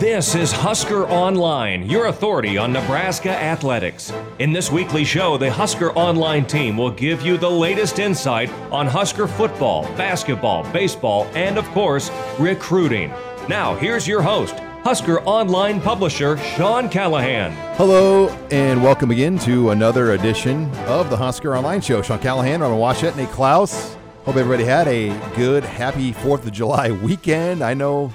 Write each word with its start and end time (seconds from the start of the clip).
This 0.00 0.34
is 0.34 0.50
Husker 0.50 1.06
Online, 1.08 1.82
your 1.82 2.06
authority 2.06 2.56
on 2.56 2.72
Nebraska 2.72 3.30
athletics. 3.30 4.10
In 4.38 4.50
this 4.50 4.72
weekly 4.72 5.04
show, 5.04 5.36
the 5.36 5.50
Husker 5.50 5.92
Online 5.92 6.46
team 6.46 6.78
will 6.78 6.90
give 6.90 7.20
you 7.20 7.36
the 7.36 7.50
latest 7.50 7.98
insight 7.98 8.50
on 8.72 8.86
Husker 8.86 9.28
football, 9.28 9.82
basketball, 9.98 10.64
baseball, 10.72 11.26
and 11.34 11.58
of 11.58 11.66
course, 11.72 12.10
recruiting. 12.38 13.12
Now, 13.46 13.74
here's 13.74 14.08
your 14.08 14.22
host, 14.22 14.54
Husker 14.84 15.20
Online 15.24 15.82
publisher 15.82 16.38
Sean 16.38 16.88
Callahan. 16.88 17.52
Hello, 17.76 18.30
and 18.50 18.82
welcome 18.82 19.10
again 19.10 19.38
to 19.40 19.68
another 19.68 20.12
edition 20.12 20.70
of 20.86 21.10
the 21.10 21.16
Husker 21.18 21.54
Online 21.54 21.82
Show. 21.82 22.00
Sean 22.00 22.20
Callahan, 22.20 22.62
Robin 22.62 22.78
Washut, 22.78 23.14
Nate 23.16 23.28
Clouse. 23.28 23.94
Hope 24.24 24.36
everybody 24.36 24.64
had 24.64 24.88
a 24.88 25.08
good, 25.36 25.62
happy 25.62 26.12
4th 26.12 26.46
of 26.46 26.52
July 26.52 26.90
weekend. 26.90 27.62
I 27.62 27.74
know 27.74 28.12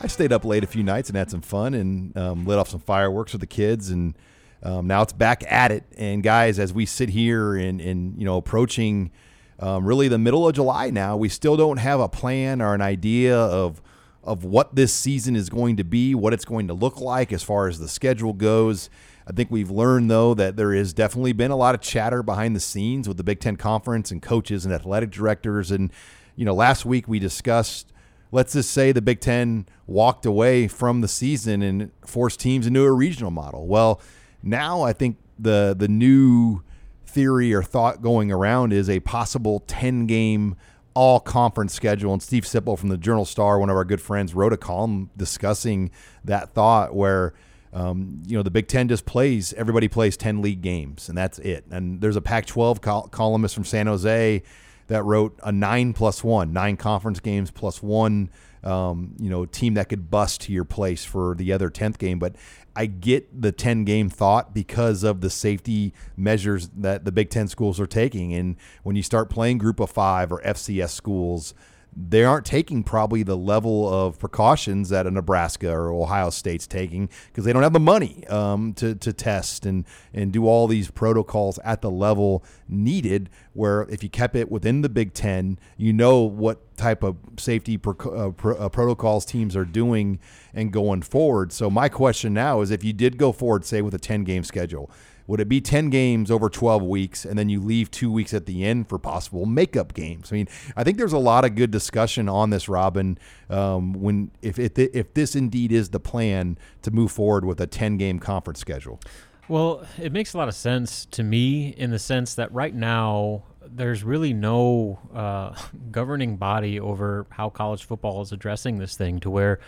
I 0.00 0.06
stayed 0.06 0.32
up 0.32 0.44
late 0.44 0.64
a 0.64 0.66
few 0.66 0.82
nights 0.82 1.10
and 1.10 1.16
had 1.16 1.30
some 1.30 1.42
fun 1.42 1.74
and 1.74 2.16
um, 2.16 2.46
lit 2.46 2.58
off 2.58 2.68
some 2.68 2.80
fireworks 2.80 3.32
with 3.32 3.40
the 3.40 3.46
kids. 3.46 3.90
And 3.90 4.16
um, 4.62 4.86
now 4.86 5.02
it's 5.02 5.12
back 5.12 5.44
at 5.50 5.70
it. 5.70 5.84
And 5.96 6.22
guys, 6.22 6.58
as 6.58 6.72
we 6.72 6.86
sit 6.86 7.10
here 7.10 7.54
and, 7.54 7.80
and 7.80 8.18
you 8.18 8.24
know, 8.24 8.36
approaching 8.36 9.10
um, 9.58 9.84
really 9.84 10.08
the 10.08 10.18
middle 10.18 10.48
of 10.48 10.54
July 10.54 10.88
now, 10.88 11.16
we 11.16 11.28
still 11.28 11.56
don't 11.56 11.76
have 11.76 12.00
a 12.00 12.08
plan 12.08 12.62
or 12.62 12.74
an 12.74 12.80
idea 12.80 13.36
of 13.36 13.82
of 14.22 14.44
what 14.44 14.74
this 14.74 14.92
season 14.92 15.34
is 15.34 15.48
going 15.48 15.78
to 15.78 15.84
be, 15.84 16.14
what 16.14 16.34
it's 16.34 16.44
going 16.44 16.68
to 16.68 16.74
look 16.74 17.00
like 17.00 17.32
as 17.32 17.42
far 17.42 17.68
as 17.68 17.78
the 17.78 17.88
schedule 17.88 18.34
goes. 18.34 18.90
I 19.26 19.32
think 19.32 19.50
we've 19.50 19.70
learned, 19.70 20.10
though, 20.10 20.34
that 20.34 20.56
there 20.56 20.74
has 20.74 20.92
definitely 20.92 21.32
been 21.32 21.50
a 21.50 21.56
lot 21.56 21.74
of 21.74 21.80
chatter 21.80 22.22
behind 22.22 22.54
the 22.54 22.60
scenes 22.60 23.08
with 23.08 23.16
the 23.16 23.24
Big 23.24 23.40
Ten 23.40 23.56
Conference 23.56 24.10
and 24.10 24.20
coaches 24.20 24.66
and 24.66 24.74
athletic 24.74 25.10
directors. 25.10 25.70
And, 25.70 25.90
you 26.36 26.44
know, 26.44 26.54
last 26.54 26.84
week 26.84 27.08
we 27.08 27.18
discussed 27.18 27.92
let's 28.32 28.52
just 28.52 28.70
say 28.70 28.92
the 28.92 29.02
Big 29.02 29.20
Ten 29.20 29.66
walked 29.86 30.24
away 30.24 30.68
from 30.68 31.00
the 31.00 31.08
season 31.08 31.62
and 31.62 31.90
forced 32.04 32.40
teams 32.40 32.66
into 32.66 32.84
a 32.84 32.92
regional 32.92 33.30
model. 33.30 33.66
Well, 33.66 34.00
now 34.42 34.82
I 34.82 34.92
think 34.92 35.16
the 35.38 35.74
the 35.76 35.88
new 35.88 36.62
theory 37.06 37.52
or 37.52 37.62
thought 37.62 38.02
going 38.02 38.30
around 38.30 38.72
is 38.72 38.88
a 38.88 39.00
possible 39.00 39.60
10 39.66 40.06
game 40.06 40.56
all 40.94 41.18
conference 41.18 41.74
schedule. 41.74 42.12
And 42.12 42.22
Steve 42.22 42.44
Sipple 42.44 42.78
from 42.78 42.88
the 42.88 42.96
Journal 42.96 43.24
Star, 43.24 43.58
one 43.58 43.70
of 43.70 43.76
our 43.76 43.84
good 43.84 44.00
friends, 44.00 44.34
wrote 44.34 44.52
a 44.52 44.56
column 44.56 45.10
discussing 45.16 45.90
that 46.24 46.50
thought 46.50 46.94
where. 46.94 47.34
Um, 47.72 48.20
you 48.26 48.36
know, 48.36 48.42
the 48.42 48.50
Big 48.50 48.66
Ten 48.66 48.88
just 48.88 49.06
plays, 49.06 49.52
everybody 49.52 49.86
plays 49.86 50.16
10 50.16 50.42
league 50.42 50.60
games, 50.60 51.08
and 51.08 51.16
that's 51.16 51.38
it. 51.38 51.64
And 51.70 52.00
there's 52.00 52.16
a 52.16 52.20
Pac 52.20 52.46
12 52.46 52.80
col- 52.80 53.06
columnist 53.06 53.54
from 53.54 53.62
San 53.62 53.86
Jose 53.86 54.42
that 54.90 55.04
wrote 55.04 55.38
a 55.44 55.52
nine 55.52 55.92
plus 55.92 56.24
one, 56.24 56.52
nine 56.52 56.76
conference 56.76 57.20
games 57.20 57.52
plus 57.52 57.80
one, 57.80 58.28
um, 58.64 59.14
you 59.20 59.30
know, 59.30 59.46
team 59.46 59.74
that 59.74 59.88
could 59.88 60.10
bust 60.10 60.40
to 60.42 60.52
your 60.52 60.64
place 60.64 61.04
for 61.04 61.36
the 61.36 61.52
other 61.52 61.70
10th 61.70 61.96
game. 61.96 62.18
But 62.18 62.34
I 62.74 62.86
get 62.86 63.40
the 63.40 63.52
10 63.52 63.84
game 63.84 64.10
thought 64.10 64.52
because 64.52 65.04
of 65.04 65.20
the 65.20 65.30
safety 65.30 65.94
measures 66.16 66.70
that 66.76 67.04
the 67.04 67.12
Big 67.12 67.30
Ten 67.30 67.46
schools 67.46 67.78
are 67.78 67.86
taking. 67.86 68.34
And 68.34 68.56
when 68.82 68.96
you 68.96 69.04
start 69.04 69.30
playing 69.30 69.58
group 69.58 69.78
of 69.78 69.90
five 69.90 70.32
or 70.32 70.42
FCS 70.42 70.90
schools, 70.90 71.54
they 71.96 72.24
aren't 72.24 72.46
taking 72.46 72.82
probably 72.82 73.22
the 73.22 73.36
level 73.36 73.92
of 73.92 74.18
precautions 74.18 74.90
that 74.90 75.06
a 75.06 75.10
Nebraska 75.10 75.70
or 75.70 75.92
Ohio 75.92 76.30
State's 76.30 76.66
taking 76.66 77.08
because 77.26 77.44
they 77.44 77.52
don't 77.52 77.62
have 77.62 77.72
the 77.72 77.80
money 77.80 78.26
um, 78.28 78.72
to, 78.74 78.94
to 78.94 79.12
test 79.12 79.66
and, 79.66 79.84
and 80.14 80.32
do 80.32 80.46
all 80.46 80.66
these 80.66 80.90
protocols 80.90 81.58
at 81.64 81.80
the 81.80 81.90
level 81.90 82.44
needed. 82.68 83.28
Where 83.52 83.82
if 83.90 84.02
you 84.04 84.08
kept 84.08 84.36
it 84.36 84.50
within 84.50 84.82
the 84.82 84.88
Big 84.88 85.14
Ten, 85.14 85.58
you 85.76 85.92
know 85.92 86.20
what 86.20 86.76
type 86.76 87.02
of 87.02 87.16
safety 87.38 87.76
pro- 87.76 88.12
uh, 88.12 88.30
pro- 88.30 88.56
uh, 88.56 88.68
protocols 88.68 89.24
teams 89.24 89.56
are 89.56 89.64
doing 89.64 90.20
and 90.54 90.72
going 90.72 91.02
forward. 91.02 91.52
So, 91.52 91.68
my 91.68 91.88
question 91.88 92.32
now 92.32 92.60
is 92.60 92.70
if 92.70 92.84
you 92.84 92.92
did 92.92 93.18
go 93.18 93.32
forward, 93.32 93.64
say, 93.64 93.82
with 93.82 93.94
a 93.94 93.98
10 93.98 94.24
game 94.24 94.44
schedule, 94.44 94.90
would 95.30 95.38
it 95.38 95.48
be 95.48 95.60
10 95.60 95.90
games 95.90 96.28
over 96.28 96.48
12 96.48 96.82
weeks 96.82 97.24
and 97.24 97.38
then 97.38 97.48
you 97.48 97.60
leave 97.60 97.88
two 97.88 98.10
weeks 98.10 98.34
at 98.34 98.46
the 98.46 98.64
end 98.64 98.88
for 98.88 98.98
possible 98.98 99.46
makeup 99.46 99.94
games? 99.94 100.32
I 100.32 100.34
mean, 100.34 100.48
I 100.76 100.82
think 100.82 100.98
there's 100.98 101.12
a 101.12 101.18
lot 101.18 101.44
of 101.44 101.54
good 101.54 101.70
discussion 101.70 102.28
on 102.28 102.50
this, 102.50 102.68
Robin, 102.68 103.16
um, 103.48 103.92
when 103.92 104.32
if, 104.42 104.58
if, 104.58 104.76
if 104.76 105.14
this 105.14 105.36
indeed 105.36 105.70
is 105.70 105.90
the 105.90 106.00
plan 106.00 106.58
to 106.82 106.90
move 106.90 107.12
forward 107.12 107.44
with 107.44 107.60
a 107.60 107.68
10 107.68 107.96
game 107.96 108.18
conference 108.18 108.58
schedule. 108.58 108.98
Well, 109.46 109.86
it 110.02 110.10
makes 110.10 110.34
a 110.34 110.36
lot 110.36 110.48
of 110.48 110.54
sense 110.56 111.06
to 111.12 111.22
me 111.22 111.68
in 111.68 111.92
the 111.92 112.00
sense 112.00 112.34
that 112.34 112.52
right 112.52 112.74
now 112.74 113.44
there's 113.64 114.02
really 114.02 114.32
no 114.32 114.98
uh, 115.14 115.54
governing 115.92 116.38
body 116.38 116.80
over 116.80 117.28
how 117.30 117.50
college 117.50 117.84
football 117.84 118.20
is 118.20 118.32
addressing 118.32 118.78
this 118.78 118.96
thing 118.96 119.20
to 119.20 119.30
where 119.30 119.60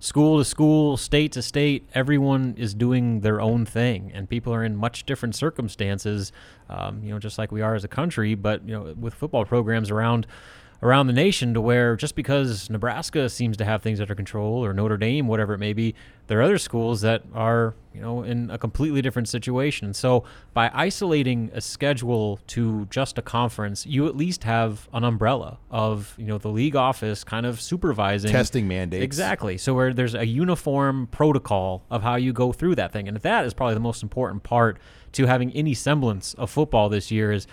school 0.00 0.38
to 0.38 0.44
school, 0.44 0.96
state 0.96 1.32
to 1.32 1.42
state, 1.42 1.88
everyone 1.94 2.54
is 2.58 2.74
doing 2.74 3.20
their 3.20 3.40
own 3.40 3.64
thing, 3.64 4.10
and 4.12 4.28
people 4.28 4.52
are 4.52 4.64
in 4.64 4.74
much 4.74 5.04
different 5.06 5.36
circumstances. 5.36 6.32
Um, 6.68 7.02
you 7.04 7.10
know, 7.10 7.18
just 7.18 7.38
like 7.38 7.52
we 7.52 7.60
are 7.60 7.74
as 7.74 7.84
a 7.84 7.88
country, 7.88 8.34
but 8.34 8.66
you 8.66 8.72
know, 8.72 8.94
with 8.98 9.14
football 9.14 9.44
programs 9.44 9.90
around 9.90 10.26
around 10.82 11.06
the 11.06 11.12
nation 11.12 11.52
to 11.54 11.60
where 11.60 11.94
just 11.94 12.14
because 12.14 12.70
Nebraska 12.70 13.28
seems 13.28 13.56
to 13.58 13.64
have 13.64 13.82
things 13.82 14.00
under 14.00 14.14
control 14.14 14.64
or 14.64 14.72
Notre 14.72 14.96
Dame, 14.96 15.28
whatever 15.28 15.54
it 15.54 15.58
may 15.58 15.72
be, 15.72 15.94
there 16.26 16.38
are 16.38 16.42
other 16.42 16.58
schools 16.58 17.02
that 17.02 17.22
are, 17.34 17.74
you 17.92 18.00
know, 18.00 18.22
in 18.22 18.50
a 18.50 18.56
completely 18.56 19.02
different 19.02 19.28
situation. 19.28 19.92
So 19.92 20.24
by 20.54 20.70
isolating 20.72 21.50
a 21.52 21.60
schedule 21.60 22.38
to 22.48 22.86
just 22.88 23.18
a 23.18 23.22
conference, 23.22 23.84
you 23.84 24.06
at 24.06 24.16
least 24.16 24.44
have 24.44 24.88
an 24.94 25.04
umbrella 25.04 25.58
of, 25.70 26.14
you 26.16 26.26
know, 26.26 26.38
the 26.38 26.48
league 26.48 26.76
office 26.76 27.24
kind 27.24 27.44
of 27.44 27.60
supervising 27.60 28.30
testing 28.30 28.66
mandates. 28.66 29.04
Exactly. 29.04 29.58
So 29.58 29.74
where 29.74 29.92
there's 29.92 30.14
a 30.14 30.26
uniform 30.26 31.08
protocol 31.08 31.82
of 31.90 32.02
how 32.02 32.16
you 32.16 32.32
go 32.32 32.52
through 32.52 32.76
that 32.76 32.92
thing. 32.92 33.06
And 33.06 33.16
that 33.18 33.44
is 33.44 33.52
probably 33.52 33.74
the 33.74 33.80
most 33.80 34.02
important 34.02 34.44
part 34.44 34.78
to 35.12 35.26
having 35.26 35.52
any 35.52 35.74
semblance 35.74 36.34
of 36.34 36.48
football 36.50 36.88
this 36.88 37.10
year 37.10 37.32
is 37.32 37.46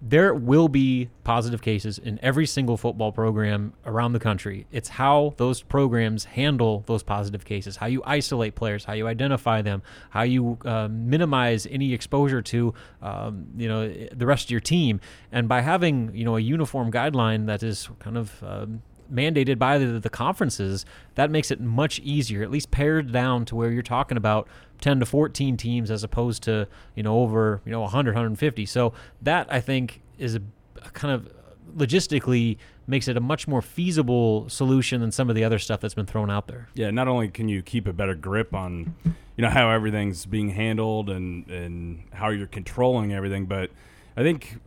there 0.00 0.34
will 0.34 0.68
be 0.68 1.10
positive 1.22 1.60
cases 1.60 1.98
in 1.98 2.18
every 2.22 2.46
single 2.46 2.76
football 2.76 3.12
program 3.12 3.74
around 3.84 4.14
the 4.14 4.18
country. 4.18 4.66
It's 4.72 4.88
how 4.88 5.34
those 5.36 5.62
programs 5.62 6.24
handle 6.24 6.82
those 6.86 7.02
positive 7.02 7.44
cases, 7.44 7.76
how 7.76 7.86
you 7.86 8.02
isolate 8.04 8.54
players, 8.54 8.84
how 8.84 8.94
you 8.94 9.06
identify 9.06 9.60
them, 9.60 9.82
how 10.10 10.22
you 10.22 10.58
uh, 10.64 10.88
minimize 10.88 11.66
any 11.66 11.92
exposure 11.92 12.40
to, 12.42 12.74
um, 13.02 13.46
you 13.56 13.68
know, 13.68 13.92
the 14.12 14.26
rest 14.26 14.46
of 14.46 14.50
your 14.50 14.60
team. 14.60 15.00
And 15.30 15.48
by 15.48 15.60
having, 15.60 16.14
you 16.14 16.24
know, 16.24 16.36
a 16.36 16.40
uniform 16.40 16.90
guideline 16.90 17.46
that 17.46 17.62
is 17.62 17.88
kind 17.98 18.16
of 18.16 18.42
um, 18.42 18.82
mandated 19.12 19.58
by 19.58 19.76
the, 19.78 20.00
the 20.00 20.10
conferences, 20.10 20.86
that 21.16 21.30
makes 21.30 21.50
it 21.50 21.60
much 21.60 21.98
easier, 22.00 22.42
at 22.42 22.50
least 22.50 22.70
pared 22.70 23.12
down 23.12 23.44
to 23.46 23.56
where 23.56 23.70
you're 23.70 23.82
talking 23.82 24.16
about 24.16 24.48
10 24.80 25.00
to 25.00 25.06
14 25.06 25.56
teams 25.56 25.90
as 25.90 26.02
opposed 26.04 26.42
to, 26.44 26.66
you 26.94 27.02
know, 27.02 27.20
over, 27.20 27.60
you 27.64 27.72
know, 27.72 27.80
100, 27.80 28.14
150. 28.14 28.66
So 28.66 28.92
that 29.22 29.52
I 29.52 29.60
think 29.60 30.02
is 30.18 30.34
a, 30.34 30.42
a 30.82 30.90
kind 30.90 31.14
of 31.14 31.32
logistically 31.76 32.58
makes 32.86 33.06
it 33.06 33.16
a 33.16 33.20
much 33.20 33.46
more 33.46 33.62
feasible 33.62 34.48
solution 34.48 35.00
than 35.00 35.12
some 35.12 35.28
of 35.28 35.36
the 35.36 35.44
other 35.44 35.58
stuff 35.58 35.80
that's 35.80 35.94
been 35.94 36.06
thrown 36.06 36.30
out 36.30 36.48
there. 36.48 36.68
Yeah, 36.74 36.90
not 36.90 37.08
only 37.08 37.28
can 37.28 37.48
you 37.48 37.62
keep 37.62 37.86
a 37.86 37.92
better 37.92 38.14
grip 38.14 38.54
on, 38.54 38.94
you 39.04 39.42
know, 39.42 39.48
how 39.48 39.70
everything's 39.70 40.26
being 40.26 40.50
handled 40.50 41.08
and 41.08 41.48
and 41.48 42.04
how 42.12 42.30
you're 42.30 42.46
controlling 42.46 43.12
everything, 43.14 43.46
but 43.46 43.70
I 44.16 44.22
think 44.22 44.58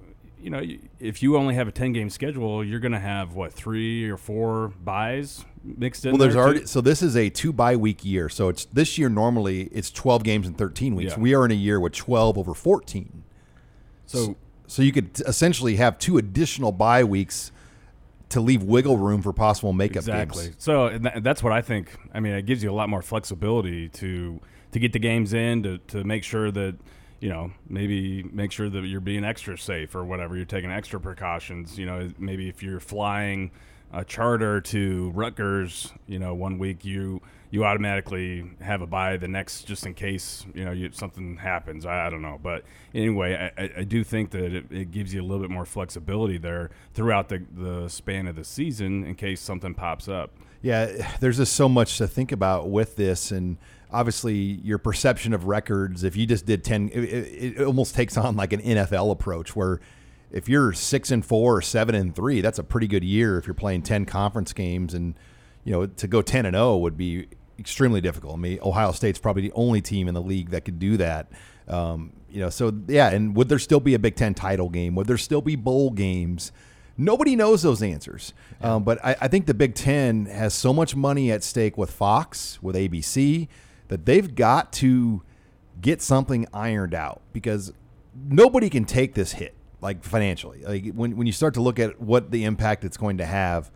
you 0.41 0.49
know, 0.49 0.61
if 0.99 1.23
you 1.23 1.37
only 1.37 1.55
have 1.55 1.67
a 1.67 1.71
ten 1.71 1.93
game 1.93 2.09
schedule, 2.09 2.63
you're 2.63 2.81
going 2.81 2.91
to 2.91 2.99
have 2.99 3.33
what 3.33 3.53
three 3.53 4.09
or 4.09 4.17
four 4.17 4.69
byes 4.83 5.45
mixed 5.63 6.05
in. 6.05 6.11
Well, 6.11 6.19
there's 6.19 6.33
there 6.33 6.43
already 6.43 6.59
too? 6.61 6.67
so 6.67 6.81
this 6.81 7.01
is 7.01 7.15
a 7.15 7.29
two 7.29 7.53
bye 7.53 7.75
week 7.75 8.03
year. 8.03 8.29
So 8.29 8.49
it's 8.49 8.65
this 8.65 8.97
year 8.97 9.09
normally 9.09 9.63
it's 9.71 9.91
12 9.91 10.23
games 10.23 10.47
in 10.47 10.53
13 10.53 10.95
weeks. 10.95 11.13
Yeah. 11.13 11.19
We 11.19 11.33
are 11.33 11.45
in 11.45 11.51
a 11.51 11.55
year 11.55 11.79
with 11.79 11.93
12 11.93 12.37
over 12.37 12.53
14. 12.53 13.23
So 14.05 14.35
So 14.67 14.81
you 14.81 14.91
could 14.91 15.19
essentially 15.21 15.75
have 15.77 15.97
two 15.99 16.17
additional 16.17 16.71
bye 16.71 17.03
weeks 17.03 17.51
to 18.29 18.41
leave 18.41 18.63
wiggle 18.63 18.97
room 18.97 19.21
for 19.21 19.31
possible 19.31 19.73
makeup 19.73 19.97
exactly. 19.97 20.45
games. 20.45 20.55
So 20.57 20.97
that's 20.97 21.43
what 21.43 21.53
I 21.53 21.61
think. 21.61 21.95
I 22.13 22.19
mean, 22.19 22.33
it 22.33 22.47
gives 22.47 22.63
you 22.63 22.71
a 22.71 22.73
lot 22.73 22.89
more 22.89 23.01
flexibility 23.01 23.89
to 23.89 24.41
to 24.71 24.79
get 24.79 24.91
the 24.91 24.99
games 24.99 25.33
in 25.33 25.63
to 25.63 25.77
to 25.77 26.03
make 26.03 26.23
sure 26.23 26.49
that 26.51 26.75
you 27.19 27.29
know 27.29 27.51
maybe 27.69 28.23
make 28.23 28.51
sure 28.51 28.69
that 28.69 28.83
you're 28.85 29.01
being 29.01 29.23
extra 29.23 29.57
safe 29.57 29.95
or 29.95 30.03
whatever. 30.03 30.35
You're 30.35 30.45
taking 30.45 30.71
extra 30.71 30.99
precautions. 30.99 31.77
You 31.77 31.85
know, 31.85 32.09
maybe 32.17 32.49
if 32.49 32.63
you're 32.63 32.79
flying. 32.79 33.51
A 33.93 34.03
charter 34.03 34.59
to 34.59 35.11
Rutgers, 35.11 35.91
you 36.07 36.19
know, 36.19 36.33
one 36.33 36.57
week 36.57 36.83
you 36.83 37.21
you 37.53 37.63
automatically 37.63 38.43
have 38.61 38.81
a 38.81 38.87
bye 38.87 39.15
the 39.15 39.27
next 39.27 39.67
just 39.67 39.85
in 39.85 39.93
case 39.93 40.43
you 40.55 40.65
know 40.65 40.71
you, 40.71 40.89
something 40.91 41.37
happens. 41.37 41.85
I, 41.85 42.07
I, 42.07 42.09
don't 42.09 42.23
know, 42.23 42.39
but 42.41 42.63
anyway, 42.95 43.51
I, 43.55 43.69
I 43.77 43.83
do 43.83 44.03
think 44.03 44.31
that 44.31 44.55
it, 44.55 44.71
it, 44.71 44.91
gives 44.91 45.13
you 45.13 45.21
a 45.21 45.23
little 45.23 45.39
bit 45.39 45.51
more 45.51 45.63
flexibility 45.63 46.39
there 46.39 46.71
throughout 46.95 47.29
the 47.29 47.43
the 47.55 47.89
span 47.89 48.25
of 48.25 48.35
the 48.35 48.43
season 48.43 49.05
in 49.05 49.13
case 49.13 49.39
something 49.39 49.75
pops 49.75 50.07
up. 50.07 50.31
Yeah, 50.63 51.07
there's 51.19 51.37
just 51.37 51.53
so 51.53 51.69
much 51.69 51.99
to 51.99 52.07
think 52.07 52.31
about 52.31 52.71
with 52.71 52.95
this, 52.95 53.29
and 53.29 53.57
obviously 53.91 54.33
your 54.33 54.79
perception 54.79 55.31
of 55.31 55.45
records. 55.45 56.03
If 56.03 56.15
you 56.15 56.25
just 56.25 56.47
did 56.47 56.63
ten, 56.63 56.89
it, 56.91 57.59
it 57.59 57.61
almost 57.61 57.93
takes 57.93 58.17
on 58.17 58.35
like 58.35 58.53
an 58.53 58.61
NFL 58.61 59.11
approach 59.11 59.55
where 59.55 59.79
if 60.33 60.49
you're 60.49 60.73
six 60.73 61.11
and 61.11 61.23
four 61.23 61.57
or 61.57 61.61
seven 61.61 61.95
and 61.95 62.13
three, 62.13 62.41
that's 62.41 62.59
a 62.59 62.63
pretty 62.63 62.87
good 62.87 63.03
year 63.03 63.37
if 63.37 63.45
you're 63.47 63.53
playing 63.53 63.83
ten 63.83 64.05
conference 64.05 64.51
games, 64.51 64.93
and 64.93 65.15
you 65.63 65.71
know 65.71 65.85
to 65.85 66.07
go 66.07 66.21
ten 66.21 66.45
and 66.45 66.55
zero 66.55 66.77
would 66.77 66.97
be 66.97 67.27
extremely 67.59 68.01
difficult. 68.01 68.33
I 68.33 68.37
mean, 68.37 68.59
Ohio 68.63 68.91
State's 68.91 69.19
probably 69.19 69.43
the 69.43 69.53
only 69.53 69.79
team 69.79 70.07
in 70.07 70.15
the 70.15 70.21
league 70.21 70.49
that 70.49 70.65
could 70.65 70.79
do 70.79 70.97
that. 70.97 71.31
Um, 71.67 72.13
you 72.29 72.39
know, 72.39 72.49
so 72.49 72.73
yeah, 72.87 73.09
and 73.11 73.35
would 73.37 73.47
there 73.47 73.59
still 73.59 73.79
be 73.79 73.93
a 73.93 73.99
Big 73.99 74.15
Ten 74.15 74.33
title 74.33 74.69
game? 74.69 74.95
Would 74.95 75.07
there 75.07 75.17
still 75.17 75.41
be 75.41 75.55
bowl 75.55 75.91
games? 75.91 76.51
Nobody 76.97 77.35
knows 77.35 77.61
those 77.61 77.81
answers. 77.81 78.33
Yeah. 78.59 78.75
Um, 78.75 78.83
but 78.83 79.03
I, 79.05 79.15
I, 79.21 79.27
think 79.27 79.47
the 79.47 79.53
Big 79.55 79.73
Ten 79.73 80.25
has 80.25 80.53
so 80.53 80.73
much 80.73 80.95
money 80.95 81.31
at 81.31 81.43
stake 81.43 81.75
with 81.75 81.89
Fox, 81.89 82.61
with 82.61 82.75
ABC, 82.75 83.47
that 83.87 84.05
they've 84.05 84.33
got 84.35 84.71
to 84.73 85.23
get 85.81 86.03
something 86.03 86.45
ironed 86.53 86.93
out 86.93 87.21
because 87.33 87.73
nobody 88.29 88.69
can 88.69 88.85
take 88.85 89.15
this 89.15 89.33
hit 89.33 89.55
like 89.83 90.03
financially. 90.03 90.63
Like 90.63 90.93
when 90.93 91.17
when 91.17 91.27
you 91.27 91.33
start 91.33 91.53
to 91.55 91.61
look 91.61 91.77
at 91.77 92.01
what 92.01 92.31
the 92.31 92.45
impact 92.45 92.85
it's 92.85 92.97
going 92.97 93.17
to 93.17 93.25
have, 93.25 93.69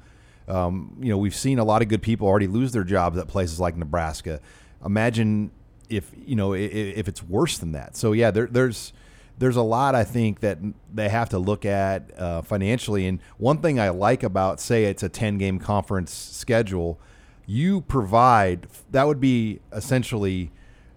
um, 0.47 0.97
you 0.99 1.09
know, 1.09 1.17
we've 1.17 1.35
seen 1.35 1.59
a 1.59 1.65
lot 1.65 1.81
of 1.81 1.89
good 1.89 2.01
people 2.01 2.27
already 2.27 2.47
lose 2.47 2.71
their 2.71 2.85
jobs 2.85 3.17
at 3.17 3.27
places 3.27 3.59
like 3.59 3.75
Nebraska. 3.75 4.39
Imagine 4.83 5.51
if 5.89 6.11
you 6.25 6.35
know 6.35 6.53
if, 6.53 6.71
if 6.71 7.07
it's 7.07 7.21
worse 7.21 7.57
than 7.57 7.73
that. 7.73 7.97
So 7.97 8.13
yeah, 8.13 8.31
there, 8.31 8.47
there's 8.47 8.93
there's 9.37 9.57
a 9.57 9.61
lot 9.61 9.95
I 9.95 10.05
think 10.05 10.39
that 10.39 10.59
they 10.91 11.09
have 11.09 11.29
to 11.29 11.39
look 11.39 11.65
at 11.65 12.17
uh, 12.17 12.41
financially. 12.41 13.05
And 13.05 13.19
one 13.37 13.59
thing 13.59 13.77
I 13.79 13.89
like 13.89 14.23
about 14.23 14.59
say 14.59 14.85
it's 14.85 15.03
a 15.03 15.09
10 15.09 15.37
game 15.37 15.59
conference 15.59 16.11
schedule, 16.11 16.99
you 17.45 17.81
provide 17.81 18.67
that 18.91 19.05
would 19.05 19.19
be 19.19 19.59
essentially 19.73 20.51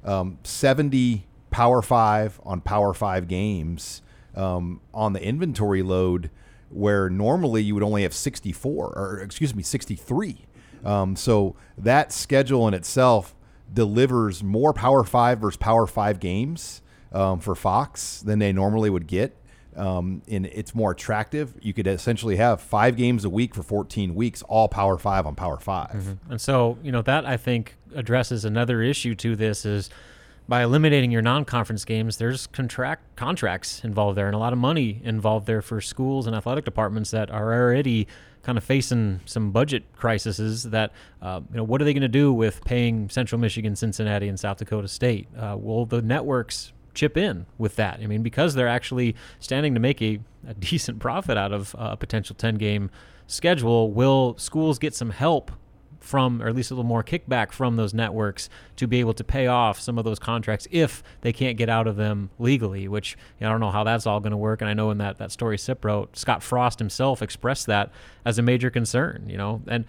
um, 0.05 0.39
70 0.45 1.27
Power 1.51 1.83
Five 1.83 2.41
on 2.45 2.61
Power 2.61 2.95
Five 2.95 3.27
games 3.27 4.03
um, 4.37 4.81
on 4.93 5.13
the 5.13 5.23
inventory 5.23 5.83
load, 5.83 6.31
where 6.69 7.11
normally 7.11 7.63
you 7.63 7.75
would 7.75 7.83
only 7.83 8.03
have 8.03 8.15
64 8.15 8.93
or 8.97 9.21
excuse 9.21 9.55
me 9.55 9.63
63. 9.63 10.47
Um, 10.85 11.17
so 11.17 11.57
that 11.77 12.13
schedule 12.13 12.67
in 12.69 12.75
itself 12.75 13.35
delivers 13.73 14.43
more 14.43 14.73
Power 14.73 15.05
Five 15.05 15.41
versus 15.41 15.57
Power 15.57 15.87
Five 15.87 16.21
games 16.21 16.83
um, 17.13 17.41
for 17.41 17.55
Fox 17.55 18.21
than 18.21 18.39
they 18.39 18.53
normally 18.53 18.91
would 18.91 19.07
get. 19.07 19.37
Um, 19.77 20.23
and 20.29 20.47
it's 20.47 20.75
more 20.75 20.91
attractive. 20.91 21.55
You 21.61 21.73
could 21.73 21.87
essentially 21.87 22.37
have 22.37 22.61
five 22.61 22.97
games 22.97 23.25
a 23.25 23.31
week 23.31 23.55
for 23.55 23.63
14 23.63 24.15
weeks, 24.15 24.43
all 24.43 24.69
Power 24.69 24.99
Five 24.99 25.27
on 25.27 25.35
Power 25.35 25.59
5 25.59 25.89
mm-hmm. 25.89 26.33
And 26.33 26.41
so, 26.41 26.77
you 26.83 26.91
know, 26.91 27.03
that 27.03 27.25
I 27.25 27.37
think 27.37 27.77
addresses 27.95 28.45
another 28.45 28.83
issue 28.83 29.15
to 29.17 29.37
this 29.37 29.65
is 29.65 29.89
by 30.49 30.63
eliminating 30.63 31.11
your 31.11 31.23
non-conference 31.23 31.85
games, 31.85 32.17
there's 32.17 32.47
contract 32.49 33.17
contracts 33.17 33.85
involved 33.85 34.19
there 34.19 34.27
and 34.27 34.35
a 34.35 34.39
lot 34.39 34.53
of 34.53 34.59
money 34.59 35.01
involved 35.05 35.47
there 35.47 35.63
for 35.63 35.81
schools 35.81 36.27
and 36.27 36.35
athletic 36.35 36.65
departments 36.65 37.11
that 37.13 37.31
are 37.31 37.53
already 37.53 38.07
kind 38.43 38.59
of 38.59 38.65
facing 38.65 39.21
some 39.27 39.51
budget 39.51 39.85
crises. 39.97 40.65
That 40.65 40.93
uh, 41.23 41.41
you 41.51 41.59
know, 41.59 41.65
what 41.65 41.81
are 41.81 41.85
they 41.85 41.93
going 41.93 42.03
to 42.03 42.09
do 42.09 42.33
with 42.33 42.65
paying 42.65 43.09
Central 43.11 43.41
Michigan, 43.41 43.77
Cincinnati, 43.77 44.29
and 44.29 44.39
South 44.39 44.59
Dakota 44.59 44.89
State? 44.89 45.29
Uh, 45.37 45.57
will 45.59 45.87
the 45.87 46.03
networks 46.03 46.73
chip 46.95 47.17
in 47.17 47.47
with 47.59 47.77
that? 47.77 48.01
I 48.03 48.07
mean, 48.07 48.23
because 48.23 48.55
they're 48.55 48.69
actually 48.69 49.15
standing 49.39 49.75
to 49.75 49.81
make 49.81 50.03
a, 50.03 50.19
a 50.47 50.55
decent 50.59 50.99
profit 50.99 51.37
out 51.37 51.53
of 51.53 51.75
a 51.79 51.97
potential 51.97 52.35
10 52.35 52.57
game 52.57 52.91
schedule, 53.27 53.93
will 53.93 54.37
schools 54.39 54.79
get 54.79 54.95
some 54.95 55.11
help 55.11 55.53
from, 56.01 56.43
or 56.43 56.49
at 56.49 56.55
least 56.55 56.71
a 56.71 56.75
little 56.75 56.89
more 56.89 57.05
kickback 57.05 57.53
from 57.53 57.77
those 57.77 57.95
networks 57.95 58.49
to 58.77 58.87
be 58.87 59.01
able 59.01 59.15
to 59.15 59.25
pay 59.25 59.47
off 59.47 59.79
some 59.79 59.99
of 59.99 60.05
those 60.05 60.19
contracts 60.19 60.67
if 60.71 61.03
they 61.21 61.33
can't 61.33 61.57
get 61.57 61.69
out 61.69 61.87
of 61.87 61.97
them 61.97 62.31
legally, 62.39 62.89
which 62.89 63.17
you 63.39 63.45
know, 63.45 63.49
I 63.49 63.53
don't 63.53 63.61
know 63.61 63.71
how 63.71 63.85
that's 63.85 64.07
all 64.07 64.21
going 64.21 64.33
to 64.33 64.37
work. 64.37 64.61
And 64.61 64.71
I 64.71 64.75
know 64.75 64.91
in 64.91 64.99
that, 64.99 65.19
that 65.19 65.31
story 65.31 65.59
Sip 65.59 65.85
wrote, 65.85 66.17
Scott 66.17 66.43
Frost 66.43 66.79
himself 66.79 67.23
expressed 67.23 67.67
that 67.67 67.91
as 68.25 68.39
a 68.39 68.43
major 68.43 68.71
concern, 68.71 69.27
you 69.29 69.37
know, 69.37 69.63
and 69.67 69.85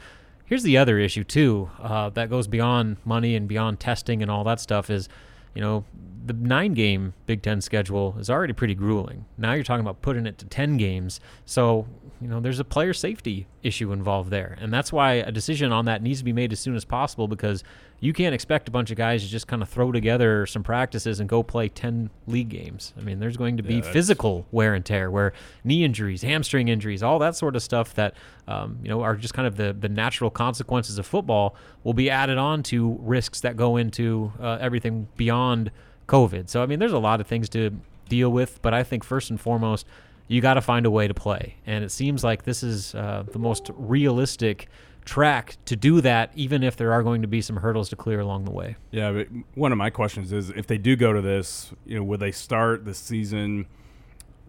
here's 0.45 0.63
the 0.63 0.77
other 0.77 0.99
issue 0.99 1.23
too 1.23 1.69
uh, 1.79 2.09
that 2.09 2.29
goes 2.29 2.47
beyond 2.47 2.97
money 3.05 3.35
and 3.35 3.47
beyond 3.47 3.79
testing 3.79 4.21
and 4.21 4.29
all 4.29 4.43
that 4.43 4.59
stuff 4.59 4.89
is, 4.89 5.07
you 5.53 5.61
know, 5.61 5.85
the 6.25 6.33
nine 6.33 6.73
game 6.73 7.13
Big 7.25 7.41
Ten 7.41 7.61
schedule 7.61 8.15
is 8.19 8.29
already 8.29 8.53
pretty 8.53 8.75
grueling. 8.75 9.25
Now 9.37 9.53
you're 9.53 9.63
talking 9.63 9.81
about 9.81 10.01
putting 10.01 10.25
it 10.25 10.37
to 10.39 10.45
10 10.45 10.77
games. 10.77 11.19
So, 11.45 11.87
you 12.21 12.27
know, 12.27 12.39
there's 12.39 12.59
a 12.59 12.63
player 12.63 12.93
safety 12.93 13.47
issue 13.63 13.91
involved 13.91 14.29
there. 14.29 14.57
And 14.61 14.71
that's 14.71 14.93
why 14.93 15.13
a 15.13 15.31
decision 15.31 15.71
on 15.71 15.85
that 15.85 16.01
needs 16.01 16.19
to 16.19 16.25
be 16.25 16.33
made 16.33 16.51
as 16.53 16.59
soon 16.59 16.75
as 16.75 16.85
possible 16.85 17.27
because 17.27 17.63
you 18.03 18.13
can't 18.13 18.33
expect 18.33 18.67
a 18.67 18.71
bunch 18.71 18.89
of 18.89 18.97
guys 18.97 19.21
to 19.21 19.29
just 19.29 19.45
kind 19.45 19.61
of 19.61 19.69
throw 19.69 19.91
together 19.91 20.47
some 20.47 20.63
practices 20.63 21.19
and 21.19 21.29
go 21.29 21.43
play 21.43 21.69
10 21.69 22.09
league 22.25 22.49
games. 22.49 22.95
I 22.97 23.01
mean, 23.01 23.19
there's 23.19 23.37
going 23.37 23.57
to 23.57 23.63
be 23.63 23.75
yeah, 23.75 23.81
physical 23.81 24.47
wear 24.51 24.73
and 24.73 24.83
tear 24.83 25.11
where 25.11 25.33
knee 25.63 25.83
injuries, 25.83 26.23
hamstring 26.23 26.67
injuries, 26.67 27.03
all 27.03 27.19
that 27.19 27.35
sort 27.35 27.55
of 27.55 27.61
stuff 27.61 27.93
that, 27.93 28.15
um, 28.47 28.79
you 28.81 28.89
know, 28.89 29.01
are 29.01 29.15
just 29.15 29.35
kind 29.35 29.47
of 29.47 29.55
the, 29.55 29.71
the 29.71 29.87
natural 29.87 30.31
consequences 30.31 30.97
of 30.97 31.05
football 31.05 31.55
will 31.83 31.93
be 31.93 32.09
added 32.09 32.39
on 32.39 32.63
to 32.63 32.97
risks 33.01 33.39
that 33.41 33.55
go 33.55 33.77
into 33.77 34.33
uh, 34.39 34.57
everything 34.59 35.07
beyond 35.15 35.69
COVID. 36.07 36.49
So, 36.49 36.63
I 36.63 36.65
mean, 36.65 36.79
there's 36.79 36.93
a 36.93 36.99
lot 36.99 37.21
of 37.21 37.27
things 37.27 37.49
to 37.49 37.69
deal 38.09 38.31
with, 38.31 38.59
but 38.63 38.73
I 38.73 38.81
think 38.81 39.03
first 39.03 39.29
and 39.29 39.39
foremost, 39.39 39.85
you 40.27 40.41
got 40.41 40.55
to 40.55 40.61
find 40.61 40.87
a 40.87 40.91
way 40.91 41.07
to 41.07 41.13
play. 41.13 41.57
And 41.67 41.83
it 41.83 41.91
seems 41.91 42.23
like 42.23 42.45
this 42.45 42.63
is 42.63 42.95
uh, 42.95 43.25
the 43.31 43.37
most 43.37 43.69
realistic 43.75 44.69
track 45.05 45.57
to 45.65 45.75
do 45.75 46.01
that, 46.01 46.31
even 46.35 46.63
if 46.63 46.75
there 46.77 46.93
are 46.93 47.03
going 47.03 47.21
to 47.21 47.27
be 47.27 47.41
some 47.41 47.57
hurdles 47.57 47.89
to 47.89 47.95
clear 47.95 48.19
along 48.19 48.45
the 48.45 48.51
way. 48.51 48.75
Yeah, 48.91 49.11
but 49.11 49.27
one 49.55 49.71
of 49.71 49.77
my 49.77 49.89
questions 49.89 50.31
is 50.31 50.49
if 50.51 50.67
they 50.67 50.77
do 50.77 50.95
go 50.95 51.13
to 51.13 51.21
this, 51.21 51.71
you 51.85 51.97
know, 51.97 52.03
would 52.03 52.19
they 52.19 52.31
start 52.31 52.85
the 52.85 52.93
season 52.93 53.67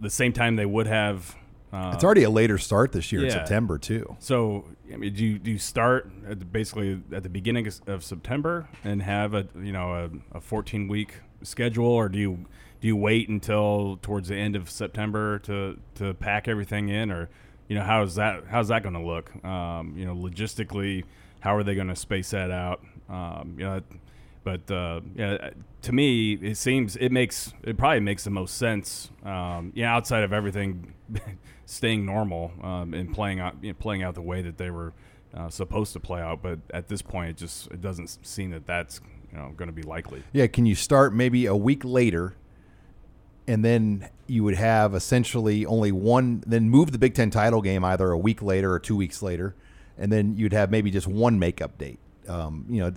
the 0.00 0.10
same 0.10 0.32
time 0.32 0.56
they 0.56 0.66
would 0.66 0.86
have? 0.86 1.36
Uh, 1.72 1.92
it's 1.94 2.04
already 2.04 2.22
a 2.22 2.30
later 2.30 2.58
start 2.58 2.92
this 2.92 3.12
year 3.12 3.22
yeah. 3.22 3.28
in 3.28 3.32
September 3.32 3.78
too. 3.78 4.16
So, 4.18 4.66
I 4.92 4.96
mean, 4.96 5.14
do 5.14 5.24
you, 5.24 5.38
do 5.38 5.50
you 5.50 5.58
start 5.58 6.10
at 6.28 6.38
the, 6.38 6.44
basically 6.44 7.02
at 7.12 7.22
the 7.22 7.30
beginning 7.30 7.66
of 7.86 8.04
September 8.04 8.68
and 8.84 9.00
have 9.02 9.32
a 9.32 9.46
you 9.56 9.72
know 9.72 10.10
a, 10.32 10.36
a 10.36 10.40
14 10.40 10.86
week 10.86 11.20
schedule, 11.42 11.86
or 11.86 12.10
do 12.10 12.18
you 12.18 12.44
do 12.82 12.88
you 12.88 12.96
wait 12.96 13.30
until 13.30 13.98
towards 14.02 14.28
the 14.28 14.36
end 14.36 14.54
of 14.54 14.68
September 14.68 15.38
to 15.40 15.78
to 15.94 16.12
pack 16.12 16.46
everything 16.46 16.90
in, 16.90 17.10
or 17.10 17.30
you 17.72 17.78
know, 17.78 17.84
how's 17.84 18.16
that 18.16 18.44
how's 18.50 18.68
that 18.68 18.82
going 18.82 18.92
to 18.92 19.00
look? 19.00 19.34
Um, 19.42 19.94
you 19.96 20.04
know, 20.04 20.14
logistically, 20.14 21.04
how 21.40 21.56
are 21.56 21.62
they 21.62 21.74
going 21.74 21.88
to 21.88 21.96
space 21.96 22.28
that 22.32 22.50
out? 22.50 22.84
Um, 23.08 23.54
you 23.56 23.64
know, 23.64 23.80
but 24.44 24.70
uh, 24.70 25.00
yeah, 25.14 25.52
to 25.80 25.92
me, 25.92 26.34
it 26.34 26.58
seems 26.58 26.96
it 26.96 27.08
makes 27.08 27.54
it 27.62 27.78
probably 27.78 28.00
makes 28.00 28.24
the 28.24 28.30
most 28.30 28.58
sense. 28.58 29.10
Um, 29.24 29.72
yeah, 29.74 29.96
outside 29.96 30.22
of 30.22 30.34
everything 30.34 30.92
staying 31.64 32.04
normal 32.04 32.52
um, 32.62 32.92
and 32.92 33.10
playing 33.10 33.40
out 33.40 33.56
you 33.62 33.70
know, 33.70 33.76
playing 33.80 34.02
out 34.02 34.16
the 34.16 34.20
way 34.20 34.42
that 34.42 34.58
they 34.58 34.68
were 34.68 34.92
uh, 35.32 35.48
supposed 35.48 35.94
to 35.94 36.00
play 36.00 36.20
out. 36.20 36.42
But 36.42 36.58
at 36.74 36.88
this 36.88 37.00
point, 37.00 37.30
it 37.30 37.36
just 37.38 37.68
it 37.68 37.80
doesn't 37.80 38.18
seem 38.20 38.50
that 38.50 38.66
that's 38.66 39.00
you 39.32 39.38
know 39.38 39.54
going 39.56 39.68
to 39.68 39.74
be 39.74 39.82
likely. 39.82 40.22
Yeah, 40.34 40.46
can 40.46 40.66
you 40.66 40.74
start 40.74 41.14
maybe 41.14 41.46
a 41.46 41.56
week 41.56 41.86
later 41.86 42.34
and 43.46 43.64
then 43.64 44.08
you 44.32 44.42
would 44.42 44.54
have 44.54 44.94
essentially 44.94 45.66
only 45.66 45.92
one, 45.92 46.42
then 46.46 46.70
move 46.70 46.90
the 46.90 46.96
Big 46.96 47.14
Ten 47.14 47.28
title 47.28 47.60
game 47.60 47.84
either 47.84 48.10
a 48.10 48.16
week 48.16 48.40
later 48.40 48.72
or 48.72 48.78
two 48.78 48.96
weeks 48.96 49.20
later, 49.20 49.54
and 49.98 50.10
then 50.10 50.38
you'd 50.38 50.54
have 50.54 50.70
maybe 50.70 50.90
just 50.90 51.06
one 51.06 51.38
makeup 51.38 51.76
date. 51.76 51.98
Um, 52.26 52.64
you 52.66 52.80
know, 52.80 52.92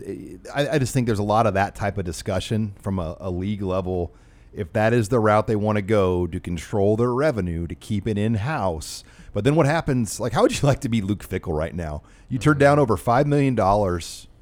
I, 0.56 0.70
I, 0.70 0.80
just 0.80 0.94
think 0.94 1.08
there's 1.08 1.20
a 1.20 1.24
lot 1.24 1.46
of 1.46 1.56
that 1.56 1.75
type 1.75 1.98
of 1.98 2.06
discussion 2.06 2.74
from 2.80 3.00
a, 3.00 3.18
a 3.20 3.30
league 3.30 3.63
level. 3.63 4.13
If 4.54 4.72
that 4.72 4.94
is 4.94 5.10
the 5.10 5.20
route 5.20 5.48
they 5.48 5.58
want 5.58 5.75
to 5.75 5.82
go 5.82 6.25
to 6.25 6.39
control 6.39 6.96
their 6.96 7.13
revenue, 7.13 7.68
to 7.68 7.75
keep 7.75 8.08
it 8.08 8.18
in 8.18 8.36
house. 8.36 9.04
But 9.34 9.44
then 9.44 9.56
what 9.56 9.65
happens? 9.65 10.22
Like, 10.22 10.32
how 10.32 10.44
would 10.44 10.54
you 10.54 10.65
like 10.68 10.80
to 10.82 10.89
be 10.89 11.01
Luke 11.01 11.27
Fickell 11.27 11.58
right 11.58 11.75
now? 11.75 12.01
You 12.30 12.39
turned 12.39 12.62
down 12.62 12.80
over 12.80 12.96
$5 12.96 13.25
million 13.25 13.56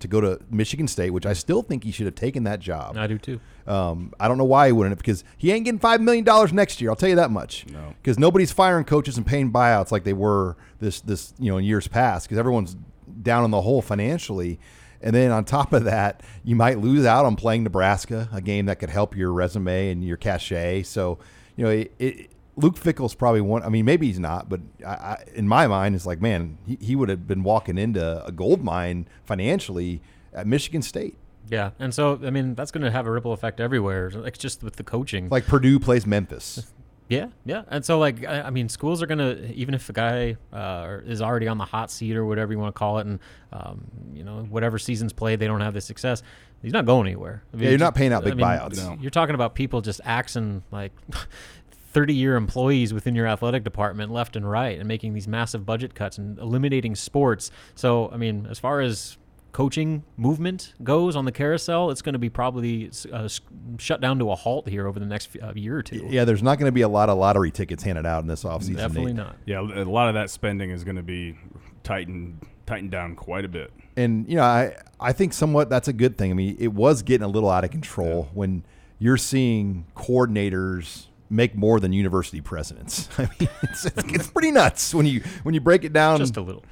to 0.04 0.08
go 0.08 0.22
to 0.22 0.40
Michigan 0.50 0.88
State, 0.88 1.10
which 1.10 1.26
I 1.26 1.34
still 1.34 1.62
think 1.62 1.84
he 1.84 1.92
should 1.92 2.06
have 2.06 2.16
taken 2.16 2.44
that 2.44 2.60
job. 2.60 2.96
I 2.96 3.08
do 3.08 3.18
too. 3.18 3.40
Um, 3.66 4.14
I 4.20 4.28
don't 4.28 4.38
know 4.38 4.44
why 4.44 4.68
he 4.68 4.72
wouldn't, 4.72 4.98
because 4.98 5.24
he 5.38 5.52
ain't 5.52 5.66
getting 5.66 5.80
five 5.80 6.00
million 6.00 6.24
dollars 6.24 6.54
next 6.54 6.80
year. 6.80 6.90
I'll 6.92 6.96
tell 6.96 7.10
you 7.10 7.16
that 7.16 7.32
much. 7.32 7.66
No, 7.68 7.94
because 8.02 8.20
nobody's 8.20 8.52
firing 8.52 8.86
coaches 8.86 9.18
and 9.18 9.26
paying 9.26 9.52
buyouts 9.52 9.92
like 9.92 10.04
they 10.04 10.14
were 10.14 10.56
this 10.80 11.02
this 11.02 11.34
you 11.40 11.52
know 11.52 11.58
in 11.58 11.66
years 11.66 11.88
past. 11.88 12.28
Because 12.28 12.38
everyone's 12.38 12.78
down 13.22 13.44
in 13.44 13.52
the 13.52 13.62
hole 13.62 13.82
financially. 13.82 14.60
And 15.02 15.14
then 15.14 15.32
on 15.32 15.44
top 15.44 15.74
of 15.74 15.84
that, 15.84 16.22
you 16.46 16.56
might 16.56 16.80
lose 16.80 17.06
out 17.06 17.26
on 17.26 17.36
playing 17.36 17.64
Nebraska, 17.64 18.30
a 18.32 18.40
game 18.40 18.68
that 18.68 18.80
could 18.80 18.90
help 18.90 19.18
your 19.18 19.34
resume 19.34 19.90
and 19.90 20.02
your 20.02 20.16
cachet. 20.16 20.84
So, 20.84 21.20
you 21.58 21.66
know, 21.66 21.72
it, 21.72 21.94
it, 22.00 22.32
Luke 22.56 22.78
Fickell's 22.78 23.16
probably 23.16 23.42
one. 23.42 23.64
I 23.64 23.70
mean, 23.70 23.86
maybe 23.86 24.08
he's 24.08 24.20
not, 24.20 24.48
but 24.50 24.62
I, 24.86 24.90
I, 24.92 25.24
in 25.34 25.48
my 25.48 25.66
mind, 25.68 25.96
it's 25.96 26.06
like, 26.06 26.22
man, 26.22 26.58
he, 26.66 26.78
he 26.80 26.96
would 26.96 27.10
have 27.10 27.28
been 27.28 27.44
walking 27.44 27.78
into 27.78 28.24
a 28.26 28.32
gold 28.32 28.64
mine 28.64 29.08
financially 29.26 30.02
at 30.34 30.46
Michigan 30.48 30.82
State. 30.82 31.18
Yeah, 31.50 31.72
and 31.78 31.94
so 31.94 32.20
I 32.24 32.30
mean 32.30 32.56
that's 32.56 32.72
going 32.72 32.84
to 32.84 32.92
have 32.92 33.06
a 33.06 33.12
ripple 33.12 33.34
effect 33.34 33.60
everywhere. 33.60 34.10
Like 34.12 34.38
just 34.38 34.64
with 34.64 34.78
the 34.78 34.84
coaching, 34.84 35.28
Like 35.30 35.46
Purdue 35.46 35.80
plays 35.80 36.06
Memphis. 36.06 36.68
Yeah, 37.10 37.28
yeah, 37.46 37.64
and 37.68 37.84
so 37.84 38.00
like 38.00 38.26
I, 38.26 38.44
I 38.44 38.50
mean, 38.50 38.70
schools 38.70 39.04
are 39.04 39.06
gonna 39.06 39.36
even 39.54 39.76
if 39.76 39.90
a 39.90 39.94
guy 39.94 40.38
uh, 40.54 41.00
is 41.06 41.22
already 41.22 41.50
on 41.50 41.58
the 41.58 41.66
hot 41.66 41.92
seat 41.92 42.16
or 42.16 42.26
whatever 42.26 42.54
you 42.54 42.58
want 42.58 42.74
to 42.74 42.80
call 42.80 42.98
it, 43.00 43.06
and 43.06 43.20
um, 43.52 43.84
you 44.14 44.24
know 44.24 44.48
whatever 44.50 44.80
seasons 44.80 45.12
played 45.12 45.40
they 45.40 45.46
don't 45.46 45.60
have 45.60 45.74
the 45.74 45.82
success, 45.82 46.24
he's 46.62 46.72
not 46.72 46.86
going 46.86 47.06
anywhere. 47.08 47.44
I 47.54 47.58
mean, 47.58 47.64
Yeah, 47.66 47.70
you're 47.72 47.80
not 47.80 47.94
paying 47.94 48.14
out 48.14 48.24
I 48.24 48.30
big 48.30 48.38
mean, 48.38 48.46
buyouts. 48.48 48.78
No. 48.78 48.98
You're 49.02 49.12
talking 49.12 49.36
about 49.36 49.54
people 49.54 49.82
just 49.82 50.00
axing 50.06 50.64
like. 50.72 50.94
30 51.94 52.14
year 52.14 52.36
employees 52.36 52.94
within 52.94 53.16
your 53.16 53.28
athletic 53.28 53.64
department 53.64 54.12
left 54.12 54.36
and 54.36 54.50
right 54.50 54.78
and 54.78 54.88
making 54.88 55.14
these 55.14 55.28
massive 55.28 55.66
budget 55.66 55.96
cuts 55.96 56.18
and 56.18 56.38
eliminating 56.40 56.96
sports. 56.96 57.52
So, 57.76 58.10
I 58.12 58.18
mean, 58.18 58.48
as 58.50 58.60
far 58.60 58.82
as 58.82 59.18
coaching 59.52 60.04
movement 60.18 60.74
goes 60.84 61.16
on 61.16 61.26
the 61.26 61.32
carousel, 61.32 61.92
it's 61.92 62.02
going 62.02 62.14
to 62.14 62.20
be 62.20 62.30
probably 62.30 62.90
uh, 63.12 63.30
shut 63.78 64.02
down 64.02 64.18
to 64.20 64.32
a 64.32 64.36
halt 64.36 64.68
here 64.68 64.88
over 64.88 65.00
the 65.00 65.06
next 65.06 65.30
uh, 65.42 65.54
year 65.56 65.78
or 65.78 65.84
two. 65.84 66.08
yeah, 66.10 66.26
there's 66.26 66.44
not 66.44 66.58
going 66.58 66.68
to 66.68 66.74
be 66.74 66.82
a 66.82 66.88
lot 66.90 67.10
of 67.10 67.18
lottery 67.18 67.52
tickets 67.52 67.84
handed 67.84 68.06
out 68.06 68.22
in 68.22 68.28
this 68.28 68.44
offseason. 68.44 68.78
Definitely 68.78 69.14
Nate. 69.14 69.26
not. 69.26 69.38
Yeah, 69.46 69.62
a 69.62 69.86
lot 69.86 70.08
of 70.08 70.16
that 70.16 70.32
spending 70.32 70.72
is 70.72 70.84
going 70.84 70.98
to 70.98 71.04
be 71.04 71.38
tightened 71.84 72.46
tightened 72.66 72.92
down 72.92 73.16
quite 73.16 73.46
a 73.46 73.50
bit. 73.50 73.72
and 73.96 74.28
you 74.28 74.38
know, 74.38 74.44
I 74.44 74.76
I 75.00 75.14
think 75.14 75.34
somewhat 75.34 75.70
that's 75.70 75.88
a 75.88 75.94
good 75.94 76.18
thing. 76.18 76.32
I 76.32 76.34
mean, 76.34 76.56
it 76.60 76.74
was 76.74 77.04
getting 77.04 77.24
a 77.24 77.28
little 77.28 77.50
out 77.50 77.64
of 77.64 77.72
control 77.72 78.30
when 78.34 78.64
you're 78.98 79.18
seeing 79.18 79.86
coordinators 79.96 81.08
make 81.34 81.56
more 81.56 81.80
than 81.80 81.92
university 81.92 82.42
presidents. 82.42 83.10
I 83.18 83.24
mean, 83.24 83.50
it's, 83.64 83.86
it's, 83.86 84.04
it's 84.14 84.28
pretty 84.28 84.52
nuts 84.52 84.94
when 84.94 85.06
you 85.06 85.22
when 85.44 85.54
you 85.54 85.62
break 85.62 85.84
it 85.84 85.94
down. 85.94 86.20
Just 86.20 86.38
a 86.38 86.42
little. 86.42 86.64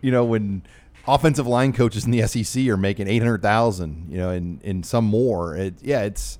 you 0.00 0.10
know, 0.10 0.24
when 0.24 0.62
offensive 1.08 1.46
line 1.46 1.72
coaches 1.72 2.04
in 2.04 2.10
the 2.10 2.26
SEC 2.26 2.66
are 2.68 2.76
making 2.76 3.08
eight 3.08 3.22
hundred 3.22 3.42
thousand, 3.42 4.06
you 4.10 4.18
know, 4.18 4.30
and 4.30 4.62
and 4.62 4.84
some 4.84 5.04
more. 5.04 5.56
It, 5.56 5.82
yeah, 5.82 6.02
it's 6.02 6.38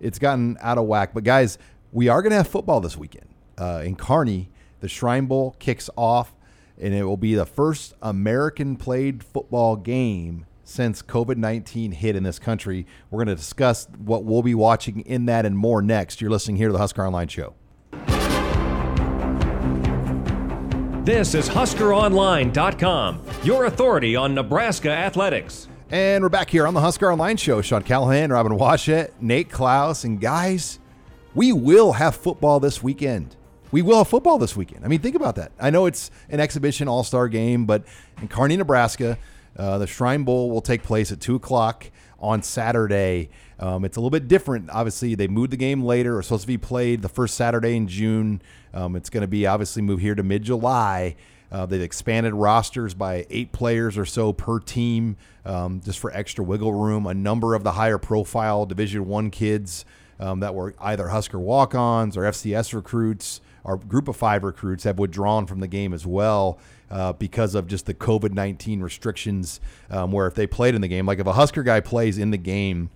it's 0.00 0.18
gotten 0.18 0.56
out 0.60 0.78
of 0.78 0.84
whack. 0.84 1.14
But 1.14 1.24
guys, 1.24 1.58
we 1.92 2.08
are 2.08 2.22
going 2.22 2.30
to 2.30 2.36
have 2.36 2.48
football 2.48 2.80
this 2.80 2.96
weekend 2.96 3.28
uh, 3.58 3.82
in 3.84 3.96
Kearney. 3.96 4.50
The 4.80 4.88
Shrine 4.88 5.26
Bowl 5.26 5.56
kicks 5.58 5.88
off, 5.96 6.34
and 6.78 6.92
it 6.92 7.04
will 7.04 7.16
be 7.16 7.34
the 7.34 7.46
first 7.46 7.94
American 8.02 8.76
played 8.76 9.24
football 9.24 9.76
game 9.76 10.46
since 10.64 11.02
COVID 11.02 11.36
19 11.36 11.92
hit 11.92 12.16
in 12.16 12.22
this 12.22 12.38
country. 12.38 12.86
We're 13.10 13.18
going 13.18 13.36
to 13.36 13.40
discuss 13.40 13.86
what 13.98 14.24
we'll 14.24 14.42
be 14.42 14.54
watching 14.54 15.00
in 15.00 15.26
that 15.26 15.46
and 15.46 15.56
more 15.56 15.82
next. 15.82 16.20
You're 16.20 16.30
listening 16.30 16.56
here 16.56 16.68
to 16.68 16.72
the 16.72 16.78
Husker 16.78 17.06
Online 17.06 17.28
Show. 17.28 17.54
This 21.04 21.34
is 21.34 21.50
HuskerOnline.com, 21.50 23.20
your 23.42 23.66
authority 23.66 24.16
on 24.16 24.34
Nebraska 24.34 24.90
athletics. 24.90 25.68
And 25.90 26.24
we're 26.24 26.30
back 26.30 26.48
here 26.48 26.66
on 26.66 26.72
the 26.72 26.80
Husker 26.80 27.12
Online 27.12 27.36
Show. 27.36 27.60
Sean 27.60 27.82
Callahan, 27.82 28.32
Robin 28.32 28.52
Washut, 28.52 29.10
Nate 29.20 29.50
Clouse, 29.50 30.04
and 30.04 30.18
guys, 30.18 30.78
we 31.34 31.52
will 31.52 31.92
have 31.92 32.16
football 32.16 32.58
this 32.58 32.82
weekend. 32.82 33.36
We 33.70 33.82
will 33.82 33.98
have 33.98 34.08
football 34.08 34.38
this 34.38 34.56
weekend. 34.56 34.84
I 34.84 34.88
mean, 34.88 35.00
think 35.00 35.14
about 35.14 35.36
that. 35.36 35.52
I 35.60 35.68
know 35.68 35.84
it's 35.84 36.10
an 36.30 36.40
exhibition 36.40 36.88
All 36.88 37.04
Star 37.04 37.28
game, 37.28 37.66
but 37.66 37.84
in 38.22 38.28
Kearney, 38.28 38.56
Nebraska, 38.56 39.18
uh, 39.56 39.78
the 39.78 39.86
Shrine 39.86 40.24
Bowl 40.24 40.50
will 40.50 40.60
take 40.60 40.82
place 40.82 41.12
at 41.12 41.20
two 41.20 41.36
o'clock 41.36 41.90
on 42.18 42.42
Saturday. 42.42 43.30
Um, 43.58 43.84
it's 43.84 43.96
a 43.96 44.00
little 44.00 44.10
bit 44.10 44.28
different. 44.28 44.70
Obviously, 44.70 45.14
they 45.14 45.28
moved 45.28 45.52
the 45.52 45.56
game 45.56 45.84
later. 45.84 46.18
It's 46.18 46.28
supposed 46.28 46.42
to 46.42 46.48
be 46.48 46.58
played 46.58 47.02
the 47.02 47.08
first 47.08 47.36
Saturday 47.36 47.76
in 47.76 47.86
June. 47.86 48.42
Um, 48.72 48.96
it's 48.96 49.10
going 49.10 49.20
to 49.20 49.28
be 49.28 49.46
obviously 49.46 49.82
moved 49.82 50.02
here 50.02 50.14
to 50.14 50.22
mid 50.22 50.42
July. 50.42 51.16
Uh, 51.52 51.66
they've 51.66 51.82
expanded 51.82 52.34
rosters 52.34 52.94
by 52.94 53.26
eight 53.30 53.52
players 53.52 53.96
or 53.96 54.04
so 54.04 54.32
per 54.32 54.58
team, 54.58 55.16
um, 55.44 55.80
just 55.84 56.00
for 56.00 56.10
extra 56.12 56.44
wiggle 56.44 56.72
room. 56.72 57.06
A 57.06 57.14
number 57.14 57.54
of 57.54 57.62
the 57.62 57.72
higher 57.72 57.98
profile 57.98 58.66
Division 58.66 59.06
One 59.06 59.30
kids 59.30 59.84
um, 60.18 60.40
that 60.40 60.54
were 60.54 60.74
either 60.80 61.08
Husker 61.08 61.38
walk-ons 61.38 62.16
or 62.16 62.22
FCS 62.22 62.74
recruits 62.74 63.40
or 63.62 63.76
Group 63.76 64.08
of 64.08 64.16
Five 64.16 64.42
recruits 64.42 64.82
have 64.84 64.98
withdrawn 64.98 65.46
from 65.46 65.60
the 65.60 65.68
game 65.68 65.92
as 65.92 66.04
well 66.04 66.58
uh, 66.94 67.12
because 67.12 67.54
of 67.54 67.66
just 67.66 67.86
the 67.86 67.94
COVID 67.94 68.32
nineteen 68.32 68.80
restrictions. 68.80 69.60
Um, 69.90 70.12
where 70.12 70.26
if 70.26 70.34
they 70.34 70.46
played 70.46 70.74
in 70.74 70.80
the 70.80 70.88
game, 70.88 71.04
like 71.04 71.18
if 71.18 71.26
a 71.26 71.32
Husker 71.32 71.62
guy 71.62 71.80
plays 71.80 72.16
in 72.16 72.30
the 72.30 72.38
game 72.38 72.90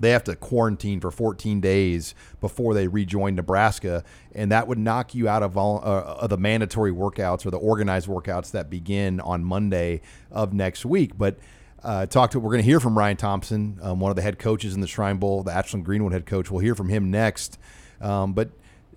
they 0.00 0.10
have 0.10 0.24
to 0.24 0.34
quarantine 0.34 1.00
for 1.00 1.10
14 1.12 1.60
days 1.60 2.14
before 2.40 2.74
they 2.74 2.88
rejoin 2.88 3.36
Nebraska, 3.36 4.02
and 4.34 4.50
that 4.50 4.66
would 4.66 4.78
knock 4.78 5.14
you 5.14 5.28
out 5.28 5.44
of, 5.44 5.56
all, 5.56 5.78
uh, 5.78 6.16
of 6.20 6.28
the 6.28 6.36
mandatory 6.36 6.92
workouts 6.92 7.46
or 7.46 7.50
the 7.50 7.58
organized 7.58 8.08
workouts 8.08 8.50
that 8.50 8.68
begin 8.68 9.20
on 9.20 9.44
Monday 9.44 10.00
of 10.30 10.52
next 10.52 10.84
week. 10.84 11.16
But 11.16 11.38
uh, 11.84 12.06
talk 12.06 12.32
to 12.32 12.40
we're 12.40 12.50
going 12.50 12.62
to 12.62 12.68
hear 12.68 12.80
from 12.80 12.98
Ryan 12.98 13.16
Thompson, 13.16 13.78
um, 13.80 14.00
one 14.00 14.10
of 14.10 14.16
the 14.16 14.22
head 14.22 14.38
coaches 14.40 14.74
in 14.74 14.80
the 14.80 14.88
Shrine 14.88 15.18
Bowl, 15.18 15.44
the 15.44 15.52
Ashland 15.52 15.84
Greenwood 15.84 16.12
head 16.12 16.26
coach. 16.26 16.50
We'll 16.50 16.60
hear 16.60 16.74
from 16.74 16.88
him 16.88 17.10
next. 17.10 17.58
Um, 18.00 18.32
but 18.32 18.50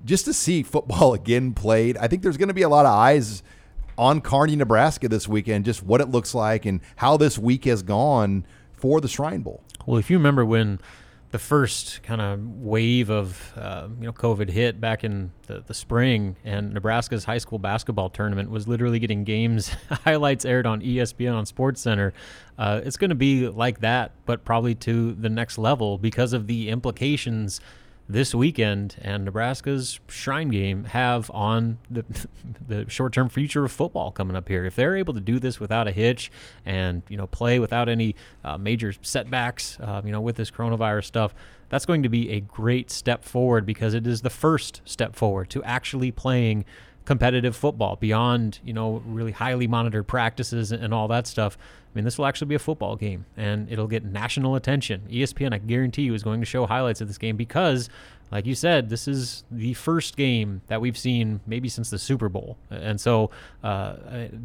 just 0.03 0.25
to 0.25 0.33
see 0.33 0.63
football 0.63 1.13
again 1.15 1.53
played, 1.53 1.97
I 1.97 2.07
think 2.07 2.23
there's 2.23 2.37
going 2.37 2.47
to 2.47 2.53
be 2.53 2.63
a 2.63 2.69
lot 2.69 2.85
of 2.85 2.91
eyes 2.93 3.43
on 3.97 4.21
Kearney, 4.21 4.55
Nebraska 4.55 5.07
this 5.07 5.27
weekend, 5.27 5.65
just 5.65 5.83
what 5.83 6.01
it 6.01 6.09
looks 6.09 6.33
like 6.33 6.65
and 6.65 6.81
how 6.97 7.17
this 7.17 7.37
week 7.37 7.65
has 7.65 7.83
gone 7.83 8.45
for 8.73 9.01
the 9.01 9.07
Shrine 9.07 9.41
Bowl. 9.41 9.63
Well, 9.85 9.97
if 9.97 10.09
you 10.09 10.17
remember 10.17 10.45
when 10.45 10.79
the 11.31 11.39
first 11.39 12.01
kind 12.03 12.21
of 12.21 12.39
wave 12.61 13.09
of 13.09 13.53
uh, 13.57 13.89
you 13.99 14.05
know 14.05 14.13
COVID 14.13 14.49
hit 14.49 14.79
back 14.79 15.03
in 15.03 15.31
the, 15.47 15.63
the 15.67 15.73
spring, 15.73 16.37
and 16.45 16.73
Nebraska's 16.73 17.25
high 17.25 17.39
school 17.39 17.59
basketball 17.59 18.09
tournament 18.09 18.49
was 18.49 18.67
literally 18.67 18.99
getting 18.99 19.23
games 19.25 19.67
highlights 19.89 20.45
aired 20.45 20.65
on 20.65 20.81
ESPN 20.81 21.35
on 21.35 21.45
Sports 21.45 21.81
Center. 21.81 22.13
Uh, 22.57 22.79
it's 22.85 22.95
going 22.95 23.09
to 23.09 23.15
be 23.15 23.49
like 23.49 23.81
that, 23.81 24.13
but 24.25 24.45
probably 24.45 24.75
to 24.75 25.11
the 25.13 25.29
next 25.29 25.57
level 25.57 25.97
because 25.97 26.31
of 26.31 26.47
the 26.47 26.69
implications 26.69 27.59
this 28.07 28.35
weekend 28.35 28.95
and 29.01 29.25
Nebraska's 29.25 29.99
Shrine 30.07 30.49
game 30.49 30.85
have 30.85 31.31
on 31.31 31.79
the 31.89 32.05
the 32.67 32.89
short-term 32.89 33.29
future 33.29 33.65
of 33.65 33.71
football 33.71 34.11
coming 34.11 34.35
up 34.35 34.47
here. 34.47 34.65
If 34.65 34.75
they're 34.75 34.95
able 34.95 35.13
to 35.13 35.19
do 35.19 35.39
this 35.39 35.59
without 35.59 35.87
a 35.87 35.91
hitch 35.91 36.31
and 36.65 37.01
you 37.09 37.17
know 37.17 37.27
play 37.27 37.59
without 37.59 37.89
any 37.89 38.15
uh, 38.43 38.57
major 38.57 38.93
setbacks, 39.01 39.79
uh, 39.79 40.01
you 40.05 40.11
know 40.11 40.21
with 40.21 40.35
this 40.35 40.51
coronavirus 40.51 41.05
stuff, 41.05 41.33
that's 41.69 41.85
going 41.85 42.03
to 42.03 42.09
be 42.09 42.29
a 42.31 42.39
great 42.39 42.91
step 42.91 43.23
forward 43.23 43.65
because 43.65 43.93
it 43.93 44.05
is 44.05 44.21
the 44.21 44.29
first 44.29 44.81
step 44.85 45.15
forward 45.15 45.49
to 45.49 45.63
actually 45.63 46.11
playing 46.11 46.65
competitive 47.05 47.55
football 47.55 47.95
beyond 47.95 48.59
you 48.63 48.73
know 48.73 49.01
really 49.05 49.31
highly 49.31 49.67
monitored 49.67 50.07
practices 50.07 50.71
and 50.71 50.93
all 50.93 51.07
that 51.07 51.27
stuff. 51.27 51.57
I 51.57 51.97
mean, 51.97 52.03
this 52.03 52.17
will 52.17 52.25
actually 52.25 52.47
be 52.47 52.55
a 52.55 52.59
football 52.59 52.97
game, 52.97 53.25
and 53.37 53.71
it'll 53.71 53.87
get 53.87 54.03
national 54.03 54.55
attention. 54.55 55.03
ESPN, 55.09 55.53
I 55.53 55.59
guarantee 55.59 56.01
you, 56.01 56.13
is 56.13 56.23
going 56.23 56.41
to 56.41 56.45
show 56.45 56.65
highlights 56.65 56.99
of 56.99 57.07
this 57.07 57.17
game 57.17 57.37
because, 57.37 57.89
like 58.31 58.45
you 58.45 58.53
said, 58.53 58.89
this 58.89 59.07
is 59.07 59.45
the 59.49 59.75
first 59.75 60.17
game 60.17 60.61
that 60.67 60.81
we've 60.81 60.97
seen 60.97 61.39
maybe 61.47 61.69
since 61.69 61.89
the 61.91 61.97
Super 61.97 62.27
Bowl, 62.27 62.57
and 62.69 62.99
so 62.99 63.29
uh, 63.63 63.95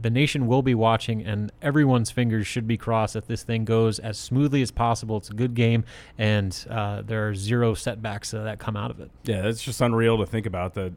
the 0.01 0.11
nation 0.11 0.47
will 0.47 0.63
be 0.63 0.77
watching, 0.77 1.25
and 1.25 1.51
everyone's 1.61 2.13
fingers 2.13 2.47
should 2.47 2.69
be 2.69 2.77
crossed 2.77 3.15
that 3.15 3.27
this 3.27 3.43
thing 3.43 3.65
goes 3.65 3.99
as 3.99 4.17
smoothly 4.17 4.63
as 4.63 4.71
possible. 4.71 5.17
It's 5.17 5.31
a 5.31 5.35
good 5.35 5.55
game, 5.55 5.85
and 6.19 6.57
uh, 6.71 7.03
there 7.03 7.29
are 7.29 7.35
zero 7.35 7.75
setbacks 7.75 8.31
that 8.31 8.61
come 8.61 8.77
out 8.77 8.93
of 8.93 9.01
it. 9.01 9.11
Yeah, 9.25 9.49
it's 9.49 9.63
just 9.63 9.81
unreal 9.81 10.19
to 10.19 10.27
think 10.27 10.47
about 10.47 10.75
that. 10.75 10.93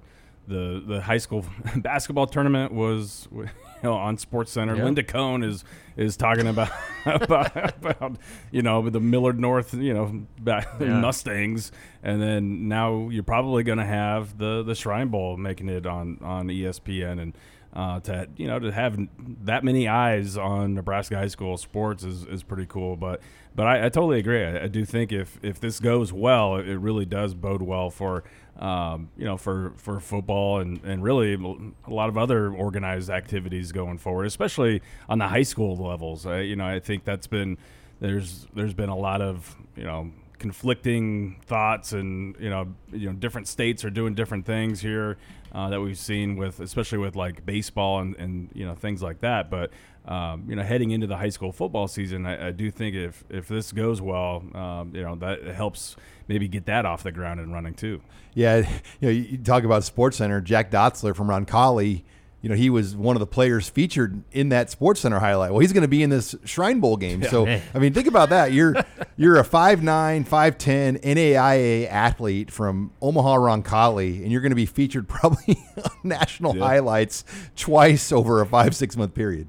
The 0.47 0.83
the 0.85 1.01
high 1.01 1.17
school 1.19 1.45
basketball 1.77 2.27
tournament 2.27 2.73
was 2.73 3.27
you 3.35 3.47
know 3.81 3.93
on 3.93 4.17
Sports 4.17 4.51
Center. 4.51 4.75
Yeah. 4.75 4.83
Linda 4.83 5.03
Cohn 5.03 5.41
is 5.43 5.63
is 5.95 6.17
talking 6.17 6.47
about 6.47 6.69
about, 7.05 7.55
about 7.85 8.17
you 8.51 8.62
know 8.62 8.89
the 8.89 9.00
Millard 9.00 9.39
North 9.39 9.73
you 9.73 9.93
know 9.93 10.25
Yeah. 10.45 11.00
Mustangs, 11.00 11.71
and 12.03 12.21
then 12.21 12.67
now 12.67 13.09
you're 13.09 13.23
probably 13.23 13.63
going 13.63 13.77
to 13.77 13.85
have 13.85 14.38
the 14.38 14.63
the 14.63 14.75
Shrine 14.75 15.07
Bowl 15.07 15.38
making 15.38 15.69
it 15.69 15.85
on 15.85 16.17
on 16.21 16.47
ESPN 16.47 17.21
and. 17.21 17.38
Uh, 17.75 18.00
to 18.00 18.29
you 18.38 18.45
know 18.45 18.59
to 18.59 18.71
have 18.71 18.95
that 19.17 19.63
many 19.63 19.88
eyes 19.88 20.38
on 20.38 20.75
Nebraska 20.75 21.17
high 21.17 21.27
school 21.27 21.57
sports 21.57 22.03
is, 22.03 22.23
is 22.25 22.43
pretty 22.43 22.67
cool, 22.67 22.95
but 22.95 23.19
but 23.55 23.65
I, 23.65 23.85
I 23.88 23.89
totally 23.89 24.19
agree. 24.19 24.43
I, 24.43 24.65
I 24.65 24.67
do 24.67 24.85
think 24.85 25.12
if, 25.12 25.39
if 25.41 25.59
this 25.59 25.79
goes 25.79 26.13
well, 26.13 26.57
it, 26.57 26.69
it 26.69 26.77
really 26.77 27.05
does 27.05 27.33
bode 27.33 27.63
well 27.63 27.89
for 27.89 28.23
um, 28.60 29.10
you 29.17 29.25
know 29.25 29.38
for, 29.38 29.74
for 29.77 30.00
football 30.00 30.60
and, 30.60 30.83
and 30.83 31.03
really 31.03 31.33
a 31.33 31.93
lot 31.93 32.10
of 32.10 32.17
other 32.17 32.51
organized 32.51 33.10
activities 33.10 33.72
going 33.72 33.98
forward, 33.98 34.25
especially 34.25 34.81
on 35.10 35.17
the 35.19 35.27
high 35.27 35.43
school 35.43 35.75
levels. 35.75 36.25
Uh, 36.25 36.36
you 36.36 36.55
know, 36.55 36.65
I 36.65 36.79
think 36.79 37.03
that's 37.03 37.27
been 37.27 37.57
there's 38.00 38.48
there's 38.53 38.74
been 38.74 38.89
a 38.89 38.98
lot 38.98 39.22
of 39.22 39.55
you 39.75 39.83
know 39.83 40.12
conflicting 40.43 41.39
thoughts 41.45 41.93
and 41.93 42.36
you 42.38 42.50
know 42.50 42.67
you 42.91 43.07
know 43.07 43.13
different 43.13 43.48
states 43.48 43.86
are 43.86 43.89
doing 43.89 44.13
different 44.13 44.45
things 44.45 44.81
here 44.81 45.17
uh, 45.53 45.69
that 45.69 45.79
we've 45.79 45.98
seen 45.98 46.36
with 46.36 46.60
especially 46.60 46.98
with 46.98 47.15
like 47.15 47.45
baseball 47.45 48.00
and, 48.00 48.13
and 48.17 48.50
you 48.53 48.65
know 48.65 48.75
things 48.75 49.01
like 49.01 49.22
that 49.22 49.50
but 49.50 49.72
um, 50.05 50.45
you 50.50 50.55
know, 50.55 50.63
heading 50.63 50.91
into 50.91 51.07
the 51.07 51.17
high 51.17 51.29
school 51.29 51.51
football 51.51 51.88
season, 51.88 52.25
I, 52.25 52.48
I 52.48 52.51
do 52.51 52.69
think 52.69 52.95
if 52.95 53.24
if 53.29 53.48
this 53.48 53.72
goes 53.72 54.01
well, 54.01 54.43
um, 54.53 54.91
you 54.93 55.01
know, 55.01 55.15
that 55.15 55.43
helps 55.43 55.95
maybe 56.27 56.48
get 56.48 56.65
that 56.65 56.86
off 56.86 57.03
the 57.03 57.12
ground 57.12 57.39
and 57.39 57.53
running 57.53 57.74
too. 57.74 58.01
Yeah, 58.33 58.57
you 59.00 59.07
know, 59.07 59.10
you 59.10 59.38
talk 59.38 59.63
about 59.63 59.83
Sports 59.83 60.17
Center. 60.17 60.41
Jack 60.41 60.72
Dotzler 60.72 61.15
from 61.15 61.27
Roncalli, 61.27 62.03
you 62.43 62.50
know, 62.50 62.55
he 62.55 62.69
was 62.69 62.93
one 62.93 63.15
of 63.15 63.22
the 63.22 63.25
players 63.25 63.69
featured 63.69 64.22
in 64.33 64.50
that 64.50 64.69
Sports 64.69 65.00
Center 65.00 65.19
highlight. 65.19 65.51
Well, 65.51 65.62
he's 65.62 65.72
going 65.72 65.83
to 65.83 65.88
be 65.88 66.03
in 66.03 66.10
this 66.10 66.36
Shrine 66.43 66.81
Bowl 66.81 66.98
game. 66.98 67.24
so, 67.24 67.48
I 67.48 67.79
mean, 67.79 67.93
think 67.93 68.05
about 68.05 68.31
that. 68.31 68.51
You're 68.51 68.75
you're 69.15 69.38
a 69.38 69.45
5'9", 69.45 70.27
5'10", 70.27 71.01
NAIA 71.01 71.89
athlete 71.89 72.51
from 72.51 72.91
Omaha 73.01 73.38
Roncalli, 73.38 74.22
and 74.22 74.29
you're 74.29 74.41
going 74.41 74.51
to 74.51 74.57
be 74.57 74.65
featured 74.65 75.07
probably 75.07 75.57
on 75.77 75.91
national 76.03 76.57
yeah. 76.57 76.67
highlights 76.67 77.24
twice 77.55 78.12
over 78.12 78.41
a 78.41 78.45
five 78.45 78.75
six 78.75 78.98
month 78.98 79.13
period 79.13 79.48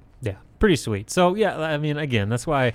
pretty 0.64 0.76
sweet. 0.76 1.10
So 1.10 1.34
yeah, 1.34 1.60
I 1.60 1.76
mean, 1.76 1.98
again, 1.98 2.30
that's 2.30 2.46
why 2.46 2.68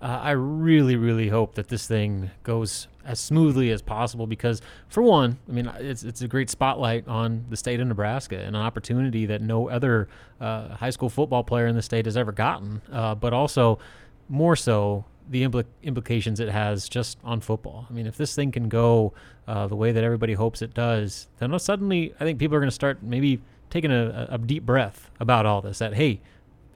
uh, 0.00 0.18
I 0.22 0.30
really, 0.30 0.96
really 0.96 1.28
hope 1.28 1.56
that 1.56 1.68
this 1.68 1.86
thing 1.86 2.30
goes 2.42 2.88
as 3.04 3.20
smoothly 3.20 3.70
as 3.70 3.82
possible 3.82 4.26
because, 4.26 4.62
for 4.88 5.02
one, 5.02 5.36
I 5.46 5.52
mean, 5.52 5.70
it's 5.78 6.04
it's 6.04 6.22
a 6.22 6.26
great 6.26 6.48
spotlight 6.48 7.06
on 7.06 7.44
the 7.50 7.56
state 7.58 7.80
of 7.80 7.86
Nebraska 7.86 8.38
and 8.38 8.56
an 8.56 8.62
opportunity 8.62 9.26
that 9.26 9.42
no 9.42 9.68
other 9.68 10.08
uh, 10.40 10.68
high 10.68 10.88
school 10.88 11.10
football 11.10 11.44
player 11.44 11.66
in 11.66 11.76
the 11.76 11.82
state 11.82 12.06
has 12.06 12.16
ever 12.16 12.32
gotten. 12.32 12.80
Uh, 12.90 13.14
but 13.14 13.34
also, 13.34 13.78
more 14.30 14.56
so, 14.56 15.04
the 15.28 15.46
impl- 15.46 15.66
implications 15.82 16.40
it 16.40 16.48
has 16.48 16.88
just 16.88 17.18
on 17.24 17.42
football. 17.42 17.86
I 17.90 17.92
mean, 17.92 18.06
if 18.06 18.16
this 18.16 18.34
thing 18.34 18.52
can 18.52 18.70
go 18.70 19.12
uh, 19.46 19.66
the 19.66 19.76
way 19.76 19.92
that 19.92 20.02
everybody 20.02 20.32
hopes 20.32 20.62
it 20.62 20.72
does, 20.72 21.28
then 21.40 21.58
suddenly 21.58 22.14
I 22.18 22.24
think 22.24 22.38
people 22.38 22.56
are 22.56 22.60
going 22.60 22.68
to 22.68 22.74
start 22.74 23.02
maybe 23.02 23.42
taking 23.68 23.92
a, 23.92 24.28
a 24.30 24.38
deep 24.38 24.64
breath 24.64 25.10
about 25.20 25.44
all 25.44 25.60
this. 25.60 25.76
That 25.80 25.92
hey 25.92 26.22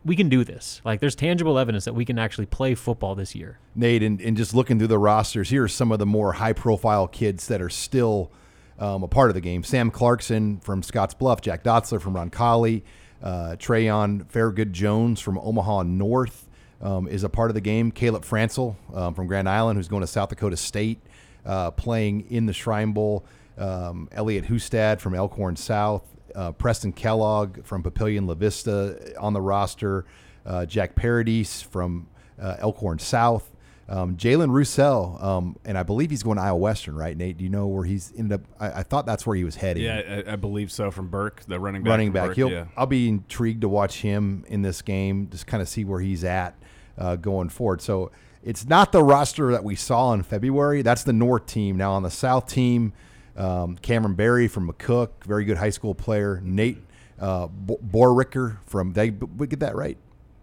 we 0.05 0.17
can 0.17 0.29
do 0.29 0.45
this. 0.45 0.81
Like 0.85 1.01
there's 1.01 1.15
tangible 1.15 1.59
evidence 1.59 1.85
that 1.85 1.95
we 1.95 2.05
can 2.05 2.19
actually 2.19 2.47
play 2.47 2.75
football 2.75 3.15
this 3.15 3.35
year. 3.35 3.59
Nate, 3.75 4.03
and, 4.03 4.21
and 4.21 4.37
just 4.37 4.55
looking 4.55 4.79
through 4.79 4.89
the 4.89 4.99
rosters, 4.99 5.51
here 5.51 5.65
are 5.65 5.69
some 5.69 5.93
of 5.93 5.99
the 5.99 6.07
more 6.07 6.35
high 6.35 6.53
profile 6.53 7.07
kids 7.07 7.49
that 7.49 7.61
are 7.61 7.71
still 7.71 8.31
um, 8.79 9.03
a 9.03 9.09
part 9.09 9.31
of 9.31 9.35
the 9.35 9.41
game. 9.41 9.65
Sam 9.65 9.91
Clarkson 9.91 10.61
from 10.61 10.83
Scotts 10.83 11.15
Bluff, 11.15 11.41
Jack 11.41 11.65
Dotzler 11.65 12.01
from 12.01 12.15
Roncalli, 12.15 12.83
uh, 13.23 13.57
Trayon 13.59 14.25
Fairgood 14.27 14.73
Jones 14.73 15.21
from 15.21 15.39
Omaha 15.39 15.83
North 15.83 16.49
um, 16.81 17.09
is 17.09 17.25
a 17.25 17.29
part 17.29 17.51
of 17.51 17.55
the 17.55 17.61
game. 17.61 17.91
Caleb 17.91 18.25
Francel 18.25 18.77
um, 18.95 19.15
from 19.15 19.27
Grand 19.27 19.49
Island, 19.49 19.79
who's 19.79 19.89
going 19.89 20.03
to 20.03 20.07
South 20.07 20.29
Dakota 20.29 20.57
State, 20.57 21.01
uh, 21.45 21.71
playing 21.73 22.31
in 22.31 22.47
the 22.47 22.53
Shrine 22.53 22.93
Bowl. 22.93 23.25
Um, 23.57 24.09
Elliot 24.13 24.47
Hustad 24.47 25.01
from 25.01 25.17
Elkhorn 25.17 25.57
South, 25.57 26.05
uh, 26.35 26.53
Preston 26.53 26.93
Kellogg 26.93 27.65
from 27.65 27.83
Papillion 27.83 28.27
La 28.27 28.35
Vista 28.35 29.15
on 29.19 29.33
the 29.33 29.41
roster, 29.41 30.05
uh, 30.47 30.67
Jack 30.67 30.95
Paradis 30.95 31.63
from 31.63 32.09
uh, 32.41 32.57
Elkhorn 32.59 32.99
South, 32.99 33.51
um, 33.89 34.17
Jalen 34.17 34.51
Roussel, 34.51 35.19
um, 35.21 35.57
and 35.65 35.79
I 35.79 35.83
believe 35.83 36.11
he's 36.11 36.23
going 36.23 36.37
to 36.37 36.43
Iowa 36.43 36.59
Western, 36.59 36.95
right, 36.95 37.17
Nate? 37.17 37.39
Do 37.39 37.45
you 37.45 37.51
know 37.51 37.67
where 37.67 37.85
he's 37.85 38.13
ended 38.17 38.41
up? 38.41 38.47
I, 38.61 38.81
I 38.81 38.83
thought 38.83 39.07
that's 39.07 39.27
where 39.27 39.35
he 39.35 39.45
was 39.45 39.57
heading. 39.57 39.85
Yeah, 39.85 40.23
I, 40.27 40.33
I, 40.33 40.37
believe 40.37 40.71
so. 40.71 40.91
From 40.91 41.09
Burke, 41.09 41.43
the 41.47 41.59
running 41.59 41.83
back. 41.83 41.91
Running 41.91 42.13
back. 42.13 42.37
Burke, 42.37 42.51
yeah. 42.51 42.67
I'll 42.77 42.87
be 42.87 43.09
intrigued 43.09 43.63
to 43.63 43.69
watch 43.69 44.03
him 44.03 44.45
in 44.49 44.61
this 44.61 44.83
game, 44.83 45.29
just 45.31 45.47
kind 45.47 45.63
of 45.63 45.69
see 45.69 45.85
where 45.85 46.01
he's 46.01 46.23
at 46.23 46.55
uh, 46.99 47.17
going 47.17 47.49
forward. 47.49 47.81
So 47.81 48.11
it's 48.43 48.67
not 48.67 48.93
the 48.93 49.03
roster 49.03 49.53
that 49.53 49.65
we 49.65 49.75
saw 49.75 50.13
in 50.13 50.23
February. 50.23 50.83
That's 50.83 51.05
the 51.05 51.15
North 51.15 51.47
team. 51.47 51.79
Now 51.79 51.93
on 51.93 52.03
the 52.03 52.11
South 52.11 52.47
team. 52.47 52.93
Um, 53.39 53.77
Cameron 53.77 54.15
Barry 54.15 54.49
from 54.49 54.71
McCook, 54.71 55.11
very 55.25 55.45
good 55.45 55.57
high 55.57 55.71
school 55.71 55.95
player. 55.95 56.41
Nate 56.43 56.79
uh, 57.21 57.49
Borricker 57.49 58.59
from, 58.67 58.93
did 58.93 59.39
we 59.39 59.47
get 59.47 59.61
that 59.61 59.77
right? 59.77 59.97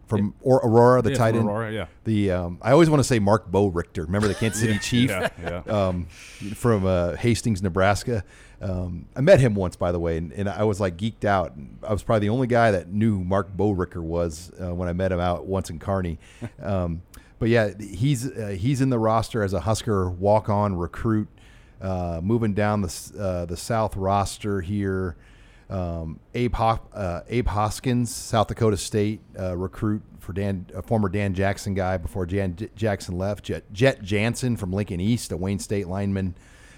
From 0.07 0.35
or 0.41 0.57
Aurora, 0.57 1.01
the 1.01 1.11
yeah, 1.11 1.17
tight 1.17 1.35
end. 1.35 1.45
Aurora, 1.45 1.73
yeah. 1.73 1.87
The 2.03 2.29
um, 2.31 2.59
I 2.61 2.71
always 2.71 2.91
want 2.91 2.99
to 2.99 3.03
say 3.03 3.17
Marc 3.17 3.49
Boerigter. 3.49 4.05
Remember 4.05 4.27
the 4.27 4.35
Kansas 4.35 4.61
City 4.61 4.73
yeah, 4.73 4.79
Chief 4.79 5.09
yeah, 5.09 5.29
yeah. 5.41 5.87
Um, 5.87 6.05
from 6.53 6.85
uh, 6.85 7.15
Hastings, 7.15 7.63
Nebraska. 7.63 8.23
Um, 8.61 9.07
I 9.15 9.21
met 9.21 9.39
him 9.39 9.55
once, 9.55 9.75
by 9.75 9.91
the 9.91 9.99
way, 9.99 10.17
and, 10.17 10.31
and, 10.31 10.47
I 10.47 10.63
was 10.63 10.79
like 10.79 10.95
geeked 10.95 11.25
out. 11.25 11.53
I 11.83 11.91
was 11.91 12.03
probably 12.03 12.27
the 12.27 12.33
only 12.33 12.45
guy 12.45 12.69
that 12.71 12.87
knew 12.87 13.23
Marc 13.23 13.57
Boerigter 13.57 14.01
was 14.01 14.51
uh, 14.61 14.73
when 14.75 14.87
I 14.87 14.93
met 14.93 15.11
him 15.11 15.19
out 15.19 15.47
once 15.47 15.69
in 15.69 15.79
Kearney. 15.79 16.19
Um, 16.61 17.01
but 17.37 17.49
yeah, 17.49 17.71
he's 17.79 18.31
uh, 18.31 18.55
he's 18.57 18.81
in 18.81 18.89
the 18.89 18.97
roster 18.97 19.43
as 19.43 19.53
a 19.53 19.59
Husker 19.59 20.09
walk 20.09 20.49
on 20.49 20.75
recruit. 20.75 21.27
Uh, 21.85 22.19
moving 22.23 22.55
down 22.55 22.81
the 22.81 23.11
uh, 23.19 23.45
the 23.45 23.55
South 23.55 23.95
roster 23.95 24.59
here, 24.59 25.15
um, 25.69 26.19
Abe, 26.33 26.55
Ho- 26.55 26.79
uh, 26.91 27.21
Abe 27.29 27.45
Hoskins, 27.45 28.09
South 28.13 28.47
Dakota 28.47 28.75
State 28.75 29.21
uh, 29.39 29.55
recruit 29.55 30.01
for 30.19 30.33
Dan, 30.33 30.65
a 30.73 30.81
former 30.81 31.09
Dan 31.09 31.35
Jackson 31.35 31.75
guy 31.75 31.97
before 31.97 32.25
Jan 32.25 32.55
J- 32.55 32.69
Jackson 32.75 33.19
left. 33.19 33.43
Jet, 33.43 33.71
Jet 33.71 34.01
Jansen 34.01 34.57
from 34.57 34.73
Lincoln 34.73 34.99
East, 34.99 35.31
a 35.31 35.37
Wayne 35.37 35.59
State 35.59 35.87
lineman. 35.87 36.33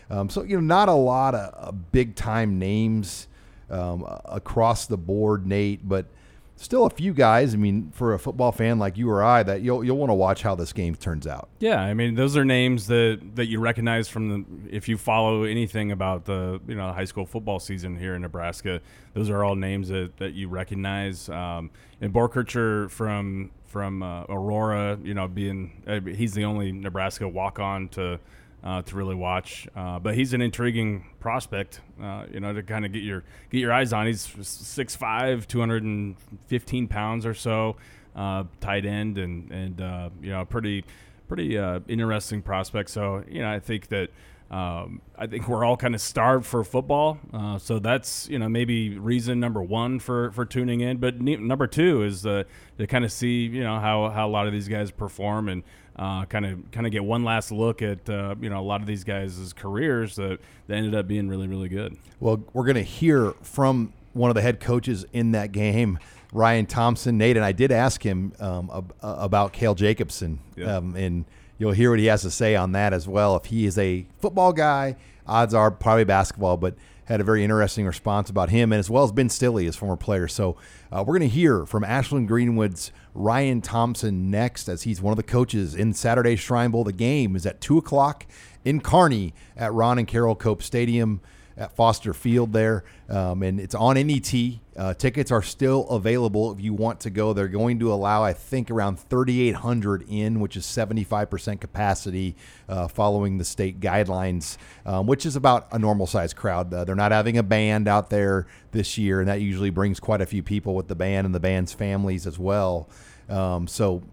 Um, 0.09 0.29
so 0.29 0.43
you 0.43 0.57
know, 0.57 0.61
not 0.61 0.89
a 0.89 0.93
lot 0.93 1.33
of 1.35 1.89
big 1.93 2.15
time 2.15 2.59
names 2.59 3.29
um, 3.69 4.05
across 4.25 4.87
the 4.87 4.97
board, 4.97 5.47
Nate, 5.47 5.87
but 5.87 6.07
still 6.57 6.85
a 6.85 6.89
few 6.89 7.13
guys. 7.13 7.53
I 7.53 7.57
mean, 7.57 7.91
for 7.91 8.13
a 8.13 8.19
football 8.19 8.51
fan 8.51 8.79
like 8.79 8.97
you 8.97 9.09
or 9.09 9.23
I, 9.23 9.43
that 9.43 9.61
you'll 9.61 9.83
you'll 9.83 9.97
want 9.97 10.09
to 10.09 10.15
watch 10.15 10.41
how 10.41 10.55
this 10.55 10.73
game 10.73 10.95
turns 10.95 11.25
out. 11.25 11.49
Yeah, 11.59 11.79
I 11.79 11.93
mean, 11.93 12.15
those 12.15 12.35
are 12.35 12.43
names 12.43 12.87
that 12.87 13.21
that 13.35 13.45
you 13.45 13.59
recognize 13.59 14.09
from 14.09 14.29
the 14.29 14.75
if 14.75 14.89
you 14.89 14.97
follow 14.97 15.43
anything 15.43 15.91
about 15.91 16.25
the 16.25 16.59
you 16.67 16.75
know 16.75 16.91
high 16.91 17.05
school 17.05 17.25
football 17.25 17.59
season 17.59 17.97
here 17.97 18.15
in 18.15 18.21
Nebraska. 18.21 18.81
Those 19.13 19.29
are 19.29 19.43
all 19.43 19.55
names 19.55 19.89
that, 19.89 20.17
that 20.17 20.33
you 20.33 20.47
recognize. 20.47 21.27
Um, 21.29 21.71
and 22.01 22.13
Boerkircher 22.13 22.89
from 22.91 23.51
from 23.65 24.01
uh, 24.01 24.23
Aurora, 24.23 24.97
you 25.03 25.13
know, 25.13 25.27
being 25.27 25.83
uh, 25.87 25.99
he's 26.01 26.33
the 26.33 26.45
only 26.45 26.71
Nebraska 26.71 27.27
walk 27.27 27.59
on 27.59 27.89
to 27.89 28.19
uh, 28.63 28.81
to 28.81 28.95
really 28.95 29.15
watch. 29.15 29.67
Uh, 29.75 29.99
but 29.99 30.15
he's 30.15 30.33
an 30.33 30.41
intriguing 30.41 31.05
prospect, 31.19 31.81
uh, 32.01 32.25
you 32.31 32.39
know, 32.39 32.53
to 32.53 32.63
kind 32.63 32.85
of 32.85 32.91
get 32.91 33.03
your 33.03 33.23
get 33.49 33.59
your 33.59 33.71
eyes 33.71 33.93
on. 33.93 34.07
He's 34.07 34.25
6'5", 34.27 35.47
215 35.47 36.87
pounds 36.87 37.25
or 37.25 37.33
so, 37.33 37.75
uh, 38.15 38.43
tight 38.59 38.85
end, 38.85 39.17
and 39.17 39.51
and 39.51 39.81
uh, 39.81 40.09
you 40.21 40.31
know, 40.31 40.45
pretty 40.45 40.83
pretty 41.27 41.57
uh, 41.57 41.79
interesting 41.87 42.41
prospect. 42.41 42.89
So 42.89 43.23
you 43.29 43.41
know, 43.41 43.51
I 43.51 43.59
think 43.59 43.87
that. 43.87 44.09
Um, 44.49 45.01
I 45.17 45.27
think 45.27 45.49
we're 45.49 45.65
all 45.65 45.75
kind 45.75 45.93
of 45.93 45.99
starved 45.99 46.45
for 46.45 46.63
football, 46.63 47.19
so 47.59 47.79
that's 47.79 48.29
you 48.29 48.39
know 48.39 48.47
maybe 48.47 48.97
reason 48.97 49.41
number 49.41 49.61
one 49.61 49.99
for, 49.99 50.31
for 50.31 50.45
tuning 50.45 50.79
in. 50.79 50.99
But 50.99 51.19
ne- 51.19 51.35
number 51.35 51.67
two 51.67 52.03
is 52.03 52.21
to 52.21 52.45
kind 52.87 53.03
of 53.03 53.11
see 53.11 53.41
you 53.41 53.61
know 53.61 53.77
how, 53.81 54.09
how 54.09 54.25
a 54.25 54.31
lot 54.31 54.47
of 54.47 54.53
these 54.53 54.69
guys 54.69 54.89
perform 54.89 55.49
and 55.49 55.63
kind 55.97 56.45
of 56.45 56.71
kind 56.71 56.85
of 56.85 56.91
get 56.91 57.03
one 57.03 57.23
last 57.23 57.51
look 57.51 57.81
at 57.81 58.09
uh, 58.09 58.35
you 58.39 58.49
know 58.49 58.59
a 58.59 58.63
lot 58.63 58.81
of 58.81 58.87
these 58.87 59.03
guys' 59.03 59.53
careers 59.53 60.15
that, 60.15 60.39
that 60.67 60.75
ended 60.75 60.95
up 60.95 61.07
being 61.07 61.27
really 61.27 61.47
really 61.47 61.69
good. 61.69 61.97
Well, 62.19 62.43
we're 62.53 62.65
going 62.65 62.75
to 62.75 62.83
hear 62.83 63.31
from 63.41 63.93
one 64.13 64.29
of 64.29 64.35
the 64.35 64.41
head 64.41 64.59
coaches 64.59 65.05
in 65.13 65.31
that 65.31 65.51
game, 65.51 65.99
Ryan 66.33 66.65
Thompson. 66.65 67.17
Nate 67.17 67.37
and 67.37 67.45
I 67.45 67.51
did 67.51 67.71
ask 67.71 68.03
him 68.03 68.33
um, 68.39 68.69
ab- 68.73 68.93
about 69.01 69.53
Cale 69.53 69.75
Jacobson, 69.75 70.39
yeah. 70.55 70.77
um, 70.77 70.95
and 70.95 71.25
you'll 71.57 71.71
hear 71.71 71.91
what 71.91 71.99
he 71.99 72.05
has 72.05 72.21
to 72.23 72.31
say 72.31 72.55
on 72.55 72.71
that 72.73 72.93
as 72.93 73.07
well. 73.07 73.35
If 73.35 73.45
he 73.45 73.65
is 73.65 73.77
a 73.77 74.05
football 74.19 74.53
guy, 74.53 74.95
odds 75.25 75.53
are 75.53 75.71
probably 75.71 76.03
basketball, 76.03 76.57
but 76.57 76.75
had 77.05 77.21
a 77.21 77.23
very 77.23 77.43
interesting 77.43 77.85
response 77.85 78.29
about 78.29 78.49
him, 78.49 78.73
and 78.73 78.79
as 78.79 78.89
well 78.89 79.03
as 79.03 79.11
Ben 79.13 79.29
Stille, 79.29 79.63
his 79.63 79.77
former 79.77 79.95
player. 79.95 80.27
So 80.27 80.57
uh, 80.91 81.03
we're 81.07 81.17
going 81.17 81.29
to 81.29 81.35
hear 81.35 81.65
from 81.65 81.83
Ashland 81.85 82.27
Greenwood's 82.27 82.91
Ryan 83.17 83.61
Thompson 83.61 84.29
next, 84.29 84.69
as 84.69 84.83
he's 84.83 85.01
one 85.01 85.11
of 85.11 85.17
the 85.17 85.23
coaches 85.23 85.73
in 85.73 85.93
Saturday's 85.93 86.39
Shrine 86.39 86.69
Bowl. 86.69 86.83
The 86.83 86.93
game 86.93 87.35
is 87.35 87.47
at 87.47 87.59
two 87.59 87.79
o'clock 87.79 88.27
in 88.63 88.79
Kearney 88.79 89.33
at 89.55 89.73
Ron 89.73 89.97
and 89.97 90.07
Carol 90.07 90.35
Cope 90.35 90.61
Stadium 90.61 91.21
at 91.57 91.75
Foster 91.75 92.13
Field 92.13 92.53
there, 92.53 92.83
um, 93.09 93.41
and 93.41 93.59
it's 93.59 93.73
on 93.73 93.95
NET. 93.95 94.33
Uh, 94.77 94.93
tickets 94.93 95.31
are 95.31 95.41
still 95.41 95.87
available 95.89 96.51
if 96.51 96.61
you 96.61 96.71
want 96.71 96.99
to 96.99 97.09
go. 97.09 97.33
They're 97.33 97.47
going 97.47 97.79
to 97.79 97.91
allow, 97.91 98.23
I 98.23 98.33
think, 98.33 98.69
around 98.69 98.99
3,800 98.99 100.05
in, 100.07 100.39
which 100.39 100.55
is 100.55 100.65
75% 100.65 101.59
capacity, 101.59 102.35
uh, 102.69 102.87
following 102.87 103.39
the 103.39 103.43
state 103.43 103.79
guidelines, 103.79 104.57
um, 104.85 105.07
which 105.07 105.25
is 105.25 105.35
about 105.35 105.67
a 105.71 105.79
normal 105.79 106.05
size 106.05 106.33
crowd. 106.33 106.71
Uh, 106.71 106.83
they're 106.83 106.95
not 106.95 107.11
having 107.11 107.37
a 107.37 107.43
band 107.43 107.87
out 107.87 108.11
there 108.11 108.45
this 108.71 108.97
year, 108.97 109.19
and 109.19 109.27
that 109.27 109.41
usually 109.41 109.71
brings 109.71 109.99
quite 109.99 110.21
a 110.21 110.27
few 110.27 110.43
people 110.43 110.75
with 110.75 110.87
the 110.87 110.95
band 110.95 111.25
and 111.25 111.33
the 111.33 111.39
band's 111.39 111.73
families 111.73 112.27
as 112.27 112.37
well. 112.37 112.87
Um, 113.29 113.67
so 113.67 114.03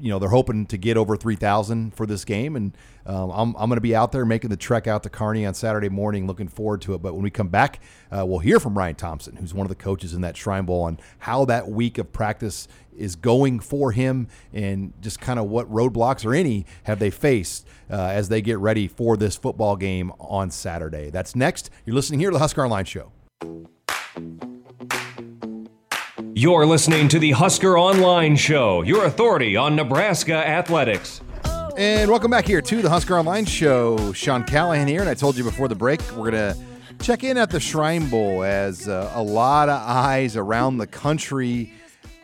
you 0.00 0.10
know 0.10 0.18
they're 0.18 0.28
hoping 0.28 0.66
to 0.66 0.76
get 0.76 0.96
over 0.96 1.16
3000 1.16 1.94
for 1.94 2.06
this 2.06 2.24
game. 2.24 2.56
And 2.56 2.76
um, 3.06 3.30
i'm, 3.30 3.54
I'm 3.56 3.68
going 3.68 3.76
to 3.76 3.80
be 3.80 3.94
out 3.94 4.12
there 4.12 4.24
making 4.24 4.50
the 4.50 4.56
trek 4.56 4.86
out 4.86 5.02
to 5.02 5.10
kearney 5.10 5.44
on 5.46 5.54
saturday 5.54 5.88
morning 5.88 6.26
looking 6.26 6.48
forward 6.48 6.80
to 6.82 6.94
it. 6.94 7.02
But 7.02 7.14
when 7.14 7.22
we 7.22 7.30
come 7.30 7.48
back 7.48 7.80
uh, 8.10 8.24
we'll 8.26 8.38
hear 8.38 8.60
from 8.60 8.76
ryan 8.76 8.94
thompson 8.94 9.36
who's 9.36 9.54
one 9.54 9.64
of 9.64 9.68
the 9.68 9.74
coaches 9.74 10.14
in 10.14 10.22
that 10.22 10.36
shrine 10.36 10.64
bowl 10.64 10.82
on 10.82 10.98
how 11.18 11.44
that 11.46 11.68
week 11.68 11.98
of 11.98 12.12
practice 12.12 12.68
is 12.96 13.16
going 13.16 13.60
for 13.60 13.92
him 13.92 14.28
and 14.52 14.92
just 15.00 15.20
kind 15.20 15.38
of 15.38 15.46
what 15.46 15.70
roadblocks 15.70 16.24
or 16.24 16.34
any 16.34 16.64
have 16.84 16.98
they 16.98 17.10
faced 17.10 17.66
uh, 17.90 17.94
as 17.94 18.28
they 18.28 18.40
get 18.40 18.58
ready 18.58 18.86
for 18.86 19.16
this 19.16 19.36
football 19.36 19.76
game 19.76 20.12
on 20.20 20.50
saturday. 20.50 21.10
That's 21.10 21.34
next. 21.34 21.70
You're 21.84 21.96
listening 21.96 22.20
here 22.20 22.30
to 22.30 22.34
the 22.34 22.40
husker 22.40 22.64
online 22.64 22.84
show 22.84 23.10
You're 26.36 26.66
listening 26.66 27.06
to 27.10 27.20
the 27.20 27.30
Husker 27.30 27.78
Online 27.78 28.34
Show, 28.34 28.82
your 28.82 29.04
authority 29.04 29.54
on 29.54 29.76
Nebraska 29.76 30.34
athletics. 30.34 31.20
And 31.76 32.10
welcome 32.10 32.28
back 32.28 32.44
here 32.44 32.60
to 32.60 32.82
the 32.82 32.90
Husker 32.90 33.16
Online 33.16 33.44
Show. 33.44 34.12
Sean 34.14 34.42
Callahan 34.42 34.88
here, 34.88 35.00
and 35.00 35.08
I 35.08 35.14
told 35.14 35.36
you 35.36 35.44
before 35.44 35.68
the 35.68 35.76
break 35.76 36.00
we're 36.16 36.32
going 36.32 36.32
to 36.32 36.56
check 37.00 37.22
in 37.22 37.38
at 37.38 37.50
the 37.50 37.60
Shrine 37.60 38.10
Bowl 38.10 38.42
as 38.42 38.88
uh, 38.88 39.12
a 39.14 39.22
lot 39.22 39.68
of 39.68 39.80
eyes 39.80 40.36
around 40.36 40.78
the 40.78 40.88
country 40.88 41.72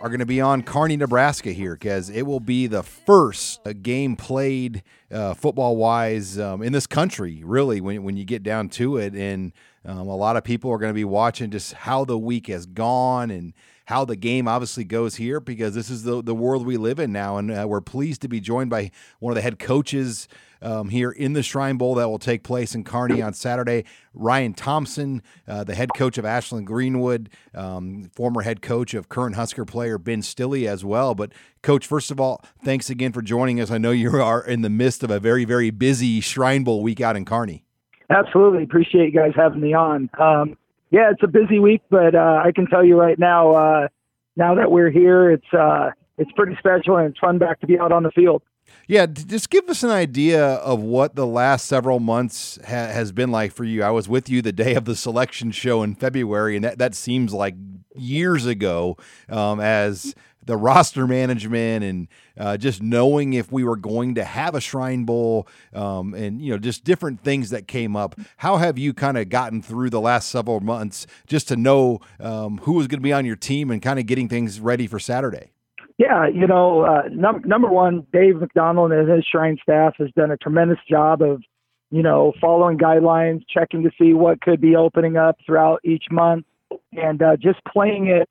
are 0.00 0.08
going 0.08 0.20
to 0.20 0.26
be 0.26 0.40
on 0.40 0.62
Kearney, 0.62 0.96
Nebraska 0.96 1.52
here 1.52 1.74
because 1.74 2.08
it 2.08 2.22
will 2.22 2.40
be 2.40 2.66
the 2.66 2.82
first 2.82 3.60
uh, 3.66 3.74
game 3.80 4.16
played 4.16 4.82
uh, 5.10 5.34
football 5.34 5.76
wise 5.76 6.38
um, 6.38 6.62
in 6.62 6.72
this 6.72 6.86
country, 6.86 7.42
really, 7.44 7.80
when, 7.80 8.02
when 8.02 8.16
you 8.16 8.24
get 8.24 8.42
down 8.42 8.70
to 8.70 8.96
it. 8.96 9.14
And 9.14 9.52
um, 9.84 10.08
a 10.08 10.16
lot 10.16 10.36
of 10.36 10.44
people 10.44 10.70
are 10.70 10.78
going 10.78 10.90
to 10.90 10.94
be 10.94 11.04
watching 11.04 11.50
just 11.50 11.74
how 11.74 12.04
the 12.04 12.18
week 12.18 12.46
has 12.46 12.64
gone 12.64 13.30
and 13.30 13.52
how 13.86 14.04
the 14.04 14.16
game 14.16 14.48
obviously 14.48 14.84
goes 14.84 15.16
here 15.16 15.38
because 15.38 15.74
this 15.74 15.90
is 15.90 16.04
the, 16.04 16.22
the 16.22 16.34
world 16.34 16.64
we 16.64 16.78
live 16.78 16.98
in 16.98 17.12
now. 17.12 17.36
And 17.36 17.50
uh, 17.50 17.66
we're 17.68 17.80
pleased 17.80 18.22
to 18.22 18.28
be 18.28 18.40
joined 18.40 18.70
by 18.70 18.90
one 19.18 19.32
of 19.32 19.34
the 19.34 19.42
head 19.42 19.58
coaches 19.58 20.28
um, 20.62 20.88
here 20.88 21.11
in 21.11 21.33
the 21.33 21.42
Shrine 21.42 21.77
Bowl 21.77 21.94
that 21.96 22.09
will 22.09 22.18
take 22.18 22.42
place 22.42 22.75
in 22.75 22.85
Kearney 22.85 23.23
on 23.23 23.33
Saturday. 23.33 23.85
Ryan 24.14 24.55
Thompson, 24.55 25.23
uh, 25.46 25.64
the 25.64 25.75
head 25.75 25.90
coach 25.94 26.18
of 26.18 26.25
Ashland 26.25 26.66
Greenwood, 26.66 27.31
um, 27.55 28.11
former 28.14 28.42
head 28.42 28.62
coach 28.62 28.94
of 28.94 29.09
current 29.09 29.37
Husker 29.37 29.64
player 29.64 29.99
Ben 29.99 30.23
Stille 30.23 30.66
as 30.68 30.85
well. 30.85 31.14
But, 31.14 31.33
Coach, 31.62 31.87
first 31.87 32.11
of 32.11 32.20
all, 32.20 32.44
thanks 32.64 32.90
again 32.90 33.12
for 33.12 33.23
joining 33.23 33.61
us. 33.61 33.70
I 33.70 33.79
know 33.79 33.90
you 33.90 34.11
are 34.23 34.42
in 34.42 34.62
the 34.62 34.70
midst 34.70 35.03
of 35.03 35.11
a 35.11 35.20
very, 35.20 35.44
very 35.44 35.70
busy 35.70 36.20
Shrine 36.20 36.64
Bowl 36.64 36.83
week 36.83 37.01
out 37.01 37.16
in 37.16 37.25
Kearney. 37.25 37.64
Absolutely. 38.11 38.64
Appreciate 38.64 39.12
you 39.12 39.20
guys 39.20 39.33
having 39.37 39.61
me 39.61 39.73
on. 39.73 40.11
Um, 40.18 40.57
yeah, 40.90 41.11
it's 41.12 41.23
a 41.23 41.29
busy 41.29 41.61
week, 41.61 41.83
but 41.88 42.16
uh, 42.16 42.42
I 42.44 42.51
can 42.53 42.66
tell 42.66 42.85
you 42.85 42.99
right 42.99 43.18
now, 43.18 43.53
uh, 43.53 43.88
now 44.37 44.57
that 44.57 44.70
we're 44.70 44.90
here, 44.90 45.31
it's 45.31 45.55
uh, 45.57 45.90
it's 46.18 46.31
pretty 46.33 46.57
special 46.59 46.96
and 46.96 47.11
it's 47.11 47.18
fun 47.18 47.38
back 47.38 47.61
to 47.61 47.66
be 47.66 47.79
out 47.79 47.92
on 47.92 48.03
the 48.03 48.11
field. 48.11 48.42
Yeah, 48.90 49.07
just 49.07 49.50
give 49.50 49.68
us 49.68 49.85
an 49.85 49.90
idea 49.90 50.44
of 50.44 50.83
what 50.83 51.14
the 51.14 51.24
last 51.24 51.66
several 51.66 52.00
months 52.00 52.59
ha- 52.64 52.88
has 52.88 53.12
been 53.12 53.31
like 53.31 53.53
for 53.53 53.62
you. 53.62 53.85
I 53.85 53.90
was 53.90 54.09
with 54.09 54.29
you 54.29 54.42
the 54.42 54.50
day 54.50 54.74
of 54.74 54.85
the 54.85 54.96
selection 54.96 55.53
show 55.53 55.85
in 55.85 55.94
February, 55.94 56.57
and 56.57 56.64
that, 56.64 56.79
that 56.79 56.96
seems 56.96 57.33
like 57.33 57.55
years 57.94 58.46
ago 58.46 58.96
um, 59.29 59.61
as 59.61 60.12
the 60.44 60.57
roster 60.57 61.07
management 61.07 61.85
and 61.85 62.09
uh, 62.37 62.57
just 62.57 62.83
knowing 62.83 63.33
if 63.35 63.53
we 63.53 63.62
were 63.62 63.76
going 63.76 64.16
to 64.16 64.24
have 64.24 64.57
a 64.57 64.61
Shrine 64.61 65.05
Bowl 65.05 65.46
um, 65.72 66.12
and, 66.12 66.42
you 66.42 66.50
know, 66.50 66.59
just 66.59 66.83
different 66.83 67.22
things 67.22 67.50
that 67.50 67.68
came 67.68 67.94
up. 67.94 68.18
How 68.38 68.57
have 68.57 68.76
you 68.76 68.92
kind 68.92 69.16
of 69.16 69.29
gotten 69.29 69.62
through 69.62 69.90
the 69.90 70.00
last 70.00 70.31
several 70.31 70.59
months 70.59 71.07
just 71.29 71.46
to 71.46 71.55
know 71.55 72.00
um, 72.18 72.59
who 72.62 72.72
was 72.72 72.88
going 72.88 72.98
to 72.98 73.05
be 73.05 73.12
on 73.12 73.24
your 73.24 73.37
team 73.37 73.70
and 73.70 73.81
kind 73.81 74.00
of 74.00 74.07
getting 74.07 74.29
things 74.29 74.59
ready 74.59 74.88
for 74.88 74.98
Saturday? 74.98 75.53
Yeah, 76.00 76.28
you 76.28 76.46
know, 76.46 76.80
uh, 76.80 77.02
num- 77.12 77.42
number 77.44 77.68
one, 77.68 78.06
Dave 78.10 78.36
McDonald 78.36 78.90
and 78.90 79.06
his 79.06 79.22
Shrine 79.30 79.58
staff 79.62 79.96
has 79.98 80.08
done 80.16 80.30
a 80.30 80.36
tremendous 80.38 80.78
job 80.88 81.20
of, 81.20 81.42
you 81.90 82.02
know, 82.02 82.32
following 82.40 82.78
guidelines, 82.78 83.42
checking 83.52 83.82
to 83.82 83.90
see 84.00 84.14
what 84.14 84.40
could 84.40 84.62
be 84.62 84.74
opening 84.74 85.18
up 85.18 85.36
throughout 85.44 85.78
each 85.84 86.04
month, 86.10 86.46
and 86.94 87.20
uh, 87.20 87.36
just 87.36 87.58
playing 87.70 88.06
it 88.06 88.30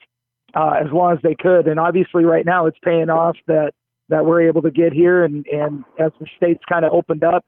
uh, 0.56 0.82
as 0.84 0.92
long 0.92 1.14
as 1.14 1.20
they 1.22 1.36
could. 1.36 1.68
And 1.68 1.80
obviously, 1.80 2.24
right 2.24 2.44
now, 2.44 2.66
it's 2.66 2.80
paying 2.84 3.12
off 3.12 3.38
that 3.46 3.74
that 4.08 4.26
we're 4.26 4.42
able 4.48 4.64
to 4.64 4.72
get 4.72 4.92
here, 4.92 5.24
and 5.24 5.46
and 5.46 5.84
as 6.00 6.12
the 6.20 6.26
states 6.38 6.64
kind 6.68 6.86
of 6.86 6.92
opened 6.92 7.24
up, 7.24 7.46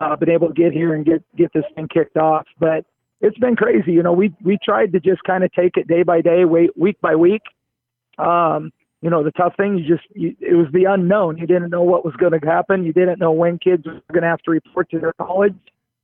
uh, 0.00 0.16
been 0.16 0.30
able 0.30 0.48
to 0.48 0.54
get 0.54 0.72
here 0.72 0.94
and 0.94 1.04
get 1.04 1.22
get 1.36 1.52
this 1.52 1.64
thing 1.74 1.88
kicked 1.92 2.16
off. 2.16 2.46
But 2.58 2.86
it's 3.20 3.36
been 3.36 3.54
crazy. 3.54 3.92
You 3.92 4.02
know, 4.02 4.14
we 4.14 4.34
we 4.42 4.56
tried 4.64 4.92
to 4.92 5.00
just 5.00 5.22
kind 5.24 5.44
of 5.44 5.52
take 5.52 5.76
it 5.76 5.88
day 5.88 6.04
by 6.04 6.22
day, 6.22 6.46
wait 6.46 6.74
week 6.74 6.98
by 7.02 7.16
week. 7.16 7.42
Um, 8.16 8.72
you 9.00 9.10
know, 9.10 9.22
the 9.22 9.30
tough 9.30 9.54
thing, 9.56 9.78
you 9.78 9.96
just, 9.96 10.08
you, 10.14 10.34
it 10.40 10.54
was 10.54 10.66
the 10.72 10.84
unknown. 10.84 11.38
You 11.38 11.46
didn't 11.46 11.70
know 11.70 11.82
what 11.82 12.04
was 12.04 12.14
going 12.16 12.32
to 12.32 12.44
happen. 12.44 12.84
You 12.84 12.92
didn't 12.92 13.18
know 13.18 13.32
when 13.32 13.58
kids 13.58 13.86
were 13.86 14.02
going 14.12 14.22
to 14.22 14.28
have 14.28 14.40
to 14.42 14.50
report 14.50 14.90
to 14.90 14.98
their 14.98 15.12
college. 15.14 15.54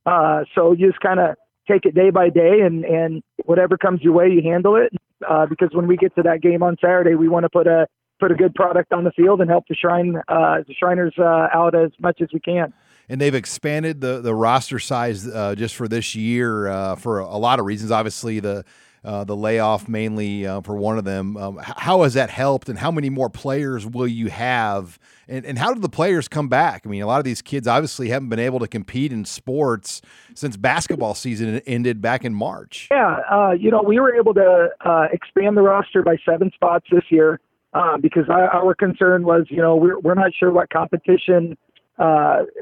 Uh, 0.05 0.43
so 0.53 0.71
you 0.71 0.87
just 0.87 1.01
kind 1.01 1.19
of 1.19 1.35
take 1.67 1.85
it 1.85 1.95
day 1.95 2.09
by 2.09 2.29
day 2.29 2.61
and, 2.61 2.85
and 2.85 3.23
whatever 3.45 3.77
comes 3.77 4.01
your 4.01 4.13
way, 4.13 4.29
you 4.29 4.41
handle 4.41 4.75
it. 4.75 4.93
Uh, 5.27 5.45
because 5.45 5.69
when 5.73 5.87
we 5.87 5.97
get 5.97 6.15
to 6.15 6.21
that 6.23 6.41
game 6.41 6.61
on 6.61 6.77
Saturday, 6.79 7.15
we 7.15 7.27
want 7.27 7.43
to 7.43 7.49
put 7.49 7.67
a, 7.67 7.87
put 8.19 8.31
a 8.31 8.35
good 8.35 8.53
product 8.53 8.93
on 8.93 9.03
the 9.03 9.11
field 9.11 9.41
and 9.41 9.49
help 9.49 9.65
the 9.67 9.75
Shrine, 9.75 10.15
uh, 10.27 10.57
the 10.67 10.73
Shriners, 10.73 11.13
uh, 11.17 11.47
out 11.53 11.75
as 11.75 11.91
much 11.99 12.21
as 12.21 12.29
we 12.33 12.39
can 12.39 12.73
and 13.09 13.21
they've 13.21 13.35
expanded 13.35 14.01
the 14.01 14.19
the 14.21 14.33
roster 14.33 14.79
size 14.79 15.27
uh, 15.27 15.55
just 15.55 15.75
for 15.75 15.87
this 15.87 16.15
year 16.15 16.67
uh, 16.67 16.95
for 16.95 17.19
a 17.19 17.37
lot 17.37 17.59
of 17.59 17.65
reasons. 17.65 17.91
Obviously, 17.91 18.39
the 18.39 18.65
uh, 19.05 19.23
the 19.23 19.35
layoff 19.35 19.87
mainly 19.87 20.47
uh, 20.47 20.61
for 20.61 20.75
one 20.75 20.97
of 20.97 21.05
them. 21.05 21.37
Um, 21.37 21.59
how 21.63 22.01
has 22.01 22.15
that 22.15 22.31
helped, 22.31 22.67
and 22.67 22.79
how 22.79 22.89
many 22.89 23.11
more 23.11 23.29
players 23.29 23.85
will 23.85 24.07
you 24.07 24.29
have? 24.29 24.97
And, 25.27 25.45
and 25.45 25.59
how 25.59 25.73
do 25.73 25.79
the 25.79 25.89
players 25.89 26.27
come 26.27 26.49
back? 26.49 26.81
I 26.85 26.89
mean, 26.89 27.03
a 27.03 27.07
lot 27.07 27.19
of 27.19 27.23
these 27.23 27.41
kids 27.41 27.67
obviously 27.67 28.09
haven't 28.09 28.29
been 28.29 28.39
able 28.39 28.59
to 28.59 28.67
compete 28.67 29.13
in 29.13 29.23
sports 29.23 30.01
since 30.33 30.57
basketball 30.57 31.13
season 31.13 31.59
ended 31.67 32.01
back 32.01 32.25
in 32.25 32.33
March. 32.33 32.87
Yeah, 32.89 33.19
uh, 33.31 33.51
you 33.51 33.69
know, 33.69 33.83
we 33.83 33.99
were 33.99 34.15
able 34.15 34.33
to 34.33 34.69
uh, 34.83 35.07
expand 35.13 35.55
the 35.55 35.61
roster 35.61 36.01
by 36.01 36.15
seven 36.27 36.51
spots 36.55 36.87
this 36.91 37.03
year 37.09 37.39
uh, 37.73 37.97
because 37.97 38.25
our 38.27 38.73
concern 38.73 39.23
was, 39.23 39.45
you 39.49 39.61
know, 39.61 39.75
we're, 39.75 39.99
we're 39.99 40.15
not 40.15 40.31
sure 40.33 40.51
what 40.51 40.71
competition 40.71 41.55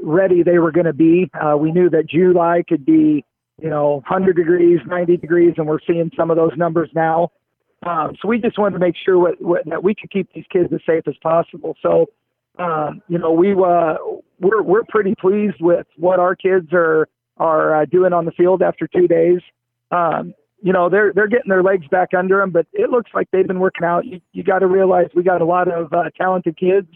ready 0.01 0.43
they 0.43 0.60
were 0.60 0.73
going 0.73 0.86
to 0.86 0.93
be. 0.93 1.32
we 1.58 1.71
knew 1.71 1.89
that 1.89 2.10
July 2.10 2.63
could 2.67 2.86
be 2.86 3.23
you 3.63 3.69
know, 3.69 4.04
100 4.08 4.36
degrees, 4.36 4.80
90 4.86 5.17
degrees, 5.17 5.54
and 5.58 5.65
we're 5.65 5.80
seeing 5.88 6.12
some 6.17 6.30
of 6.30 6.36
those 6.36 6.52
numbers 6.58 6.89
now. 6.93 7.32
Um, 7.86 8.15
so 8.21 8.28
we 8.28 8.38
just 8.38 8.60
wanted 8.60 8.73
to 8.73 8.80
make 8.80 8.95
sure 9.06 9.17
what, 9.17 9.41
what, 9.41 9.62
that 9.67 9.82
we 9.82 9.95
could 9.95 10.12
keep 10.12 10.30
these 10.34 10.43
kids 10.52 10.67
as 10.73 10.82
safe 10.86 11.04
as 11.08 11.15
possible. 11.23 11.76
So, 11.82 12.08
um, 12.60 13.02
you 13.08 13.17
know, 13.17 13.32
we 13.32 13.54
uh, 13.54 13.95
we're 14.39 14.62
we're 14.62 14.84
pretty 14.88 15.15
pleased 15.15 15.56
with 15.62 15.88
what 15.97 16.19
our 16.19 16.36
kids 16.36 16.67
are 16.73 17.08
are 17.38 17.82
uh, 17.82 17.86
doing 17.86 18.13
on 18.13 18.26
the 18.26 18.32
field 18.32 18.62
after 18.62 18.86
two 18.86 19.08
days. 19.08 19.39
Um, 19.91 20.34
you 20.62 20.71
know, 20.71 20.89
they're 20.89 21.13
they're 21.15 21.28
getting 21.28 21.49
their 21.49 21.63
legs 21.63 21.88
back 21.89 22.10
under 22.17 22.39
them, 22.39 22.52
but 22.52 22.67
it 22.73 22.89
looks 22.89 23.12
like 23.13 23.30
they've 23.32 23.47
been 23.47 23.60
working 23.60 23.86
out. 23.86 24.06
You 24.06 24.21
you 24.34 24.43
got 24.43 24.60
to 24.60 24.67
realize 24.67 25.08
we 25.15 25.23
got 25.23 25.41
a 25.41 25.45
lot 25.45 25.67
of 25.67 25.91
uh, 25.93 26.10
talented 26.17 26.58
kids. 26.58 26.88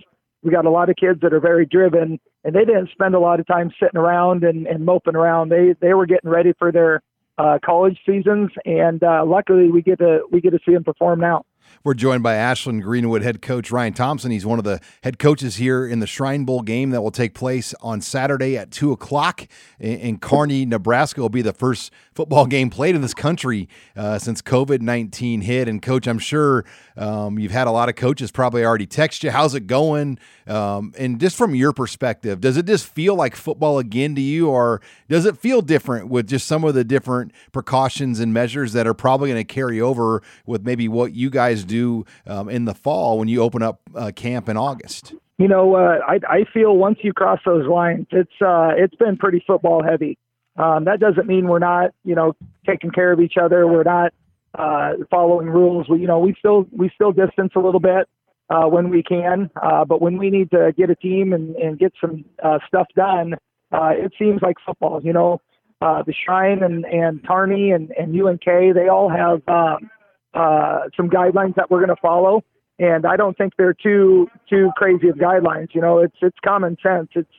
We 0.43 0.51
got 0.51 0.65
a 0.65 0.69
lot 0.69 0.89
of 0.89 0.95
kids 0.97 1.21
that 1.21 1.33
are 1.33 1.39
very 1.39 1.65
driven, 1.65 2.19
and 2.47 2.55
they 2.55 2.63
didn't 2.63 2.89
spend 2.91 3.13
a 3.13 3.19
lot 3.19 3.41
of 3.41 3.45
time 3.45 3.69
sitting 3.77 3.99
around 3.99 4.45
and, 4.45 4.65
and 4.67 4.85
moping 4.85 5.17
around. 5.17 5.49
They 5.49 5.75
they 5.81 5.93
were 5.93 6.05
getting 6.05 6.31
ready 6.31 6.53
for 6.57 6.71
their 6.71 7.01
uh, 7.37 7.59
college 7.63 7.99
seasons, 8.05 8.51
and 8.65 9.03
uh, 9.03 9.23
luckily 9.25 9.69
we 9.69 9.81
get 9.81 9.99
to 9.99 10.21
we 10.31 10.39
get 10.39 10.51
to 10.51 10.59
see 10.65 10.73
them 10.73 10.85
perform 10.85 11.19
now. 11.19 11.43
We're 11.83 11.93
joined 11.93 12.23
by 12.23 12.35
Ashland 12.35 12.83
Greenwood 12.83 13.21
head 13.21 13.41
coach 13.41 13.69
Ryan 13.69 13.91
Thompson. 13.93 14.31
He's 14.31 14.45
one 14.45 14.59
of 14.59 14.65
the 14.65 14.79
head 15.03 15.19
coaches 15.19 15.57
here 15.57 15.85
in 15.85 15.99
the 15.99 16.07
Shrine 16.07 16.45
Bowl 16.45 16.61
game 16.61 16.91
that 16.91 17.01
will 17.01 17.11
take 17.11 17.33
place 17.33 17.73
on 17.81 17.99
Saturday 17.99 18.57
at 18.57 18.71
2 18.71 18.93
o'clock 18.93 19.45
in 19.77 20.17
Kearney, 20.17 20.65
Nebraska. 20.65 21.21
will 21.21 21.27
be 21.27 21.41
the 21.41 21.51
first 21.51 21.91
football 22.17 22.47
game 22.47 22.71
played 22.71 22.95
in 22.95 23.01
this 23.03 23.13
country 23.13 23.69
uh, 23.95 24.17
since 24.17 24.41
COVID 24.41 24.81
19 24.81 25.41
hit. 25.41 25.69
And, 25.69 25.79
coach, 25.83 26.07
I'm 26.07 26.17
sure 26.17 26.65
um, 26.97 27.37
you've 27.37 27.51
had 27.51 27.67
a 27.67 27.71
lot 27.71 27.89
of 27.89 27.95
coaches 27.95 28.31
probably 28.31 28.65
already 28.65 28.87
text 28.87 29.23
you. 29.23 29.29
How's 29.29 29.53
it 29.53 29.67
going? 29.67 30.17
Um, 30.47 30.95
and 30.97 31.19
just 31.19 31.35
from 31.35 31.53
your 31.53 31.73
perspective, 31.73 32.41
does 32.41 32.57
it 32.57 32.65
just 32.65 32.87
feel 32.87 33.13
like 33.13 33.35
football 33.35 33.77
again 33.77 34.15
to 34.15 34.21
you, 34.21 34.49
or 34.49 34.81
does 35.07 35.27
it 35.27 35.37
feel 35.37 35.61
different 35.61 36.09
with 36.09 36.27
just 36.27 36.47
some 36.47 36.63
of 36.63 36.73
the 36.73 36.83
different 36.83 37.33
precautions 37.51 38.19
and 38.19 38.33
measures 38.33 38.73
that 38.73 38.87
are 38.87 38.95
probably 38.95 39.29
going 39.29 39.45
to 39.45 39.53
carry 39.53 39.79
over 39.79 40.23
with 40.47 40.65
maybe 40.65 40.87
what 40.87 41.13
you 41.13 41.29
guys 41.29 41.63
do 41.63 42.03
um, 42.25 42.49
in 42.49 42.65
the 42.65 42.73
fall 42.73 43.19
when 43.19 43.27
you 43.27 43.43
open 43.43 43.61
up 43.61 43.79
uh, 43.93 44.11
camp 44.15 44.49
in 44.49 44.57
August? 44.57 45.13
You 45.37 45.47
know, 45.47 45.75
uh, 45.75 45.99
I, 46.07 46.19
I 46.27 46.45
feel 46.51 46.75
once 46.75 46.97
you 47.03 47.13
cross 47.13 47.41
those 47.45 47.67
lines, 47.67 48.07
it's 48.09 48.41
uh, 48.41 48.71
it's 48.75 48.95
been 48.95 49.17
pretty 49.17 49.43
football 49.45 49.83
heavy. 49.83 50.17
Um, 50.57 50.85
that 50.85 50.99
doesn't 50.99 51.27
mean 51.27 51.47
we're 51.47 51.59
not, 51.59 51.91
you 52.03 52.15
know, 52.15 52.35
taking 52.65 52.89
care 52.91 53.11
of 53.11 53.19
each 53.19 53.35
other. 53.41 53.67
We're 53.67 53.83
not 53.83 54.13
uh, 54.57 54.93
following 55.11 55.47
rules. 55.47 55.87
We, 55.89 55.99
you 55.99 56.07
know, 56.07 56.19
we 56.19 56.35
still 56.39 56.67
we 56.71 56.89
still 56.95 57.11
distance 57.11 57.53
a 57.55 57.59
little 57.59 57.79
bit 57.79 58.09
uh, 58.49 58.65
when 58.65 58.89
we 58.89 59.03
can, 59.03 59.51
uh, 59.61 59.85
but 59.85 60.01
when 60.01 60.17
we 60.17 60.29
need 60.29 60.49
to 60.51 60.73
get 60.75 60.89
a 60.89 60.95
team 60.95 61.33
and, 61.33 61.55
and 61.55 61.77
get 61.77 61.93
some 62.01 62.25
uh, 62.43 62.59
stuff 62.67 62.87
done, 62.95 63.35
uh, 63.71 63.91
it 63.91 64.13
seems 64.17 64.41
like 64.41 64.55
football. 64.65 65.01
You 65.03 65.13
know, 65.13 65.41
uh, 65.81 66.01
the 66.03 66.13
Shrine 66.13 66.63
and 66.63 66.85
and 66.85 67.25
Kearney 67.27 67.71
and 67.71 67.91
and 67.91 68.19
UNK, 68.19 68.45
they 68.45 68.87
all 68.87 69.09
have 69.09 69.47
um, 69.47 69.89
uh, 70.33 70.81
some 70.95 71.09
guidelines 71.09 71.55
that 71.55 71.69
we're 71.69 71.85
going 71.85 71.95
to 71.95 72.01
follow, 72.01 72.43
and 72.79 73.05
I 73.05 73.15
don't 73.15 73.37
think 73.37 73.53
they're 73.57 73.75
too 73.75 74.27
too 74.49 74.71
crazy 74.75 75.09
of 75.09 75.17
guidelines. 75.17 75.75
You 75.75 75.81
know, 75.81 75.99
it's 75.99 76.17
it's 76.21 76.37
common 76.43 76.77
sense. 76.81 77.09
It's 77.13 77.29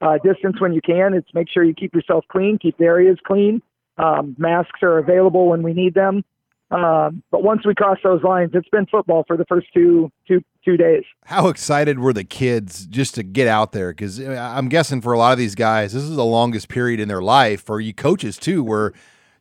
uh, 0.00 0.18
distance 0.24 0.60
when 0.60 0.72
you 0.72 0.80
can. 0.80 1.14
It's 1.14 1.28
make 1.34 1.48
sure 1.48 1.64
you 1.64 1.74
keep 1.74 1.94
yourself 1.94 2.24
clean, 2.30 2.58
keep 2.58 2.76
the 2.78 2.84
areas 2.84 3.18
clean. 3.26 3.62
Um, 3.98 4.36
masks 4.38 4.80
are 4.82 4.98
available 4.98 5.48
when 5.48 5.62
we 5.62 5.72
need 5.72 5.94
them. 5.94 6.24
Um, 6.70 7.22
but 7.30 7.44
once 7.44 7.64
we 7.64 7.74
cross 7.74 7.98
those 8.02 8.22
lines, 8.24 8.50
it's 8.52 8.68
been 8.70 8.86
football 8.86 9.24
for 9.26 9.36
the 9.36 9.44
first 9.48 9.68
two 9.72 10.10
two 10.26 10.42
two 10.64 10.76
days. 10.76 11.04
How 11.24 11.48
excited 11.48 12.00
were 12.00 12.12
the 12.12 12.24
kids 12.24 12.86
just 12.86 13.14
to 13.14 13.22
get 13.22 13.46
out 13.46 13.70
there? 13.72 13.92
Because 13.92 14.18
I'm 14.20 14.68
guessing 14.68 15.00
for 15.00 15.12
a 15.12 15.18
lot 15.18 15.32
of 15.32 15.38
these 15.38 15.54
guys, 15.54 15.92
this 15.92 16.02
is 16.02 16.16
the 16.16 16.24
longest 16.24 16.68
period 16.68 16.98
in 16.98 17.06
their 17.06 17.22
life. 17.22 17.62
For 17.62 17.80
you 17.80 17.94
coaches 17.94 18.36
too, 18.36 18.64
where 18.64 18.92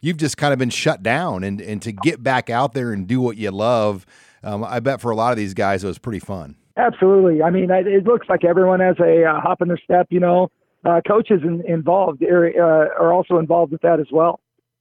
you've 0.02 0.18
just 0.18 0.38
kind 0.38 0.54
of 0.54 0.60
been 0.60 0.70
shut 0.70 1.02
down, 1.02 1.44
and 1.44 1.60
and 1.60 1.82
to 1.82 1.92
get 1.92 2.22
back 2.22 2.52
out 2.52 2.74
there 2.74 2.94
and 2.94 3.08
do 3.08 3.20
what 3.20 3.38
you 3.38 3.50
love. 3.50 4.06
um, 4.44 4.64
I 4.64 4.80
bet 4.80 5.02
for 5.02 5.10
a 5.10 5.16
lot 5.16 5.32
of 5.32 5.38
these 5.38 5.56
guys 5.56 5.84
it 5.84 5.88
was 5.88 5.98
pretty 5.98 6.20
fun. 6.20 6.56
Absolutely. 6.78 7.42
I 7.42 7.50
mean, 7.50 7.70
it 7.72 8.04
looks 8.06 8.28
like 8.28 8.44
everyone 8.44 8.82
has 8.82 8.98
a 9.00 9.24
uh, 9.24 9.40
hop 9.40 9.62
in 9.62 9.70
their 9.70 9.80
step. 9.84 10.08
You 10.10 10.20
know, 10.20 10.52
uh, 10.84 11.02
coaches 11.08 11.42
in, 11.44 11.64
involved 11.66 12.22
are, 12.24 12.48
uh, 12.48 13.02
are 13.02 13.14
also 13.14 13.38
involved 13.38 13.72
with 13.72 13.82
that 13.82 14.00
as 14.00 14.08
well. 14.12 14.40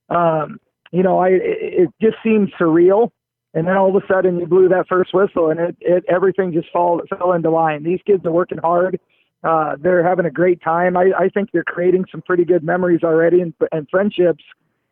Um, 0.09 0.59
you 0.91 1.03
know, 1.03 1.19
I 1.19 1.29
it, 1.29 1.41
it 1.41 1.89
just 2.01 2.17
seems 2.23 2.49
surreal 2.59 3.11
and 3.55 3.65
then 3.65 3.77
all 3.77 3.89
of 3.89 3.95
a 3.95 4.05
sudden 4.05 4.37
you 4.37 4.45
blew 4.45 4.67
that 4.67 4.85
first 4.87 5.13
whistle 5.13 5.49
and 5.49 5.59
it, 5.59 5.77
it 5.79 6.03
everything 6.09 6.51
just 6.51 6.69
fall 6.71 7.01
fell 7.09 7.31
into 7.31 7.49
line. 7.49 7.83
These 7.83 8.01
kids 8.05 8.25
are 8.25 8.31
working 8.31 8.57
hard. 8.57 8.99
Uh, 9.43 9.77
they're 9.79 10.05
having 10.05 10.25
a 10.25 10.31
great 10.31 10.61
time. 10.61 10.97
I, 10.97 11.11
I 11.17 11.29
think 11.29 11.51
they're 11.51 11.63
creating 11.63 12.05
some 12.11 12.21
pretty 12.21 12.43
good 12.43 12.63
memories 12.63 13.01
already 13.03 13.41
and, 13.41 13.53
and 13.71 13.87
friendships. 13.89 14.43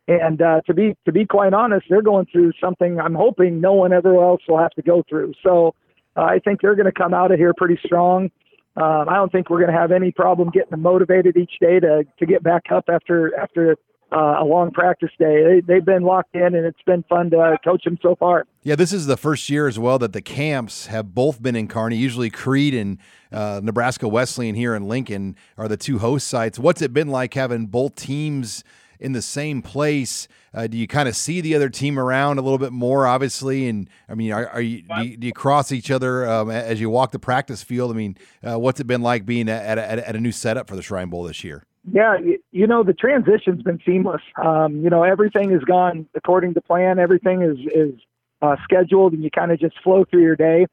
And 0.08 0.40
uh, 0.40 0.62
to 0.66 0.74
be 0.74 0.96
to 1.04 1.12
be 1.12 1.26
quite 1.26 1.52
honest, 1.52 1.86
they're 1.90 2.02
going 2.02 2.26
through 2.32 2.52
something 2.60 2.98
I'm 2.98 3.14
hoping 3.14 3.60
no 3.60 3.74
one 3.74 3.92
ever 3.92 4.16
else 4.22 4.40
will 4.48 4.58
have 4.58 4.72
to 4.72 4.82
go 4.82 5.04
through. 5.08 5.34
So 5.42 5.74
I 6.16 6.38
think 6.38 6.60
they're 6.60 6.76
going 6.76 6.86
to 6.86 6.92
come 6.92 7.14
out 7.14 7.32
of 7.32 7.38
here 7.38 7.52
pretty 7.56 7.78
strong. 7.84 8.30
Um, 8.76 9.08
I 9.08 9.14
don't 9.14 9.30
think 9.30 9.50
we're 9.50 9.60
going 9.60 9.72
to 9.72 9.78
have 9.78 9.92
any 9.92 10.10
problem 10.10 10.50
getting 10.50 10.70
them 10.70 10.82
motivated 10.82 11.36
each 11.36 11.52
day 11.60 11.78
to 11.78 12.04
to 12.18 12.26
get 12.26 12.42
back 12.42 12.64
up 12.72 12.84
after 12.88 13.36
after 13.38 13.76
uh, 14.14 14.36
a 14.40 14.44
long 14.44 14.70
practice 14.70 15.10
day. 15.18 15.60
They, 15.60 15.74
have 15.74 15.84
been 15.84 16.02
locked 16.02 16.34
in, 16.34 16.54
and 16.54 16.66
it's 16.66 16.82
been 16.86 17.02
fun 17.08 17.30
to 17.30 17.58
coach 17.64 17.84
them 17.84 17.98
so 18.02 18.16
far. 18.16 18.46
Yeah, 18.62 18.76
this 18.76 18.92
is 18.92 19.06
the 19.06 19.16
first 19.16 19.48
year 19.50 19.66
as 19.66 19.78
well 19.78 19.98
that 19.98 20.12
the 20.12 20.22
camps 20.22 20.86
have 20.86 21.14
both 21.14 21.42
been 21.42 21.56
in 21.56 21.68
Kearney. 21.68 21.96
Usually, 21.96 22.30
Crete 22.30 22.74
and 22.74 22.98
uh, 23.32 23.60
Nebraska 23.62 24.08
Wesleyan 24.08 24.54
here 24.54 24.74
in 24.74 24.88
Lincoln 24.88 25.36
are 25.56 25.68
the 25.68 25.76
two 25.76 25.98
host 25.98 26.28
sites. 26.28 26.58
What's 26.58 26.82
it 26.82 26.92
been 26.92 27.08
like 27.08 27.34
having 27.34 27.66
both 27.66 27.96
teams? 27.96 28.64
In 29.04 29.12
the 29.12 29.20
same 29.20 29.60
place? 29.60 30.28
Uh, 30.54 30.66
do 30.66 30.78
you 30.78 30.86
kind 30.86 31.10
of 31.10 31.14
see 31.14 31.42
the 31.42 31.54
other 31.54 31.68
team 31.68 31.98
around 31.98 32.38
a 32.38 32.40
little 32.40 32.56
bit 32.56 32.72
more, 32.72 33.06
obviously? 33.06 33.68
And 33.68 33.90
I 34.08 34.14
mean, 34.14 34.32
are, 34.32 34.48
are 34.48 34.62
you, 34.62 34.80
do 34.80 35.04
you, 35.04 35.16
do 35.18 35.26
you 35.26 35.32
cross 35.34 35.72
each 35.72 35.90
other 35.90 36.26
um, 36.26 36.50
as 36.50 36.80
you 36.80 36.88
walk 36.88 37.12
the 37.12 37.18
practice 37.18 37.62
field? 37.62 37.90
I 37.90 37.94
mean, 37.94 38.16
uh, 38.42 38.58
what's 38.58 38.80
it 38.80 38.86
been 38.86 39.02
like 39.02 39.26
being 39.26 39.50
at, 39.50 39.76
at, 39.76 39.98
at, 39.98 40.16
a 40.16 40.18
new 40.18 40.32
setup 40.32 40.68
for 40.68 40.74
the 40.74 40.80
Shrine 40.80 41.10
Bowl 41.10 41.24
this 41.24 41.44
year? 41.44 41.66
Yeah, 41.92 42.16
you 42.50 42.66
know 42.66 42.82
the 42.82 42.94
transition's 42.94 43.62
been 43.62 43.78
seamless. 43.84 44.22
Um, 44.42 44.76
you 44.76 44.88
know 44.88 45.02
everything 45.02 45.50
has 45.50 45.60
gone 45.64 46.08
according 46.14 46.54
to 46.54 46.62
plan. 46.62 46.98
Everything 46.98 47.42
is 47.42 47.58
is 47.74 48.00
uh, 48.40 48.56
scheduled, 48.64 49.12
and 49.12 49.22
you 49.22 49.30
kind 49.30 49.52
of 49.52 49.60
just 49.60 49.78
flow 49.82 50.06
through 50.10 50.22
your 50.22 50.36
day. 50.36 50.64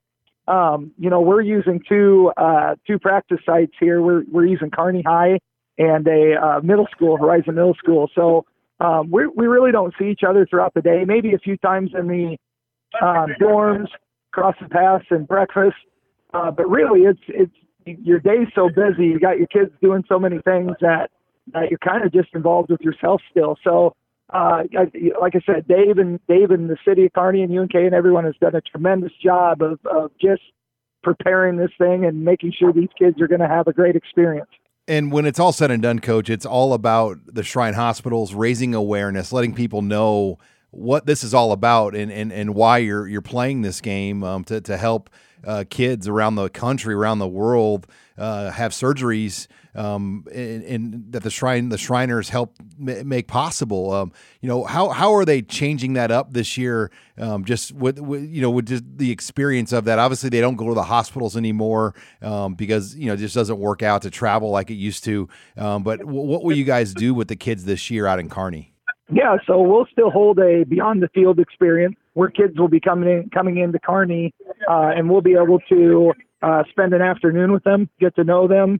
Um, 0.47 0.91
you 0.97 1.09
know 1.09 1.19
we're 1.19 1.41
using 1.41 1.81
two 1.85 2.31
uh, 2.37 2.75
two 2.87 2.97
practice 2.97 3.39
sites 3.45 3.73
here. 3.77 4.01
We're 4.01 4.23
we're 4.31 4.45
using 4.45 4.71
Kearney 4.71 5.03
High 5.05 5.39
and 5.77 6.07
a 6.07 6.35
uh, 6.35 6.61
middle 6.61 6.87
school, 6.91 7.17
Horizon 7.17 7.55
Middle 7.55 7.75
School. 7.75 8.09
So 8.15 8.45
um, 8.79 9.09
we 9.11 9.27
we 9.27 9.47
really 9.47 9.71
don't 9.71 9.93
see 9.99 10.09
each 10.09 10.21
other 10.27 10.45
throughout 10.45 10.73
the 10.73 10.81
day. 10.81 11.03
Maybe 11.05 11.33
a 11.33 11.39
few 11.39 11.57
times 11.57 11.91
in 11.97 12.07
the 12.07 12.37
um, 13.01 13.33
dorms, 13.39 13.87
cross 14.31 14.55
the 14.61 14.69
paths 14.69 15.05
and 15.09 15.27
breakfast. 15.27 15.77
Uh, 16.33 16.51
but 16.51 16.69
really, 16.69 17.01
it's 17.01 17.21
it's 17.27 17.53
your 17.85 18.19
day's 18.19 18.47
so 18.55 18.69
busy. 18.69 19.05
You 19.07 19.19
got 19.19 19.37
your 19.37 19.47
kids 19.47 19.71
doing 19.81 20.03
so 20.07 20.19
many 20.19 20.39
things 20.39 20.71
that 20.81 21.09
that 21.53 21.69
you're 21.69 21.79
kind 21.79 22.05
of 22.05 22.13
just 22.13 22.29
involved 22.33 22.69
with 22.69 22.81
yourself 22.81 23.21
still. 23.29 23.57
So, 23.63 23.95
uh, 24.31 24.63
like 25.19 25.35
I 25.35 25.41
said, 25.45 25.67
Dave 25.67 25.97
and 25.97 26.19
Dave 26.27 26.51
and 26.51 26.69
the 26.69 26.77
city 26.87 27.05
of 27.05 27.13
Kearney 27.13 27.43
and 27.43 27.57
UNK 27.57 27.73
and 27.73 27.93
everyone 27.93 28.25
has 28.25 28.35
done 28.39 28.55
a 28.55 28.61
tremendous 28.61 29.11
job 29.23 29.61
of, 29.61 29.79
of 29.85 30.11
just 30.21 30.41
preparing 31.03 31.57
this 31.57 31.71
thing 31.77 32.05
and 32.05 32.23
making 32.23 32.53
sure 32.57 32.71
these 32.71 32.89
kids 32.97 33.19
are 33.21 33.27
going 33.27 33.41
to 33.41 33.47
have 33.47 33.67
a 33.67 33.73
great 33.73 33.95
experience. 33.95 34.49
And 34.91 35.09
when 35.09 35.25
it's 35.25 35.39
all 35.39 35.53
said 35.53 35.71
and 35.71 35.81
done, 35.81 35.99
coach, 35.99 36.29
it's 36.29 36.45
all 36.45 36.73
about 36.73 37.17
the 37.25 37.43
Shrine 37.43 37.75
Hospitals 37.75 38.33
raising 38.33 38.75
awareness, 38.75 39.31
letting 39.31 39.53
people 39.53 39.81
know 39.81 40.37
what 40.71 41.05
this 41.05 41.23
is 41.23 41.33
all 41.33 41.53
about 41.53 41.95
and, 41.95 42.11
and, 42.11 42.33
and 42.33 42.53
why 42.53 42.79
you're 42.79 43.07
you're 43.07 43.21
playing 43.21 43.61
this 43.61 43.79
game 43.79 44.21
um, 44.21 44.43
to, 44.43 44.59
to 44.59 44.75
help 44.75 45.09
uh, 45.45 45.63
kids 45.69 46.07
around 46.07 46.35
the 46.35 46.49
country, 46.49 46.93
around 46.93 47.19
the 47.19 47.27
world, 47.27 47.87
uh, 48.17 48.51
have 48.51 48.71
surgeries 48.71 49.47
um, 49.73 50.25
and, 50.33 50.63
and, 50.63 51.13
that 51.13 51.23
the 51.23 51.29
shrine 51.29 51.69
the 51.69 51.77
Shriners 51.77 52.29
help 52.29 52.55
m- 52.79 53.07
make 53.07 53.27
possible. 53.27 53.91
Um, 53.91 54.11
you 54.41 54.49
know 54.49 54.63
how 54.63 54.89
how 54.89 55.13
are 55.13 55.25
they 55.25 55.41
changing 55.41 55.93
that 55.93 56.11
up 56.11 56.33
this 56.33 56.57
year? 56.57 56.91
Um, 57.17 57.45
just 57.45 57.71
with, 57.71 57.99
with, 57.99 58.23
you 58.29 58.41
know 58.41 58.49
with 58.49 58.67
just 58.67 58.83
the 58.97 59.11
experience 59.11 59.71
of 59.71 59.85
that. 59.85 59.97
Obviously, 59.97 60.29
they 60.29 60.41
don't 60.41 60.55
go 60.55 60.67
to 60.67 60.73
the 60.73 60.83
hospitals 60.83 61.37
anymore 61.37 61.95
um, 62.21 62.55
because 62.55 62.95
you 62.95 63.07
know 63.07 63.13
it 63.13 63.17
just 63.17 63.35
doesn't 63.35 63.59
work 63.59 63.81
out 63.81 64.01
to 64.01 64.09
travel 64.09 64.49
like 64.49 64.69
it 64.69 64.75
used 64.75 65.03
to. 65.05 65.29
Um, 65.57 65.83
but 65.83 65.99
w- 65.99 66.21
what 66.21 66.43
will 66.43 66.55
you 66.55 66.65
guys 66.65 66.93
do 66.93 67.13
with 67.13 67.29
the 67.29 67.35
kids 67.35 67.63
this 67.63 67.89
year 67.89 68.07
out 68.07 68.19
in 68.19 68.29
Kearney? 68.29 68.73
Yeah, 69.09 69.37
so 69.45 69.61
we'll 69.61 69.87
still 69.91 70.09
hold 70.09 70.39
a 70.39 70.63
beyond 70.63 71.01
the 71.01 71.09
field 71.09 71.39
experience 71.39 71.95
where 72.13 72.29
kids 72.29 72.57
will 72.57 72.67
be 72.67 72.79
coming 72.79 73.09
in 73.09 73.29
coming 73.29 73.57
into 73.57 73.79
Kearney, 73.79 74.33
uh, 74.69 74.91
and 74.95 75.09
we'll 75.09 75.21
be 75.21 75.33
able 75.33 75.59
to 75.69 76.13
uh, 76.41 76.63
spend 76.69 76.93
an 76.93 77.01
afternoon 77.01 77.51
with 77.51 77.63
them, 77.63 77.89
get 77.99 78.15
to 78.15 78.23
know 78.23 78.47
them, 78.47 78.79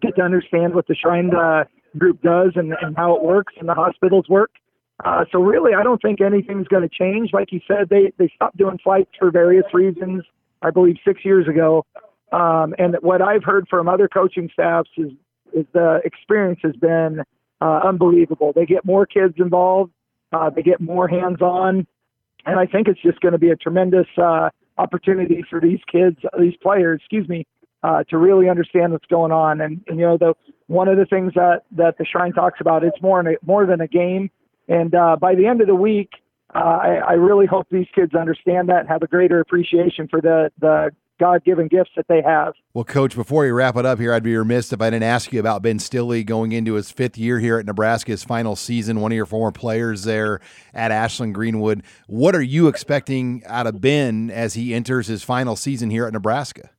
get 0.00 0.16
to 0.16 0.22
understand 0.22 0.74
what 0.74 0.86
the 0.86 0.94
Shrine 0.94 1.30
uh, 1.34 1.64
group 1.96 2.20
does 2.22 2.52
and, 2.56 2.74
and 2.82 2.96
how 2.96 3.16
it 3.16 3.22
works 3.22 3.54
and 3.58 3.68
the 3.68 3.74
hospitals 3.74 4.28
work. 4.28 4.50
Uh, 5.04 5.24
so 5.30 5.40
really, 5.40 5.72
I 5.74 5.82
don't 5.82 6.00
think 6.00 6.20
anything's 6.20 6.68
going 6.68 6.82
to 6.82 6.88
change. 6.88 7.30
Like 7.32 7.52
you 7.52 7.60
said, 7.68 7.88
they 7.90 8.12
they 8.18 8.32
stopped 8.34 8.56
doing 8.56 8.78
flights 8.82 9.10
for 9.18 9.30
various 9.30 9.66
reasons. 9.72 10.24
I 10.62 10.70
believe 10.70 10.96
six 11.06 11.24
years 11.24 11.46
ago. 11.46 11.84
Um, 12.32 12.74
and 12.78 12.96
what 13.02 13.22
I've 13.22 13.44
heard 13.44 13.68
from 13.68 13.88
other 13.88 14.08
coaching 14.08 14.48
staffs 14.52 14.90
is 14.96 15.10
is 15.52 15.66
the 15.72 16.00
experience 16.04 16.60
has 16.62 16.74
been 16.76 17.22
uh, 17.60 17.80
unbelievable. 17.84 18.52
They 18.54 18.66
get 18.66 18.84
more 18.84 19.06
kids 19.06 19.34
involved, 19.38 19.92
uh, 20.32 20.50
they 20.50 20.62
get 20.62 20.80
more 20.80 21.08
hands 21.08 21.40
on, 21.40 21.86
and 22.46 22.58
I 22.58 22.66
think 22.66 22.88
it's 22.88 23.00
just 23.02 23.20
going 23.20 23.32
to 23.32 23.38
be 23.38 23.50
a 23.50 23.56
tremendous 23.56 24.06
uh, 24.16 24.50
opportunity 24.78 25.44
for 25.48 25.60
these 25.60 25.80
kids, 25.90 26.16
these 26.38 26.54
players, 26.62 27.00
excuse 27.00 27.28
me, 27.28 27.46
uh, 27.82 28.04
to 28.04 28.18
really 28.18 28.48
understand 28.48 28.92
what's 28.92 29.06
going 29.06 29.32
on. 29.32 29.60
And, 29.60 29.82
and, 29.88 29.98
you 29.98 30.06
know, 30.06 30.16
the 30.16 30.34
one 30.66 30.88
of 30.88 30.96
the 30.96 31.06
things 31.06 31.32
that 31.34 31.62
that 31.72 31.98
the 31.98 32.04
Shrine 32.04 32.32
talks 32.32 32.60
about, 32.60 32.84
it's 32.84 33.00
more 33.02 33.20
a, 33.20 33.36
more 33.44 33.66
than 33.66 33.80
a 33.80 33.88
game. 33.88 34.30
And 34.68 34.94
uh, 34.94 35.16
by 35.20 35.34
the 35.34 35.46
end 35.46 35.60
of 35.60 35.66
the 35.66 35.74
week, 35.74 36.10
uh, 36.54 36.58
I, 36.58 36.94
I 37.08 37.12
really 37.12 37.46
hope 37.46 37.66
these 37.70 37.86
kids 37.94 38.14
understand 38.14 38.68
that 38.68 38.80
and 38.80 38.88
have 38.88 39.02
a 39.02 39.06
greater 39.06 39.40
appreciation 39.40 40.08
for 40.08 40.20
the 40.20 40.50
the 40.60 40.90
God 41.18 41.44
given 41.44 41.68
gifts 41.68 41.90
that 41.96 42.06
they 42.08 42.22
have. 42.22 42.54
Well, 42.74 42.84
Coach, 42.84 43.14
before 43.14 43.42
we 43.42 43.50
wrap 43.50 43.76
it 43.76 43.86
up 43.86 43.98
here, 43.98 44.12
I'd 44.12 44.22
be 44.22 44.36
remiss 44.36 44.72
if 44.72 44.80
I 44.80 44.90
didn't 44.90 45.04
ask 45.04 45.32
you 45.32 45.40
about 45.40 45.62
Ben 45.62 45.78
Stille 45.78 46.22
going 46.24 46.52
into 46.52 46.74
his 46.74 46.90
fifth 46.90 47.16
year 47.16 47.38
here 47.38 47.58
at 47.58 47.66
Nebraska, 47.66 48.12
his 48.12 48.24
final 48.24 48.56
season, 48.56 49.00
one 49.00 49.12
of 49.12 49.16
your 49.16 49.26
former 49.26 49.52
players 49.52 50.04
there 50.04 50.40
at 50.74 50.92
Ashland 50.92 51.34
Greenwood. 51.34 51.82
What 52.06 52.34
are 52.34 52.42
you 52.42 52.68
expecting 52.68 53.42
out 53.46 53.66
of 53.66 53.80
Ben 53.80 54.30
as 54.30 54.54
he 54.54 54.74
enters 54.74 55.06
his 55.06 55.22
final 55.22 55.56
season 55.56 55.90
here 55.90 56.06
at 56.06 56.12
Nebraska? 56.12 56.70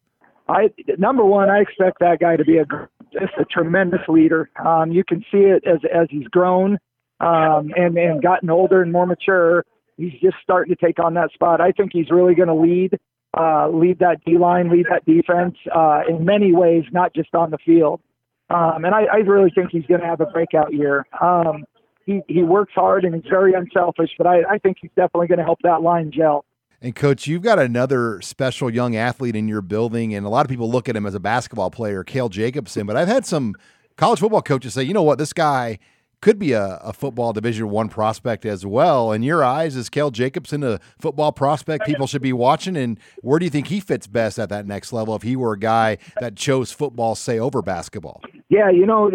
I 0.50 0.69
number 0.97 1.26
one, 1.26 1.50
I 1.50 1.60
expect 1.60 2.00
that 2.00 2.19
guy 2.19 2.38
to 2.38 2.45
be 2.45 2.58
a 2.58 2.65
just 3.12 3.34
a 3.39 3.45
tremendous 3.45 4.02
leader. 4.08 4.50
Um, 4.63 4.91
you 4.91 5.04
can 5.04 5.21
see 5.32 5.39
it 5.39 5.63
as 5.65 5.80
as 5.93 6.08
he's 6.10 6.28
grown 6.28 6.78
um, 7.19 7.71
and 7.76 7.97
and 7.97 8.21
gotten 8.21 8.50
older 8.50 8.82
and 8.82 8.91
more 8.91 9.06
mature. 9.06 9.65
He's 9.97 10.13
just 10.21 10.38
starting 10.43 10.73
to 10.76 10.86
take 10.86 11.04
on 11.04 11.15
that 11.15 11.32
spot. 11.34 11.60
I 11.60 11.71
think 11.71 11.91
he's 11.91 12.12
really 12.12 12.36
going 12.36 12.50
to 12.50 12.54
lead 12.54 12.97
uh, 13.39 13.69
lead 13.69 14.00
that 14.00 14.23
D 14.26 14.38
line, 14.38 14.69
lead 14.69 14.86
that 14.89 15.06
defense 15.06 15.56
uh, 15.76 16.02
in 16.08 16.26
many 16.26 16.54
ways, 16.54 16.84
not 16.91 17.13
just 17.13 17.34
on 17.36 17.52
the 17.52 17.58
field. 17.58 18.02
Um, 18.50 18.86
and 18.86 18.95
I, 18.95 19.04
I 19.12 19.17
really 19.17 19.52
think 19.54 19.71
he's 19.71 19.86
going 19.86 20.00
to 20.00 20.08
have 20.08 20.21
a 20.21 20.26
breakout 20.26 20.73
year. 20.73 21.06
Um, 21.21 21.65
he 22.06 22.21
he 22.28 22.41
works 22.41 22.73
hard 22.73 23.04
and 23.04 23.13
he's 23.13 23.30
very 23.30 23.54
unselfish, 23.54 24.12
but 24.17 24.26
I, 24.26 24.41
I 24.50 24.58
think 24.58 24.78
he's 24.82 24.91
definitely 24.95 25.28
going 25.28 25.39
to 25.39 25.43
help 25.43 25.60
that 25.63 25.82
line 25.82 26.12
gel. 26.12 26.45
And 26.82 26.95
coach, 26.95 27.28
you've 27.28 27.41
got 27.41 27.60
another 27.60 28.21
special 28.21 28.69
young 28.69 28.95
athlete 28.95 29.36
in 29.36 29.47
your 29.47 29.62
building, 29.62 30.13
and 30.13 30.26
a 30.26 30.30
lot 30.30 30.45
of 30.45 30.50
people 30.50 30.69
look 30.69 30.88
at 30.88 30.95
him 30.95 31.06
as 31.06 31.15
a 31.15 31.19
basketball 31.19 31.71
player, 31.71 32.04
Cale 32.04 32.30
Jacobson. 32.30 32.86
But 32.86 32.95
I've 32.95 33.08
had 33.08 33.26
some 33.26 33.56
college 33.97 34.19
football 34.19 34.43
coaches 34.43 34.76
say, 34.76 34.84
you 34.84 34.93
know 34.93 35.04
what, 35.04 35.17
this 35.17 35.34
guy 35.34 35.80
could 36.21 36.39
be 36.39 36.51
a, 36.53 36.77
a 36.77 36.93
football 36.93 37.34
Division 37.34 37.69
One 37.69 37.89
prospect 37.89 38.45
as 38.45 38.65
well. 38.65 39.12
In 39.12 39.23
your 39.23 39.43
eyes, 39.43 39.75
is 39.75 39.89
Cale 39.89 40.12
Jacobson 40.12 40.63
a 40.63 40.80
football 40.99 41.32
prospect 41.32 41.86
people 41.86 42.08
should 42.08 42.21
be 42.21 42.34
watching? 42.34 42.75
And 42.75 42.99
where 43.21 43.39
do 43.39 43.45
you 43.45 43.51
think 43.51 43.67
he 43.67 43.80
fits 43.80 44.08
best 44.08 44.39
at 44.39 44.49
that 44.49 44.65
next 44.65 44.91
level 44.91 45.15
if 45.15 45.21
he 45.21 45.36
were 45.36 45.53
a 45.53 45.60
guy 45.60 45.97
that 46.19 46.36
chose 46.36 46.71
football, 46.71 47.15
say, 47.15 47.39
over 47.39 47.62
basketball? 47.62 48.21
Yeah, 48.49 48.69
you 48.69 48.86
know, 48.86 49.12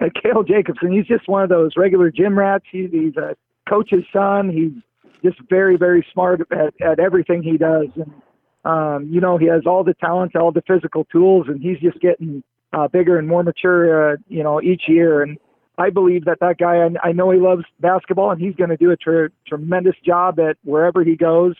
Cale 0.22 0.42
Jacobson, 0.44 0.92
he's 0.92 1.06
just 1.06 1.28
one 1.28 1.42
of 1.42 1.48
those 1.48 1.72
regular 1.76 2.10
gym 2.10 2.38
rats. 2.38 2.64
He, 2.70 2.88
he's 2.90 3.16
a 3.16 3.36
coach's 3.68 4.04
son. 4.12 4.50
He's 4.50 4.82
just 5.22 5.40
very, 5.48 5.76
very 5.76 6.06
smart 6.12 6.40
at, 6.50 6.74
at 6.80 7.00
everything 7.00 7.42
he 7.42 7.58
does. 7.58 7.88
And, 7.96 8.12
um, 8.64 9.08
you 9.12 9.20
know, 9.20 9.36
he 9.36 9.46
has 9.46 9.62
all 9.66 9.84
the 9.84 9.94
talent, 9.94 10.36
all 10.36 10.52
the 10.52 10.62
physical 10.66 11.04
tools, 11.04 11.46
and 11.48 11.60
he's 11.60 11.78
just 11.80 12.00
getting 12.00 12.42
uh, 12.72 12.88
bigger 12.88 13.18
and 13.18 13.26
more 13.26 13.42
mature, 13.42 14.12
uh, 14.12 14.16
you 14.28 14.42
know, 14.42 14.60
each 14.62 14.82
year. 14.88 15.22
And 15.22 15.38
I 15.78 15.90
believe 15.90 16.24
that 16.24 16.40
that 16.40 16.58
guy, 16.58 16.78
I, 16.78 17.08
I 17.08 17.12
know 17.12 17.30
he 17.30 17.38
loves 17.38 17.62
basketball, 17.80 18.32
and 18.32 18.40
he's 18.40 18.56
going 18.56 18.70
to 18.70 18.76
do 18.76 18.90
a 18.90 18.96
tr- 18.96 19.32
tremendous 19.46 19.94
job 20.04 20.40
at 20.40 20.56
wherever 20.64 21.04
he 21.04 21.14
goes. 21.14 21.54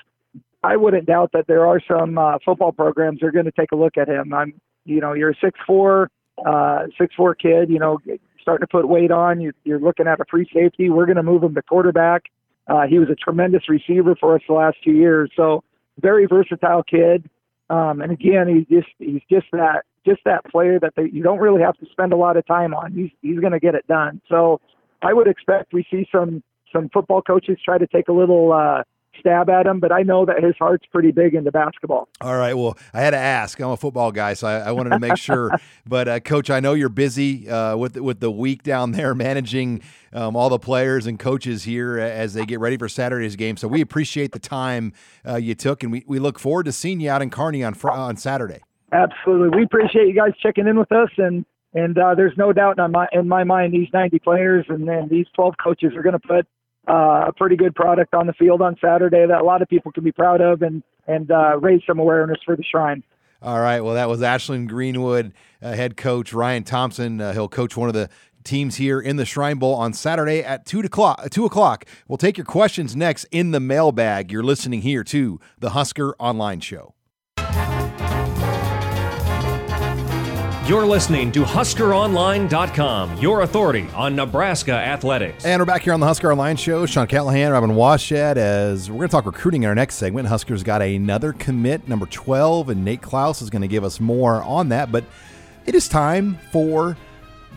I 0.62 0.76
wouldn't 0.76 1.06
doubt 1.06 1.30
that 1.34 1.46
there 1.46 1.66
are 1.66 1.80
some 1.88 2.18
uh, 2.18 2.38
football 2.44 2.72
programs 2.72 3.20
that 3.20 3.26
are 3.26 3.30
going 3.32 3.44
to 3.44 3.52
take 3.52 3.70
a 3.70 3.76
look 3.76 3.96
at 3.96 4.08
him. 4.08 4.34
I'm, 4.34 4.54
you 4.84 5.00
know, 5.00 5.12
you're 5.12 5.30
a 5.30 5.36
six 5.40 5.58
four, 5.64 6.10
uh, 6.44 6.86
six 6.98 7.14
four 7.14 7.36
kid. 7.36 7.70
You 7.70 7.78
know, 7.78 7.98
starting 8.42 8.66
to 8.66 8.70
put 8.70 8.88
weight 8.88 9.12
on. 9.12 9.40
You're, 9.40 9.54
you're 9.62 9.78
looking 9.78 10.08
at 10.08 10.20
a 10.20 10.24
free 10.28 10.48
safety. 10.52 10.90
We're 10.90 11.06
going 11.06 11.16
to 11.16 11.22
move 11.22 11.44
him 11.44 11.54
to 11.54 11.62
quarterback. 11.62 12.24
Uh, 12.66 12.86
he 12.88 12.98
was 12.98 13.08
a 13.08 13.14
tremendous 13.14 13.68
receiver 13.68 14.16
for 14.18 14.34
us 14.34 14.42
the 14.48 14.54
last 14.54 14.78
two 14.82 14.92
years. 14.92 15.30
So 15.36 15.62
very 16.00 16.26
versatile 16.26 16.82
kid. 16.82 17.30
Um, 17.70 18.00
and 18.00 18.10
again, 18.10 18.48
he's 18.48 18.66
just 18.66 18.88
he's 18.98 19.22
just 19.30 19.46
that 19.52 19.84
just 20.06 20.20
that 20.24 20.44
player 20.44 20.78
that 20.80 20.94
they, 20.96 21.08
you 21.12 21.22
don't 21.22 21.38
really 21.38 21.62
have 21.62 21.76
to 21.78 21.86
spend 21.90 22.12
a 22.12 22.16
lot 22.16 22.36
of 22.36 22.46
time 22.46 22.74
on. 22.74 22.92
He's 22.92 23.10
he's 23.22 23.38
going 23.38 23.52
to 23.52 23.60
get 23.60 23.74
it 23.74 23.86
done. 23.86 24.20
So 24.28 24.60
I 25.02 25.12
would 25.12 25.28
expect 25.28 25.72
we 25.72 25.86
see 25.90 26.06
some 26.10 26.42
some 26.72 26.88
football 26.92 27.22
coaches 27.22 27.58
try 27.64 27.78
to 27.78 27.86
take 27.86 28.08
a 28.08 28.12
little 28.12 28.52
uh, 28.52 28.82
stab 29.18 29.48
at 29.50 29.66
him, 29.66 29.80
but 29.80 29.92
I 29.92 30.02
know 30.02 30.24
that 30.26 30.42
his 30.42 30.54
heart's 30.58 30.86
pretty 30.86 31.10
big 31.10 31.34
into 31.34 31.50
basketball. 31.50 32.08
All 32.20 32.36
right. 32.36 32.54
Well, 32.54 32.76
I 32.92 33.00
had 33.00 33.10
to 33.10 33.18
ask. 33.18 33.58
I'm 33.60 33.70
a 33.70 33.76
football 33.76 34.12
guy, 34.12 34.34
so 34.34 34.46
I, 34.46 34.58
I 34.58 34.72
wanted 34.72 34.90
to 34.90 34.98
make 34.98 35.16
sure. 35.16 35.50
But 35.86 36.06
uh, 36.06 36.20
coach, 36.20 36.50
I 36.50 36.60
know 36.60 36.74
you're 36.74 36.90
busy 36.90 37.48
uh, 37.48 37.74
with 37.76 37.96
with 37.96 38.20
the 38.20 38.30
week 38.30 38.62
down 38.62 38.92
there 38.92 39.14
managing 39.14 39.80
um, 40.12 40.36
all 40.36 40.50
the 40.50 40.58
players 40.58 41.06
and 41.06 41.18
coaches 41.18 41.64
here 41.64 41.98
as 41.98 42.34
they 42.34 42.44
get 42.44 42.60
ready 42.60 42.76
for 42.76 42.90
Saturday's 42.90 43.36
game. 43.36 43.56
So 43.56 43.68
we 43.68 43.80
appreciate 43.80 44.32
the 44.32 44.38
time 44.38 44.92
uh, 45.26 45.36
you 45.36 45.54
took, 45.54 45.82
and 45.82 45.90
we, 45.90 46.04
we 46.06 46.18
look 46.18 46.38
forward 46.38 46.64
to 46.64 46.72
seeing 46.72 47.00
you 47.00 47.10
out 47.10 47.22
in 47.22 47.30
Kearney 47.30 47.64
on 47.64 47.72
fr- 47.72 47.90
on 47.90 48.16
Saturday. 48.18 48.60
Absolutely, 48.92 49.56
we 49.56 49.64
appreciate 49.64 50.06
you 50.08 50.14
guys 50.14 50.32
checking 50.42 50.66
in 50.66 50.78
with 50.78 50.90
us, 50.92 51.10
and 51.18 51.44
and 51.74 51.98
uh, 51.98 52.14
there's 52.14 52.36
no 52.36 52.52
doubt 52.52 52.78
in 52.78 52.90
my 52.90 53.06
in 53.12 53.28
my 53.28 53.44
mind 53.44 53.72
these 53.72 53.88
90 53.92 54.18
players 54.20 54.64
and 54.68 54.88
then 54.88 55.08
these 55.10 55.26
12 55.34 55.54
coaches 55.62 55.92
are 55.94 56.02
going 56.02 56.18
to 56.18 56.26
put 56.26 56.46
uh, 56.88 57.26
a 57.28 57.32
pretty 57.36 57.56
good 57.56 57.74
product 57.74 58.14
on 58.14 58.26
the 58.26 58.32
field 58.32 58.62
on 58.62 58.76
Saturday 58.80 59.26
that 59.26 59.40
a 59.40 59.44
lot 59.44 59.60
of 59.60 59.68
people 59.68 59.92
can 59.92 60.02
be 60.02 60.12
proud 60.12 60.40
of 60.40 60.62
and 60.62 60.82
and 61.06 61.30
uh, 61.30 61.58
raise 61.58 61.80
some 61.86 61.98
awareness 61.98 62.38
for 62.44 62.56
the 62.56 62.64
Shrine. 62.64 63.02
All 63.40 63.60
right. 63.60 63.80
Well, 63.80 63.94
that 63.94 64.08
was 64.08 64.22
Ashland 64.22 64.68
Greenwood 64.68 65.32
uh, 65.62 65.72
head 65.72 65.96
coach 65.96 66.32
Ryan 66.32 66.64
Thompson. 66.64 67.20
Uh, 67.20 67.32
he'll 67.32 67.48
coach 67.48 67.76
one 67.76 67.88
of 67.88 67.94
the 67.94 68.10
teams 68.44 68.76
here 68.76 69.00
in 69.00 69.16
the 69.16 69.24
Shrine 69.24 69.58
Bowl 69.58 69.74
on 69.74 69.92
Saturday 69.92 70.42
at 70.42 70.66
two 70.66 70.80
o'clock. 70.80 71.28
Two 71.30 71.44
o'clock. 71.44 71.84
We'll 72.08 72.18
take 72.18 72.36
your 72.36 72.46
questions 72.46 72.96
next 72.96 73.24
in 73.30 73.52
the 73.52 73.60
mailbag. 73.60 74.32
You're 74.32 74.42
listening 74.42 74.82
here 74.82 75.04
to 75.04 75.38
the 75.58 75.70
Husker 75.70 76.16
Online 76.18 76.60
Show. 76.60 76.94
You're 80.68 80.84
listening 80.84 81.32
to 81.32 81.44
HuskerOnline.com, 81.44 83.16
your 83.16 83.40
authority 83.40 83.88
on 83.94 84.14
Nebraska 84.14 84.72
athletics. 84.72 85.46
And 85.46 85.62
we're 85.62 85.64
back 85.64 85.80
here 85.80 85.94
on 85.94 86.00
the 86.00 86.04
Husker 86.04 86.30
Online 86.30 86.56
Show. 86.56 86.84
Sean 86.84 87.06
Callahan, 87.06 87.52
Robin 87.52 87.70
Washut, 87.70 88.36
as 88.36 88.90
we're 88.90 88.98
going 88.98 89.08
to 89.08 89.12
talk 89.12 89.24
recruiting 89.24 89.62
in 89.62 89.68
our 89.70 89.74
next 89.74 89.94
segment. 89.94 90.28
Huskers 90.28 90.62
got 90.62 90.82
another 90.82 91.32
commit, 91.32 91.88
number 91.88 92.04
12, 92.04 92.68
and 92.68 92.84
Nate 92.84 93.00
Clouse 93.00 93.40
is 93.40 93.48
going 93.48 93.62
to 93.62 93.68
give 93.68 93.82
us 93.82 93.98
more 93.98 94.42
on 94.42 94.68
that. 94.68 94.92
But 94.92 95.04
it 95.64 95.74
is 95.74 95.88
time 95.88 96.38
for 96.52 96.98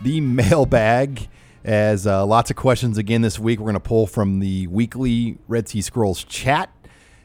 the 0.02 0.20
mailbag. 0.22 1.28
As 1.64 2.06
uh, 2.06 2.24
lots 2.24 2.48
of 2.48 2.56
questions 2.56 2.96
again 2.96 3.20
this 3.20 3.38
week, 3.38 3.58
we're 3.58 3.64
going 3.64 3.74
to 3.74 3.80
pull 3.80 4.06
from 4.06 4.38
the 4.38 4.68
weekly 4.68 5.36
Red 5.48 5.68
Sea 5.68 5.82
Scrolls 5.82 6.24
chat. 6.24 6.74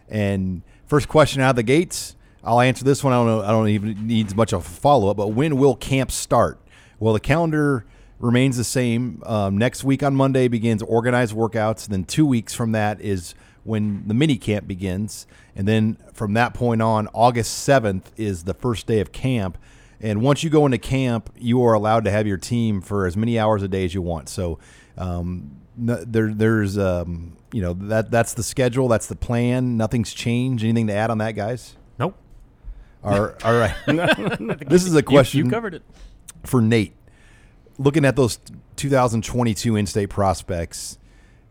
And 0.10 0.64
first 0.86 1.08
question 1.08 1.42
out 1.42 1.52
of 1.52 1.56
the 1.56 1.64
gates 1.64 2.17
I'll 2.44 2.62
answer 2.62 2.84
this 2.84 3.04
one. 3.04 3.14
I 3.14 3.18
don't 3.18 3.28
know. 3.28 3.42
I 3.42 3.50
don't 3.50 3.68
even 3.70 4.08
needs 4.08 4.36
much 4.36 4.54
of 4.54 4.62
a 4.62 4.70
follow 4.70 5.10
up. 5.10 5.18
But 5.18 5.30
when 5.30 5.58
will 5.58 5.76
camp 5.76 6.12
start? 6.12 6.60
Well, 7.00 7.14
the 7.14 7.20
calendar 7.20 7.86
remains 8.20 8.58
the 8.58 8.64
same. 8.64 9.22
Um, 9.26 9.58
next 9.58 9.84
week 9.84 10.02
on 10.04 10.16
Monday 10.16 10.48
begins 10.48 10.82
organized 10.82 11.36
workouts. 11.36 11.88
Then 11.88 12.04
two 12.04 12.26
weeks 12.26 12.54
from 12.54 12.72
that 12.72 13.02
is 13.02 13.36
when 13.64 14.08
the 14.08 14.14
mini 14.14 14.38
camp 14.38 14.66
begins, 14.66 15.28
and 15.54 15.68
then 15.68 15.98
from 16.14 16.34
that 16.34 16.54
point 16.54 16.82
on, 16.82 17.08
August 17.14 17.54
seventh 17.60 18.14
is 18.16 18.46
the 18.46 18.54
first 18.54 18.88
day 18.88 19.02
of 19.02 19.12
camp. 19.12 19.58
And 20.00 20.22
once 20.22 20.44
you 20.44 20.50
go 20.50 20.66
into 20.66 20.78
camp, 20.78 21.30
you 21.38 21.62
are 21.64 21.74
allowed 21.74 22.06
to 22.06 22.12
have 22.12 22.26
your 22.26 22.38
team 22.38 22.82
for 22.82 23.06
as 23.06 23.18
many 23.18 23.38
hours 23.38 23.64
a 23.64 23.68
day 23.68 23.84
as 23.84 23.94
you 23.94 24.02
want. 24.02 24.30
So 24.30 24.60
um, 24.98 25.58
there, 25.76 26.34
there's 26.34 26.78
um, 26.78 27.36
you 27.52 27.62
know 27.62 27.74
that 27.74 28.10
that's 28.10 28.34
the 28.34 28.44
schedule, 28.44 28.88
that's 28.88 29.08
the 29.08 29.16
plan. 29.16 29.76
Nothing's 29.76 30.14
changed. 30.14 30.64
Anything 30.64 30.88
to 30.88 30.94
add 30.94 31.12
on 31.12 31.18
that, 31.18 31.34
guys? 31.34 31.76
Nope. 33.04 33.40
All, 33.44 33.54
all 33.54 33.60
right. 33.60 33.76
this 34.68 34.86
is 34.86 34.96
a 34.96 35.04
question. 35.04 35.40
You, 35.40 35.46
you 35.46 35.52
covered 35.52 35.74
it. 35.76 35.84
For 36.44 36.62
Nate, 36.62 36.94
looking 37.78 38.06
at 38.06 38.16
those 38.16 38.40
2022 38.78 39.76
in-state 39.76 40.10
prospects, 40.10 40.98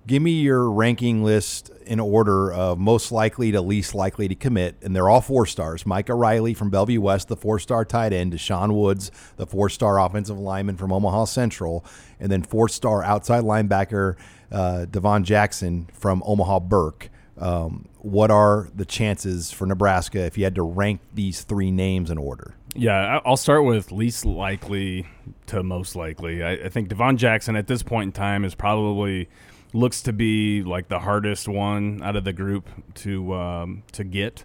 give 0.07 0.23
me 0.23 0.41
your 0.41 0.71
ranking 0.71 1.23
list 1.25 1.71
in 1.85 2.01
order 2.01 2.53
of 2.53 2.79
most 2.79 3.13
likely 3.13 3.53
to 3.53 3.61
least 3.61 3.95
likely 3.95 4.29
to 4.29 4.35
commit, 4.35 4.77
and 4.83 4.95
they're 4.95 5.09
all 5.09 5.21
four 5.21 5.47
stars. 5.47 5.87
Micah 5.87 6.15
Riley 6.15 6.55
from 6.55 6.71
Bellevue 6.71 7.01
West, 7.01 7.29
the 7.29 7.37
four-star 7.37 7.85
tight 7.85 8.13
end. 8.13 8.33
Deshaun 8.33 8.75
Woods, 8.75 9.11
the 9.37 9.47
four-star 9.47 10.01
offensive 10.01 10.39
lineman 10.39 10.77
from 10.77 10.93
Omaha 10.93 11.25
Central, 11.25 11.85
and 12.21 12.31
then 12.31 12.43
four-star 12.43 13.03
outside 13.03 13.45
linebacker 13.45 14.17
uh, 14.51 14.85
Devon 14.87 15.25
Jackson 15.25 15.89
from 15.93 16.23
Omaha 16.25 16.61
Burke. 16.61 17.11
Um, 17.39 17.89
what 18.07 18.31
are 18.31 18.69
the 18.73 18.85
chances 18.85 19.51
for 19.51 19.67
Nebraska 19.67 20.21
if 20.21 20.39
you 20.39 20.45
had 20.45 20.55
to 20.55 20.63
rank 20.63 21.01
these 21.13 21.43
three 21.43 21.73
names 21.73 22.09
in 22.09 22.19
order? 22.19 22.55
Yeah, 22.73 23.19
I'll 23.25 23.37
start 23.37 23.65
with 23.65 23.91
least 23.91 24.25
likely 24.25 25.09
to 25.47 25.65
most 25.65 25.97
likely. 25.97 26.41
I, 26.41 26.53
I 26.53 26.69
think 26.69 26.89
Devon 26.89 27.17
Jackson 27.17 27.57
at 27.57 27.67
this 27.67 27.83
point 27.83 28.09
in 28.09 28.13
time 28.13 28.45
is 28.45 28.55
probably 28.55 29.29
looks 29.73 30.03
to 30.03 30.13
be 30.13 30.63
like 30.63 30.87
the 30.87 31.01
hardest 31.01 31.49
one 31.49 32.01
out 32.01 32.15
of 32.15 32.23
the 32.23 32.33
group 32.33 32.69
to 32.95 33.35
um, 33.35 33.83
to 33.91 34.05
get, 34.05 34.45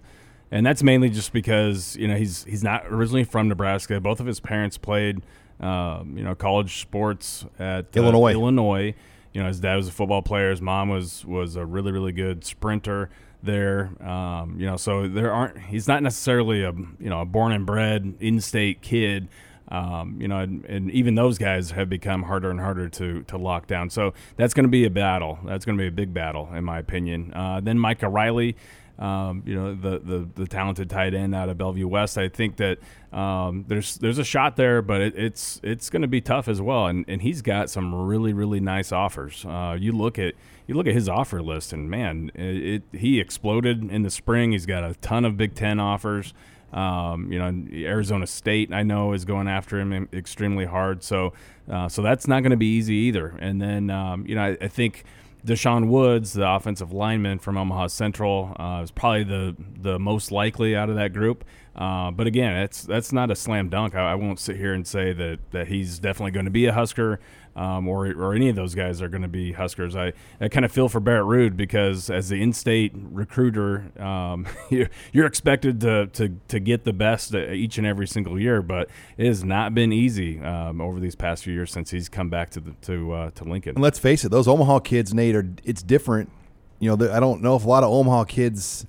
and 0.50 0.66
that's 0.66 0.82
mainly 0.82 1.12
just 1.12 1.32
because 1.32 1.96
you 1.98 2.08
know 2.08 2.16
he's 2.16 2.44
he's 2.46 2.64
not 2.64 2.88
originally 2.88 3.26
from 3.26 3.48
Nebraska. 3.48 4.00
Both 4.00 4.20
of 4.20 4.26
his 4.26 4.40
parents 4.40 4.80
played 4.80 5.22
um, 5.60 6.18
you 6.18 6.24
know 6.24 6.34
college 6.34 6.82
sports 6.82 7.46
at 7.60 7.86
uh, 7.86 8.00
Illinois. 8.00 8.32
Illinois 8.32 8.96
you 9.34 9.42
know, 9.42 9.48
his 9.48 9.60
dad 9.60 9.76
was 9.76 9.88
a 9.88 9.92
football 9.92 10.22
player. 10.22 10.50
His 10.50 10.62
mom 10.62 10.90
was 10.90 11.24
was 11.26 11.56
a 11.56 11.66
really 11.66 11.92
really 11.92 12.12
good 12.12 12.44
sprinter 12.44 13.10
there. 13.44 13.92
Um, 14.06 14.56
you 14.60 14.66
know, 14.66 14.78
so 14.78 15.08
there 15.08 15.32
aren't. 15.32 15.58
He's 15.58 15.88
not 15.88 16.04
necessarily 16.04 16.64
a 16.64 16.72
you 16.72 17.10
know 17.10 17.22
a 17.22 17.26
born 17.26 17.52
and 17.52 17.66
bred 17.66 18.16
in-state 18.20 18.82
kid. 18.82 19.28
Um, 19.68 20.18
you 20.20 20.28
know, 20.28 20.40
and, 20.40 20.66
and, 20.66 20.92
even 20.92 21.16
those 21.16 21.38
guys 21.38 21.72
have 21.72 21.88
become 21.88 22.24
harder 22.24 22.52
and 22.52 22.60
harder 22.60 22.90
to 22.90 23.24
to 23.24 23.38
lock 23.38 23.68
down. 23.68 23.90
So 23.90 24.14
that's 24.36 24.54
going 24.54 24.66
to 24.66 24.70
be 24.70 24.84
a 24.84 24.90
battle. 24.90 25.40
That's 25.46 25.64
going 25.64 25.78
to 25.78 25.82
be 25.82 25.88
a 25.88 25.92
big 25.92 26.14
battle, 26.14 26.50
in 26.54 26.66
my 26.66 26.78
opinion. 26.78 27.32
Uh, 27.34 27.62
then 27.62 27.80
Micah 27.80 28.10
Riley 28.10 28.58
um, 29.02 29.42
you 29.48 29.56
know 29.56 29.74
the, 29.74 30.00
the 30.00 30.28
the 30.36 30.48
talented 30.48 30.90
tight 30.90 31.16
end 31.16 31.34
out 31.34 31.50
of 31.50 31.58
Bellevue 31.58 31.88
West. 31.88 32.18
I 32.20 32.30
think 32.30 32.58
that 32.58 32.78
um, 33.12 33.66
there's 33.68 33.96
there's 33.96 34.20
a 34.20 34.24
shot 34.24 34.56
there, 34.58 34.84
but 34.84 35.02
it, 35.02 35.14
it's 35.18 35.60
it's 35.64 35.90
going 35.90 36.04
to 36.04 36.08
be 36.08 36.22
tough 36.22 36.48
as 36.48 36.62
well. 36.62 36.86
And 36.86 37.04
and 37.08 37.22
he's 37.22 37.42
got 37.42 37.70
some 37.70 37.94
really 37.96 38.32
really 38.32 38.60
nice 38.60 38.92
offers. 38.92 39.44
Uh, 39.44 39.76
you 39.80 39.92
look 39.92 40.20
at 40.20 40.36
you 40.72 40.78
look 40.78 40.88
at 40.88 40.94
his 40.94 41.10
offer 41.10 41.42
list, 41.42 41.74
and 41.74 41.90
man, 41.90 42.32
it, 42.34 42.84
it, 42.94 42.98
he 42.98 43.20
exploded 43.20 43.92
in 43.92 44.04
the 44.04 44.10
spring. 44.10 44.54
He's 44.54 44.66
got 44.66 44.86
a 44.86 44.94
ton 44.96 45.26
of 45.26 45.36
Big 45.36 45.54
Ten 45.54 45.82
offers. 45.82 46.34
Um, 46.72 47.30
you 47.30 47.40
know, 47.40 47.66
Arizona 47.86 48.26
State 48.26 48.72
I 48.72 48.82
know 48.82 49.12
is 49.12 49.26
going 49.26 49.50
after 49.50 49.82
him 49.82 50.08
extremely 50.14 50.64
hard. 50.64 51.04
So 51.04 51.34
uh, 51.70 51.90
so 51.90 52.02
that's 52.02 52.26
not 52.26 52.40
going 52.40 52.52
to 52.52 52.58
be 52.58 52.78
easy 52.78 52.96
either. 52.96 53.36
And 53.40 53.62
then 53.62 53.90
um, 53.90 54.26
you 54.26 54.36
know 54.36 54.44
I, 54.44 54.58
I 54.62 54.70
think 54.70 55.04
Deshaun 55.46 55.90
Woods, 55.90 56.32
the 56.32 56.50
offensive 56.50 56.94
lineman 56.94 57.40
from 57.40 57.58
Omaha 57.58 57.88
Central, 57.88 58.56
uh, 58.58 58.80
is 58.82 58.92
probably 58.92 59.26
the 59.26 59.58
the 59.78 60.00
most 60.00 60.32
likely 60.32 60.74
out 60.74 60.90
of 60.90 60.96
that 60.96 61.12
group. 61.12 61.44
Uh, 61.76 62.12
but 62.12 62.28
again, 62.28 62.54
that's 62.54 62.84
that's 62.84 63.12
not 63.12 63.30
a 63.30 63.36
slam 63.36 63.68
dunk. 63.68 63.94
I, 63.96 64.12
I, 64.12 64.16
won't 64.16 64.40
sit 64.40 64.56
here 64.56 64.74
and 64.74 64.88
say 64.88 65.12
that 65.12 65.40
that 65.52 65.68
he's 65.68 66.00
definitely 66.00 66.32
going 66.32 66.46
to 66.46 66.52
be 66.52 66.66
a 66.66 66.74
Husker 66.74 67.20
um, 67.56 67.88
or 67.88 68.08
or 68.08 68.34
any 68.34 68.50
of 68.50 68.56
those 68.56 68.76
guys 68.76 69.02
are 69.02 69.10
going 69.10 69.22
to 69.22 69.28
be 69.28 69.52
Huskers. 69.52 69.96
I, 69.96 70.14
I 70.40 70.48
kind 70.48 70.66
of 70.66 70.72
feel 70.72 70.88
for 70.88 71.00
Barrett 71.00 71.26
Ruud 71.26 71.58
because 71.58 72.10
as 72.10 72.30
the 72.30 72.42
in-state 72.42 72.94
recruiter, 72.96 73.92
um, 74.02 74.48
you're, 74.70 74.90
you're, 75.12 75.26
expected 75.26 75.82
to, 75.82 76.08
to 76.08 76.38
to 76.48 76.60
get 76.60 76.84
the 76.84 76.94
best 76.94 77.36
each 77.36 77.78
and 77.78 77.86
every 77.86 78.08
single 78.08 78.40
year, 78.40 78.62
but 78.62 78.90
it 79.18 79.26
has 79.26 79.44
not 79.44 79.74
been 79.74 79.92
easy 79.92 80.40
um, 80.40 80.80
over 80.80 81.00
these 81.00 81.16
past 81.16 81.44
few 81.44 81.54
years 81.54 81.72
since 81.72 81.92
he's 81.92 82.10
come 82.10 82.30
back 82.30 82.50
to 82.52 82.60
the, 82.60 82.72
to 82.82 83.12
uh, 83.12 83.32
to 83.32 83.44
Lincoln. 83.44 83.76
And 83.76 83.84
let's 83.84 84.00
face 84.00 84.24
it, 84.24 84.30
those 84.30 84.48
Omaha 84.48 84.80
kids, 84.80 85.14
Nate, 85.14 85.36
are 85.36 85.50
it's 85.64 85.84
different. 85.84 86.32
You 86.80 86.96
know, 86.96 87.12
I 87.12 87.20
don't 87.20 87.42
know 87.42 87.56
if 87.56 87.66
a 87.66 87.68
lot 87.68 87.84
of 87.84 87.92
Omaha 87.92 88.24
kids 88.24 88.88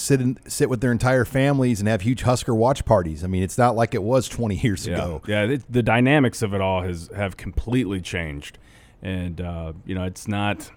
sit 0.00 0.20
and 0.20 0.38
sit 0.46 0.70
with 0.70 0.80
their 0.80 0.92
entire 0.92 1.24
families 1.24 1.80
and 1.80 1.88
have 1.88 2.02
huge 2.02 2.22
Husker 2.22 2.54
watch 2.54 2.84
parties. 2.84 3.24
I 3.24 3.26
mean, 3.26 3.42
it's 3.42 3.58
not 3.58 3.76
like 3.76 3.94
it 3.94 4.02
was 4.02 4.28
20 4.28 4.56
years 4.62 4.86
yeah. 4.86 4.94
ago. 4.94 5.22
Yeah, 5.26 5.42
it, 5.44 5.72
the 5.72 5.82
dynamics 5.82 6.42
of 6.42 6.54
it 6.54 6.60
all 6.60 6.82
has 6.82 7.10
have 7.14 7.36
completely 7.36 8.00
changed, 8.00 8.58
and 9.02 9.40
uh, 9.40 9.72
you 9.84 9.94
know, 9.94 10.04
it's 10.04 10.28
not. 10.28 10.70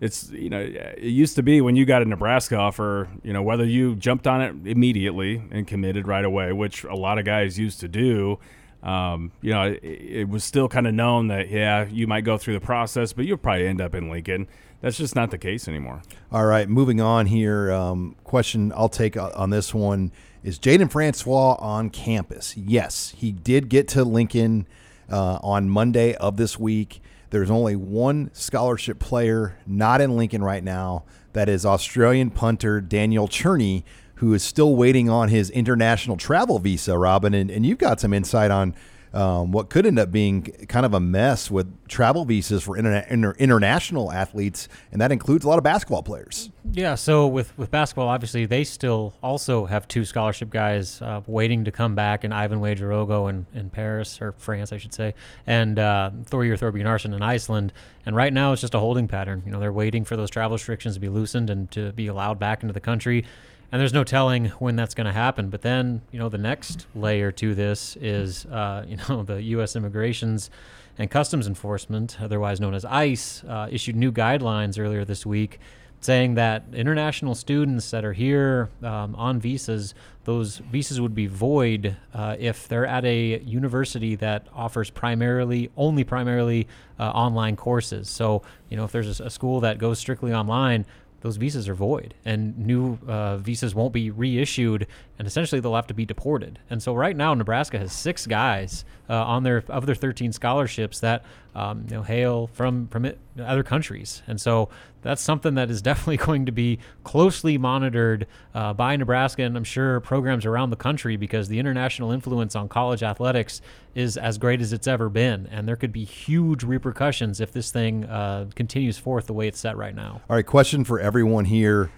It's 0.00 0.30
you 0.30 0.48
know, 0.48 0.60
it 0.60 1.02
used 1.02 1.34
to 1.36 1.42
be 1.42 1.60
when 1.60 1.74
you 1.74 1.84
got 1.84 2.02
a 2.02 2.04
Nebraska 2.04 2.56
offer, 2.56 3.08
you 3.24 3.32
know, 3.32 3.42
whether 3.42 3.64
you 3.64 3.96
jumped 3.96 4.28
on 4.28 4.40
it 4.40 4.70
immediately 4.70 5.42
and 5.50 5.66
committed 5.66 6.06
right 6.06 6.24
away, 6.24 6.52
which 6.52 6.84
a 6.84 6.94
lot 6.94 7.18
of 7.18 7.24
guys 7.24 7.58
used 7.58 7.80
to 7.80 7.88
do. 7.88 8.38
Um, 8.80 9.32
you 9.42 9.50
know, 9.50 9.62
it, 9.62 9.82
it 9.82 10.28
was 10.28 10.44
still 10.44 10.68
kind 10.68 10.86
of 10.86 10.94
known 10.94 11.26
that 11.28 11.50
yeah, 11.50 11.84
you 11.90 12.06
might 12.06 12.20
go 12.20 12.38
through 12.38 12.54
the 12.54 12.64
process, 12.64 13.12
but 13.12 13.24
you'll 13.24 13.38
probably 13.38 13.66
end 13.66 13.80
up 13.80 13.92
in 13.92 14.08
Lincoln 14.08 14.46
that's 14.80 14.96
just 14.96 15.14
not 15.14 15.30
the 15.30 15.38
case 15.38 15.68
anymore. 15.68 16.02
All 16.30 16.46
right, 16.46 16.68
moving 16.68 17.00
on 17.00 17.26
here. 17.26 17.72
Um, 17.72 18.16
question 18.24 18.72
I'll 18.74 18.88
take 18.88 19.16
on 19.16 19.50
this 19.50 19.74
one 19.74 20.12
is 20.42 20.58
Jaden 20.58 20.90
Francois 20.90 21.56
on 21.58 21.90
campus? 21.90 22.56
Yes, 22.56 23.12
he 23.16 23.32
did 23.32 23.68
get 23.68 23.88
to 23.88 24.04
Lincoln 24.04 24.66
uh, 25.10 25.38
on 25.42 25.68
Monday 25.68 26.14
of 26.14 26.36
this 26.36 26.58
week. 26.58 27.00
There's 27.30 27.50
only 27.50 27.76
one 27.76 28.30
scholarship 28.32 28.98
player 28.98 29.58
not 29.66 30.00
in 30.00 30.16
Lincoln 30.16 30.42
right 30.42 30.62
now. 30.64 31.04
That 31.32 31.48
is 31.48 31.66
Australian 31.66 32.30
punter 32.30 32.80
Daniel 32.80 33.28
Cerni, 33.28 33.82
who 34.16 34.32
is 34.32 34.42
still 34.42 34.76
waiting 34.76 35.10
on 35.10 35.28
his 35.28 35.50
international 35.50 36.16
travel 36.16 36.58
visa, 36.58 36.96
Robin. 36.96 37.34
And, 37.34 37.50
and 37.50 37.66
you've 37.66 37.78
got 37.78 38.00
some 38.00 38.14
insight 38.14 38.50
on 38.50 38.74
um, 39.18 39.50
what 39.50 39.68
could 39.68 39.84
end 39.84 39.98
up 39.98 40.12
being 40.12 40.42
kind 40.68 40.86
of 40.86 40.94
a 40.94 41.00
mess 41.00 41.50
with 41.50 41.88
travel 41.88 42.24
visas 42.24 42.62
for 42.62 42.76
interna- 42.76 43.10
inter- 43.10 43.34
international 43.36 44.12
athletes, 44.12 44.68
and 44.92 45.00
that 45.00 45.10
includes 45.10 45.44
a 45.44 45.48
lot 45.48 45.58
of 45.58 45.64
basketball 45.64 46.04
players. 46.04 46.50
Yeah, 46.70 46.94
so 46.94 47.26
with, 47.26 47.56
with 47.58 47.68
basketball, 47.68 48.06
obviously 48.06 48.46
they 48.46 48.62
still 48.62 49.14
also 49.20 49.66
have 49.66 49.88
two 49.88 50.04
scholarship 50.04 50.50
guys 50.50 51.02
uh, 51.02 51.22
waiting 51.26 51.64
to 51.64 51.72
come 51.72 51.96
back, 51.96 52.24
in 52.24 52.30
Yvan 52.30 52.60
Ouedraogo 52.60 53.28
in, 53.28 53.44
in 53.54 53.70
Paris 53.70 54.22
or 54.22 54.32
France, 54.38 54.72
I 54.72 54.76
should 54.78 54.94
say, 54.94 55.14
and 55.48 55.80
uh, 55.80 56.12
Thorir 56.30 56.56
Thorbjarnarson 56.56 57.12
in 57.12 57.20
Iceland. 57.20 57.72
And 58.06 58.14
right 58.14 58.32
now 58.32 58.52
it's 58.52 58.60
just 58.60 58.74
a 58.74 58.78
holding 58.78 59.08
pattern. 59.08 59.42
You 59.44 59.50
know, 59.50 59.58
they're 59.58 59.72
waiting 59.72 60.04
for 60.04 60.16
those 60.16 60.30
travel 60.30 60.56
restrictions 60.56 60.94
to 60.94 61.00
be 61.00 61.08
loosened 61.08 61.50
and 61.50 61.68
to 61.72 61.92
be 61.92 62.06
allowed 62.06 62.38
back 62.38 62.62
into 62.62 62.72
the 62.72 62.80
country 62.80 63.24
and 63.70 63.80
there's 63.80 63.92
no 63.92 64.04
telling 64.04 64.46
when 64.46 64.76
that's 64.76 64.94
going 64.94 65.06
to 65.06 65.12
happen. 65.12 65.50
But 65.50 65.62
then, 65.62 66.02
you 66.10 66.18
know, 66.18 66.28
the 66.28 66.38
next 66.38 66.86
layer 66.94 67.30
to 67.32 67.54
this 67.54 67.96
is, 67.96 68.46
uh, 68.46 68.84
you 68.86 68.96
know, 69.08 69.22
the 69.26 69.42
U.S. 69.42 69.76
Immigrations 69.76 70.50
and 70.96 71.10
Customs 71.10 71.46
Enforcement, 71.46 72.18
otherwise 72.20 72.60
known 72.60 72.74
as 72.74 72.84
ICE, 72.84 73.44
uh, 73.44 73.68
issued 73.70 73.96
new 73.96 74.10
guidelines 74.10 74.78
earlier 74.78 75.04
this 75.04 75.24
week 75.24 75.60
saying 76.00 76.34
that 76.34 76.64
international 76.72 77.34
students 77.34 77.90
that 77.90 78.04
are 78.04 78.12
here 78.12 78.70
um, 78.82 79.14
on 79.16 79.40
visas, 79.40 79.94
those 80.24 80.58
visas 80.58 81.00
would 81.00 81.14
be 81.14 81.26
void 81.26 81.96
uh, 82.14 82.36
if 82.38 82.68
they're 82.68 82.86
at 82.86 83.04
a 83.04 83.40
university 83.40 84.14
that 84.14 84.46
offers 84.54 84.90
primarily, 84.90 85.70
only 85.76 86.04
primarily 86.04 86.68
uh, 87.00 87.08
online 87.10 87.56
courses. 87.56 88.08
So, 88.08 88.42
you 88.68 88.76
know, 88.76 88.84
if 88.84 88.92
there's 88.92 89.20
a, 89.20 89.24
a 89.24 89.30
school 89.30 89.60
that 89.60 89.78
goes 89.78 89.98
strictly 89.98 90.32
online, 90.32 90.86
those 91.20 91.36
visas 91.36 91.68
are 91.68 91.74
void 91.74 92.14
and 92.24 92.56
new 92.58 92.98
uh, 93.06 93.36
visas 93.38 93.74
won't 93.74 93.92
be 93.92 94.10
reissued 94.10 94.86
and 95.18 95.26
essentially 95.26 95.60
they'll 95.60 95.74
have 95.74 95.86
to 95.86 95.94
be 95.94 96.04
deported. 96.04 96.58
And 96.70 96.82
so 96.82 96.94
right 96.94 97.16
now 97.16 97.34
nebraska 97.34 97.78
has 97.78 97.92
six 97.92 98.26
guys 98.26 98.84
uh, 99.08 99.14
on 99.14 99.42
their 99.42 99.64
of 99.68 99.86
their 99.86 99.94
13 99.94 100.32
scholarships 100.32 101.00
that 101.00 101.24
um, 101.58 101.84
you 101.88 101.96
know 101.96 102.02
hail 102.02 102.46
from 102.52 102.88
from 102.88 103.04
it, 103.04 103.18
other 103.40 103.62
countries 103.62 104.22
and 104.26 104.40
so 104.40 104.68
that's 105.02 105.22
something 105.22 105.54
that 105.54 105.70
is 105.70 105.80
definitely 105.90 106.16
going 106.16 106.46
to 106.46 106.52
be 106.52 106.78
closely 107.04 107.58
monitored 107.58 108.26
uh, 108.54 108.72
by 108.72 108.96
Nebraska 108.96 109.42
and 109.42 109.56
I'm 109.56 109.64
sure 109.64 110.00
programs 110.00 110.46
around 110.46 110.70
the 110.70 110.76
country 110.76 111.16
because 111.16 111.48
the 111.48 111.58
international 111.58 112.12
influence 112.12 112.54
on 112.54 112.68
college 112.68 113.02
athletics 113.02 113.60
is 113.94 114.16
as 114.16 114.38
great 114.38 114.60
as 114.60 114.72
it's 114.72 114.86
ever 114.86 115.08
been. 115.08 115.48
And 115.50 115.66
there 115.66 115.76
could 115.76 115.92
be 115.92 116.04
huge 116.04 116.62
repercussions 116.62 117.40
if 117.40 117.52
this 117.52 117.72
thing 117.72 118.04
uh, 118.04 118.48
continues 118.54 118.96
forth 118.96 119.26
the 119.26 119.32
way 119.32 119.48
it's 119.48 119.58
set 119.58 119.76
right 119.76 119.94
now. 119.94 120.20
All 120.30 120.36
right, 120.36 120.46
question 120.46 120.84
for 120.84 121.00
everyone 121.00 121.46
here. 121.46 121.90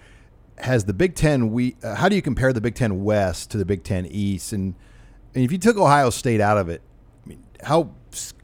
Has 0.57 0.85
the 0.85 0.93
Big 0.93 1.15
Ten, 1.15 1.51
we, 1.51 1.75
uh, 1.83 1.95
how 1.95 2.09
do 2.09 2.15
you 2.15 2.21
compare 2.21 2.53
the 2.53 2.61
Big 2.61 2.75
Ten 2.75 3.03
West 3.03 3.51
to 3.51 3.57
the 3.57 3.65
Big 3.65 3.83
Ten 3.83 4.05
East? 4.07 4.51
And, 4.51 4.75
and 5.35 5.43
if 5.43 5.51
you 5.51 5.57
took 5.57 5.77
Ohio 5.77 6.09
State 6.09 6.41
out 6.41 6.57
of 6.57 6.69
it, 6.69 6.81
I 7.23 7.29
mean, 7.29 7.43
how 7.63 7.91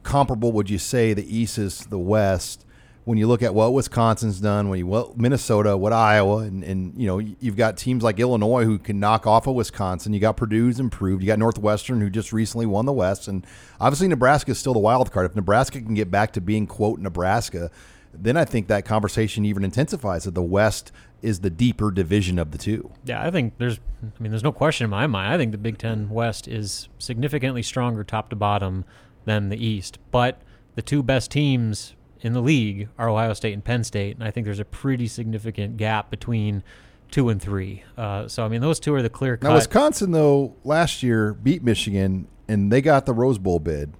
comparable 0.02 0.52
would 0.52 0.70
you 0.70 0.78
say 0.78 1.14
the 1.14 1.36
East 1.36 1.58
is 1.58 1.86
the 1.86 1.98
West? 1.98 2.64
when 3.08 3.16
you 3.16 3.26
look 3.26 3.42
at 3.42 3.54
what 3.54 3.72
Wisconsin's 3.72 4.38
done, 4.38 4.68
when 4.68 4.78
you 4.78 4.86
what 4.86 5.16
Minnesota, 5.16 5.78
what 5.78 5.94
Iowa, 5.94 6.40
and, 6.40 6.62
and 6.62 6.92
you 6.94 7.06
know 7.06 7.18
you've 7.18 7.56
got 7.56 7.78
teams 7.78 8.02
like 8.02 8.20
Illinois 8.20 8.64
who 8.64 8.78
can 8.78 9.00
knock 9.00 9.26
off 9.26 9.46
of 9.46 9.54
Wisconsin. 9.54 10.12
You 10.12 10.20
got 10.20 10.36
Purdue's 10.36 10.78
improved. 10.78 11.22
You 11.22 11.26
got 11.26 11.38
Northwestern 11.38 12.02
who 12.02 12.10
just 12.10 12.34
recently 12.34 12.66
won 12.66 12.84
the 12.84 12.92
West, 12.92 13.26
and 13.26 13.46
obviously 13.80 14.08
Nebraska 14.08 14.50
is 14.50 14.58
still 14.58 14.74
the 14.74 14.78
wild 14.78 15.10
card. 15.10 15.24
If 15.24 15.34
Nebraska 15.34 15.80
can 15.80 15.94
get 15.94 16.10
back 16.10 16.34
to 16.34 16.42
being 16.42 16.66
quote 16.66 16.98
Nebraska, 16.98 17.70
then 18.12 18.36
I 18.36 18.44
think 18.44 18.66
that 18.68 18.84
conversation 18.84 19.46
even 19.46 19.64
intensifies 19.64 20.24
that 20.24 20.34
the 20.34 20.42
West 20.42 20.92
is 21.22 21.40
the 21.40 21.48
deeper 21.48 21.90
division 21.90 22.38
of 22.38 22.50
the 22.50 22.58
two. 22.58 22.92
Yeah, 23.06 23.24
I 23.24 23.30
think 23.30 23.54
there's 23.56 23.80
I 24.02 24.22
mean 24.22 24.32
there's 24.32 24.44
no 24.44 24.52
question 24.52 24.84
in 24.84 24.90
my 24.90 25.06
mind. 25.06 25.32
I 25.32 25.38
think 25.38 25.52
the 25.52 25.56
Big 25.56 25.78
10 25.78 26.10
West 26.10 26.46
is 26.46 26.90
significantly 26.98 27.62
stronger 27.62 28.04
top 28.04 28.28
to 28.28 28.36
bottom 28.36 28.84
than 29.28 29.50
the 29.50 29.64
East. 29.64 29.98
But 30.10 30.40
the 30.74 30.82
two 30.82 31.02
best 31.02 31.30
teams 31.30 31.94
in 32.20 32.32
the 32.32 32.40
league 32.40 32.88
are 32.98 33.08
Ohio 33.08 33.32
State 33.34 33.52
and 33.52 33.64
Penn 33.64 33.84
State, 33.84 34.16
and 34.16 34.24
I 34.24 34.30
think 34.30 34.44
there's 34.44 34.58
a 34.58 34.64
pretty 34.64 35.06
significant 35.06 35.76
gap 35.76 36.10
between 36.10 36.64
two 37.10 37.28
and 37.28 37.40
three. 37.40 37.84
Uh, 37.96 38.26
so 38.26 38.44
I 38.44 38.48
mean, 38.48 38.60
those 38.60 38.80
two 38.80 38.94
are 38.94 39.02
the 39.02 39.10
clear 39.10 39.36
cut. 39.36 39.48
Now 39.48 39.54
Wisconsin 39.54 40.10
though 40.10 40.56
last 40.64 41.02
year 41.02 41.34
beat 41.34 41.62
Michigan 41.62 42.26
and 42.48 42.72
they 42.72 42.80
got 42.80 43.06
the 43.06 43.12
Rose 43.12 43.38
Bowl 43.38 43.60
bid, 43.60 43.92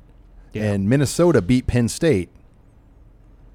yeah. 0.52 0.64
and 0.64 0.88
Minnesota 0.88 1.40
beat 1.40 1.66
Penn 1.66 1.88
State. 1.88 2.30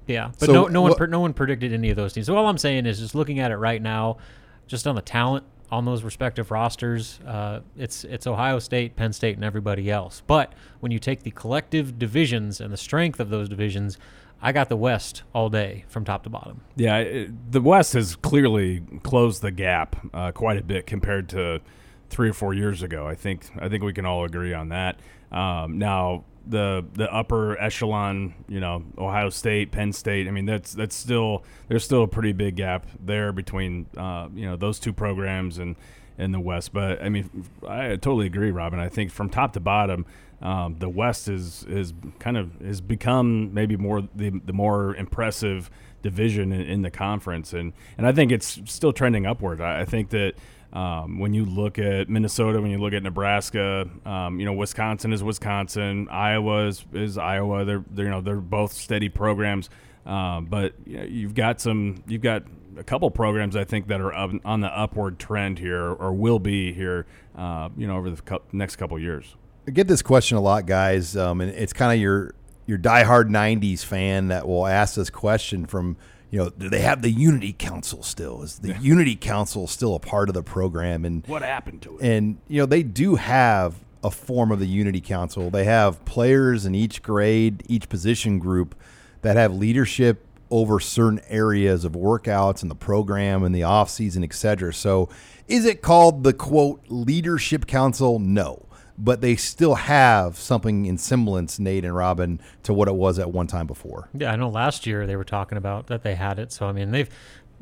Yeah, 0.06 0.30
but 0.38 0.46
so 0.46 0.52
no, 0.52 0.66
no 0.66 0.82
one, 0.82 1.10
no 1.10 1.20
one 1.20 1.32
predicted 1.32 1.72
any 1.72 1.90
of 1.90 1.96
those 1.96 2.12
teams. 2.12 2.26
So 2.26 2.36
all 2.36 2.46
I'm 2.46 2.58
saying 2.58 2.86
is, 2.86 3.00
just 3.00 3.14
looking 3.14 3.40
at 3.40 3.50
it 3.50 3.56
right 3.56 3.80
now, 3.80 4.18
just 4.66 4.86
on 4.86 4.94
the 4.94 5.02
talent 5.02 5.44
on 5.74 5.84
those 5.84 6.04
respective 6.04 6.52
rosters, 6.52 7.18
uh, 7.26 7.58
it's 7.76 8.04
it's 8.04 8.28
Ohio 8.28 8.60
State, 8.60 8.94
Penn 8.94 9.12
State, 9.12 9.34
and 9.34 9.44
everybody 9.44 9.90
else. 9.90 10.22
But 10.24 10.52
when 10.78 10.92
you 10.92 11.00
take 11.00 11.24
the 11.24 11.32
collective 11.32 11.98
divisions 11.98 12.60
and 12.60 12.72
the 12.72 12.76
strength 12.76 13.18
of 13.18 13.28
those 13.28 13.48
divisions, 13.48 13.98
I 14.40 14.52
got 14.52 14.68
the 14.68 14.76
West 14.76 15.24
all 15.34 15.48
day 15.48 15.84
from 15.88 16.04
top 16.04 16.22
to 16.24 16.30
bottom. 16.30 16.60
Yeah, 16.76 16.98
it, 16.98 17.50
the 17.50 17.60
West 17.60 17.94
has 17.94 18.14
clearly 18.14 18.82
closed 19.02 19.42
the 19.42 19.50
gap 19.50 19.96
uh, 20.14 20.30
quite 20.30 20.58
a 20.58 20.62
bit 20.62 20.86
compared 20.86 21.28
to 21.30 21.60
three 22.08 22.28
or 22.28 22.34
four 22.34 22.54
years 22.54 22.82
ago. 22.82 23.08
I 23.08 23.16
think 23.16 23.50
I 23.58 23.68
think 23.68 23.82
we 23.82 23.92
can 23.92 24.06
all 24.06 24.24
agree 24.24 24.54
on 24.54 24.68
that. 24.68 25.00
Um, 25.32 25.78
now 25.78 26.24
the 26.46 26.84
the 26.94 27.12
upper 27.12 27.58
echelon, 27.60 28.34
you 28.48 28.60
know, 28.60 28.84
Ohio 28.98 29.30
State, 29.30 29.72
Penn 29.72 29.92
State. 29.92 30.28
I 30.28 30.30
mean, 30.30 30.46
that's 30.46 30.72
that's 30.72 30.94
still 30.94 31.44
there's 31.68 31.84
still 31.84 32.02
a 32.02 32.08
pretty 32.08 32.32
big 32.32 32.56
gap 32.56 32.86
there 33.00 33.32
between 33.32 33.86
uh, 33.96 34.28
you 34.34 34.46
know 34.46 34.56
those 34.56 34.78
two 34.78 34.92
programs 34.92 35.58
and 35.58 35.76
in 36.18 36.32
the 36.32 36.40
West. 36.40 36.72
But 36.72 37.02
I 37.02 37.08
mean, 37.08 37.44
I 37.66 37.90
totally 37.90 38.26
agree, 38.26 38.50
Robin. 38.50 38.78
I 38.78 38.88
think 38.88 39.10
from 39.10 39.30
top 39.30 39.52
to 39.54 39.60
bottom, 39.60 40.06
um, 40.42 40.76
the 40.78 40.88
West 40.88 41.28
is 41.28 41.64
is 41.68 41.92
kind 42.18 42.36
of 42.36 42.60
has 42.60 42.80
become 42.80 43.52
maybe 43.54 43.76
more 43.76 44.02
the, 44.14 44.30
the 44.44 44.52
more 44.52 44.94
impressive 44.96 45.70
division 46.02 46.52
in, 46.52 46.60
in, 46.60 46.82
the 46.82 46.90
conference, 46.90 47.52
and 47.52 47.72
and 47.96 48.06
I 48.06 48.12
think 48.12 48.30
it's 48.30 48.60
still 48.66 48.92
trending 48.92 49.26
upward. 49.26 49.60
I, 49.60 49.80
I 49.80 49.84
think 49.84 50.10
that. 50.10 50.34
Um, 50.74 51.20
when 51.20 51.32
you 51.34 51.44
look 51.44 51.78
at 51.78 52.08
Minnesota, 52.08 52.60
when 52.60 52.72
you 52.72 52.78
look 52.78 52.92
at 52.92 53.02
Nebraska, 53.04 53.88
um, 54.04 54.40
you 54.40 54.44
know 54.44 54.52
Wisconsin 54.52 55.12
is 55.12 55.22
Wisconsin, 55.22 56.08
Iowa 56.10 56.66
is, 56.66 56.84
is 56.92 57.16
Iowa. 57.16 57.64
They're, 57.64 57.84
they're, 57.90 58.06
you 58.06 58.10
know 58.10 58.20
they're 58.20 58.36
both 58.36 58.72
steady 58.72 59.08
programs, 59.08 59.70
um, 60.04 60.46
but 60.46 60.74
you 60.84 60.96
know, 60.96 61.04
you've 61.04 61.34
got 61.34 61.60
some 61.60 62.02
you've 62.08 62.22
got 62.22 62.42
a 62.76 62.82
couple 62.82 63.08
programs 63.12 63.54
I 63.54 63.62
think 63.62 63.86
that 63.86 64.00
are 64.00 64.12
up, 64.12 64.32
on 64.44 64.60
the 64.60 64.78
upward 64.78 65.20
trend 65.20 65.60
here 65.60 65.92
or 65.92 66.12
will 66.12 66.40
be 66.40 66.72
here, 66.72 67.06
uh, 67.36 67.68
you 67.76 67.86
know, 67.86 67.96
over 67.96 68.10
the 68.10 68.40
next 68.52 68.74
couple 68.74 68.98
years. 68.98 69.36
I 69.68 69.70
get 69.70 69.86
this 69.86 70.02
question 70.02 70.36
a 70.36 70.40
lot, 70.40 70.66
guys, 70.66 71.16
um, 71.16 71.40
and 71.40 71.52
it's 71.52 71.72
kind 71.72 71.92
of 71.92 72.00
your 72.00 72.34
your 72.66 72.78
diehard 72.78 73.30
'90s 73.30 73.84
fan 73.84 74.28
that 74.28 74.48
will 74.48 74.66
ask 74.66 74.96
this 74.96 75.10
question 75.10 75.66
from 75.66 75.96
you 76.34 76.40
know, 76.40 76.50
do 76.50 76.68
they 76.68 76.80
have 76.80 77.00
the 77.00 77.12
Unity 77.12 77.52
Council 77.52 78.02
still? 78.02 78.42
Is 78.42 78.58
the 78.58 78.70
yeah. 78.70 78.80
Unity 78.80 79.14
Council 79.14 79.68
still 79.68 79.94
a 79.94 80.00
part 80.00 80.28
of 80.28 80.34
the 80.34 80.42
program? 80.42 81.04
And 81.04 81.24
what 81.28 81.42
happened 81.42 81.82
to 81.82 81.96
it? 81.96 82.04
And 82.04 82.38
you 82.48 82.60
know, 82.60 82.66
they 82.66 82.82
do 82.82 83.14
have 83.14 83.76
a 84.02 84.10
form 84.10 84.50
of 84.50 84.58
the 84.58 84.66
Unity 84.66 85.00
Council. 85.00 85.48
They 85.48 85.62
have 85.62 86.04
players 86.04 86.66
in 86.66 86.74
each 86.74 87.04
grade, 87.04 87.62
each 87.68 87.88
position 87.88 88.40
group 88.40 88.74
that 89.22 89.36
have 89.36 89.54
leadership 89.54 90.26
over 90.50 90.80
certain 90.80 91.20
areas 91.28 91.84
of 91.84 91.92
workouts 91.92 92.62
and 92.62 92.70
the 92.70 92.74
program 92.74 93.44
and 93.44 93.54
the 93.54 93.62
off 93.62 93.88
season, 93.88 94.24
et 94.24 94.34
cetera. 94.34 94.74
So, 94.74 95.08
is 95.46 95.64
it 95.64 95.82
called 95.82 96.24
the 96.24 96.32
quote 96.32 96.82
leadership 96.88 97.68
council? 97.68 98.18
No 98.18 98.66
but 98.96 99.20
they 99.20 99.36
still 99.36 99.74
have 99.74 100.36
something 100.36 100.86
in 100.86 100.98
semblance, 100.98 101.58
Nate 101.58 101.84
and 101.84 101.94
Robin, 101.94 102.40
to 102.62 102.72
what 102.72 102.88
it 102.88 102.94
was 102.94 103.18
at 103.18 103.32
one 103.32 103.46
time 103.46 103.66
before. 103.66 104.08
Yeah, 104.14 104.32
I 104.32 104.36
know 104.36 104.48
last 104.48 104.86
year 104.86 105.06
they 105.06 105.16
were 105.16 105.24
talking 105.24 105.58
about 105.58 105.88
that 105.88 106.02
they 106.02 106.14
had 106.14 106.38
it. 106.38 106.52
So 106.52 106.66
I 106.66 106.72
mean, 106.72 106.90
they've. 106.90 107.08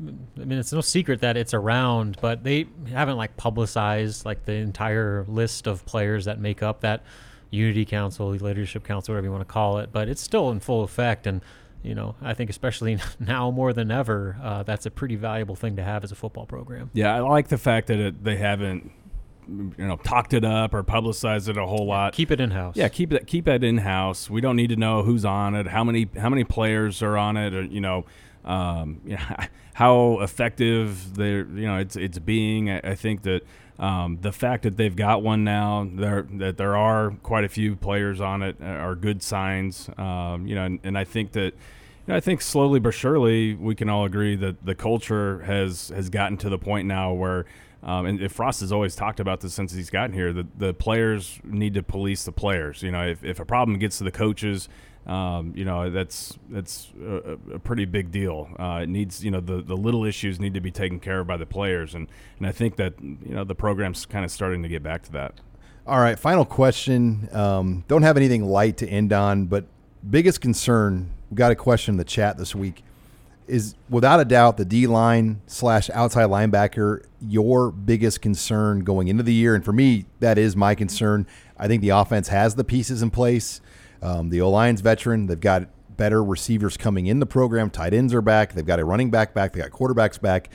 I 0.01 0.43
mean, 0.43 0.57
it's 0.57 0.73
no 0.73 0.81
secret 0.81 1.21
that 1.21 1.37
it's 1.37 1.53
around, 1.53 2.17
but 2.19 2.43
they 2.43 2.65
haven't 2.89 3.15
like 3.15 3.37
publicized 3.37 4.25
like 4.25 4.43
the 4.43 4.53
entire 4.53 5.23
list 5.27 5.67
of 5.67 5.85
players 5.85 6.25
that 6.25 6.39
make 6.39 6.63
up 6.63 6.81
that 6.81 7.03
Unity 7.51 7.85
Council, 7.85 8.29
Leadership 8.29 8.83
Council, 8.83 9.13
whatever 9.13 9.27
you 9.27 9.31
want 9.31 9.47
to 9.47 9.53
call 9.53 9.77
it. 9.77 9.91
But 9.91 10.09
it's 10.09 10.21
still 10.21 10.49
in 10.49 10.59
full 10.59 10.83
effect, 10.83 11.27
and 11.27 11.41
you 11.83 11.93
know, 11.93 12.15
I 12.21 12.33
think 12.33 12.49
especially 12.49 12.97
now 13.19 13.51
more 13.51 13.71
than 13.71 13.91
ever, 13.91 14.37
uh, 14.41 14.63
that's 14.63 14.85
a 14.85 14.91
pretty 14.91 15.15
valuable 15.15 15.55
thing 15.55 15.75
to 15.75 15.83
have 15.83 16.03
as 16.03 16.11
a 16.11 16.15
football 16.15 16.47
program. 16.47 16.89
Yeah, 16.93 17.15
I 17.15 17.19
like 17.19 17.49
the 17.49 17.57
fact 17.59 17.87
that 17.87 17.99
it, 17.99 18.23
they 18.23 18.37
haven't 18.37 18.91
you 19.47 19.73
know 19.77 19.97
talked 19.97 20.33
it 20.33 20.43
up 20.43 20.73
or 20.73 20.83
publicized 20.83 21.49
it 21.49 21.57
a 21.57 21.65
whole 21.65 21.85
lot. 21.85 22.13
Keep 22.13 22.31
it 22.31 22.39
in 22.39 22.51
house. 22.51 22.75
Yeah, 22.75 22.89
keep 22.89 23.13
it 23.13 23.27
keep 23.27 23.47
it 23.47 23.63
in 23.63 23.79
house. 23.79 24.29
We 24.29 24.41
don't 24.41 24.55
need 24.55 24.69
to 24.69 24.75
know 24.75 25.03
who's 25.03 25.25
on 25.25 25.55
it, 25.55 25.67
how 25.67 25.83
many 25.83 26.09
how 26.17 26.29
many 26.29 26.43
players 26.43 27.01
are 27.01 27.17
on 27.17 27.37
it, 27.37 27.53
or 27.53 27.63
you 27.63 27.81
know, 27.81 28.05
um, 28.45 29.01
you 29.05 29.15
know 29.15 29.35
how 29.73 30.19
effective 30.19 31.15
they're 31.15 31.45
you 31.45 31.67
know 31.67 31.77
it's 31.77 31.95
it's 31.95 32.19
being. 32.19 32.69
I, 32.69 32.79
I 32.83 32.95
think 32.95 33.23
that. 33.23 33.41
Um, 33.79 34.19
the 34.21 34.31
fact 34.31 34.63
that 34.63 34.77
they've 34.77 34.95
got 34.95 35.23
one 35.23 35.43
now, 35.43 35.89
there 35.91 36.27
that 36.33 36.57
there 36.57 36.77
are 36.77 37.09
quite 37.23 37.43
a 37.43 37.49
few 37.49 37.75
players 37.75 38.21
on 38.21 38.43
it, 38.43 38.55
uh, 38.61 38.65
are 38.65 38.93
good 38.93 39.23
signs. 39.23 39.89
Um, 39.97 40.45
you 40.45 40.53
know, 40.53 40.65
and, 40.65 40.79
and 40.83 40.95
I 40.95 41.05
think 41.05 41.31
that 41.31 41.55
you 42.05 42.11
know, 42.11 42.15
I 42.15 42.19
think 42.19 42.41
slowly 42.41 42.79
but 42.79 42.93
surely 42.93 43.55
we 43.55 43.75
can 43.75 43.89
all 43.89 44.05
agree 44.05 44.35
that 44.35 44.65
the 44.65 44.75
culture 44.75 45.39
has 45.39 45.89
has 45.89 46.09
gotten 46.09 46.37
to 46.37 46.49
the 46.49 46.59
point 46.59 46.87
now 46.87 47.13
where 47.13 47.45
Um, 47.83 48.05
and, 48.05 48.31
Frost 48.31 48.61
has 48.61 48.71
always 48.71 48.95
talked 48.95 49.19
about 49.19 49.41
this 49.41 49.53
since 49.53 49.73
he's 49.73 49.89
gotten 49.89 50.13
here. 50.13 50.31
The 50.31 50.47
the 50.57 50.73
players 50.73 51.39
need 51.43 51.73
to 51.73 51.83
police 51.83 52.23
the 52.23 52.31
players. 52.31 52.81
You 52.81 52.91
know, 52.91 53.05
if, 53.05 53.23
if 53.23 53.39
a 53.39 53.45
problem 53.45 53.77
gets 53.77 53.97
to 53.97 54.05
the 54.05 54.11
coaches, 54.11 54.69
um, 55.05 55.51
you 55.53 55.65
know 55.65 55.89
that's 55.89 56.37
that's 56.49 56.93
a, 57.01 57.37
a 57.53 57.59
pretty 57.59 57.83
big 57.83 58.09
deal. 58.09 58.49
Uh, 58.57 58.81
it 58.83 58.89
needs 58.89 59.23
you 59.23 59.31
know 59.31 59.41
the, 59.41 59.61
the 59.61 59.75
little 59.75 60.05
issues 60.05 60.39
need 60.39 60.53
to 60.53 60.61
be 60.61 60.71
taken 60.71 60.99
care 60.99 61.19
of 61.19 61.27
by 61.27 61.35
the 61.35 61.45
players, 61.45 61.93
and 61.93 62.07
and 62.37 62.47
I 62.47 62.53
think 62.53 62.77
that 62.77 62.93
you 63.01 63.35
know 63.35 63.43
the 63.43 63.55
program's 63.55 64.05
kind 64.05 64.23
of 64.23 64.31
starting 64.31 64.63
to 64.63 64.69
get 64.69 64.81
back 64.81 65.03
to 65.03 65.11
that. 65.13 65.41
All 65.85 65.99
right, 65.99 66.17
final 66.17 66.45
question. 66.45 67.27
Um, 67.33 67.83
don't 67.89 68.03
have 68.03 68.15
anything 68.15 68.45
light 68.45 68.77
to 68.77 68.87
end 68.87 69.11
on, 69.11 69.47
but 69.47 69.65
biggest 70.09 70.39
concern. 70.39 71.11
We 71.29 71.35
got 71.35 71.51
a 71.51 71.55
question 71.55 71.95
in 71.95 71.97
the 71.97 72.05
chat 72.05 72.37
this 72.37 72.55
week. 72.55 72.83
Is 73.47 73.75
without 73.89 74.19
a 74.19 74.25
doubt 74.25 74.57
the 74.57 74.65
D 74.65 74.87
line 74.87 75.41
slash 75.47 75.89
outside 75.89 76.29
linebacker 76.29 77.03
your 77.19 77.71
biggest 77.71 78.21
concern 78.21 78.83
going 78.83 79.07
into 79.07 79.23
the 79.23 79.33
year? 79.33 79.55
And 79.55 79.63
for 79.63 79.73
me, 79.73 80.05
that 80.19 80.37
is 80.37 80.55
my 80.55 80.75
concern. 80.75 81.27
I 81.57 81.67
think 81.67 81.81
the 81.81 81.89
offense 81.89 82.29
has 82.29 82.55
the 82.55 82.63
pieces 82.63 83.01
in 83.01 83.11
place. 83.11 83.61
Um, 84.01 84.29
the 84.29 84.41
O 84.41 84.49
line's 84.49 84.81
veteran. 84.81 85.27
They've 85.27 85.39
got 85.39 85.67
better 85.95 86.23
receivers 86.23 86.77
coming 86.77 87.07
in 87.07 87.19
the 87.19 87.25
program. 87.25 87.69
Tight 87.69 87.93
ends 87.93 88.13
are 88.13 88.21
back. 88.21 88.53
They've 88.53 88.65
got 88.65 88.79
a 88.79 88.85
running 88.85 89.11
back 89.11 89.33
back. 89.33 89.53
They 89.53 89.61
got 89.61 89.71
quarterbacks 89.71 90.19
back. 90.19 90.49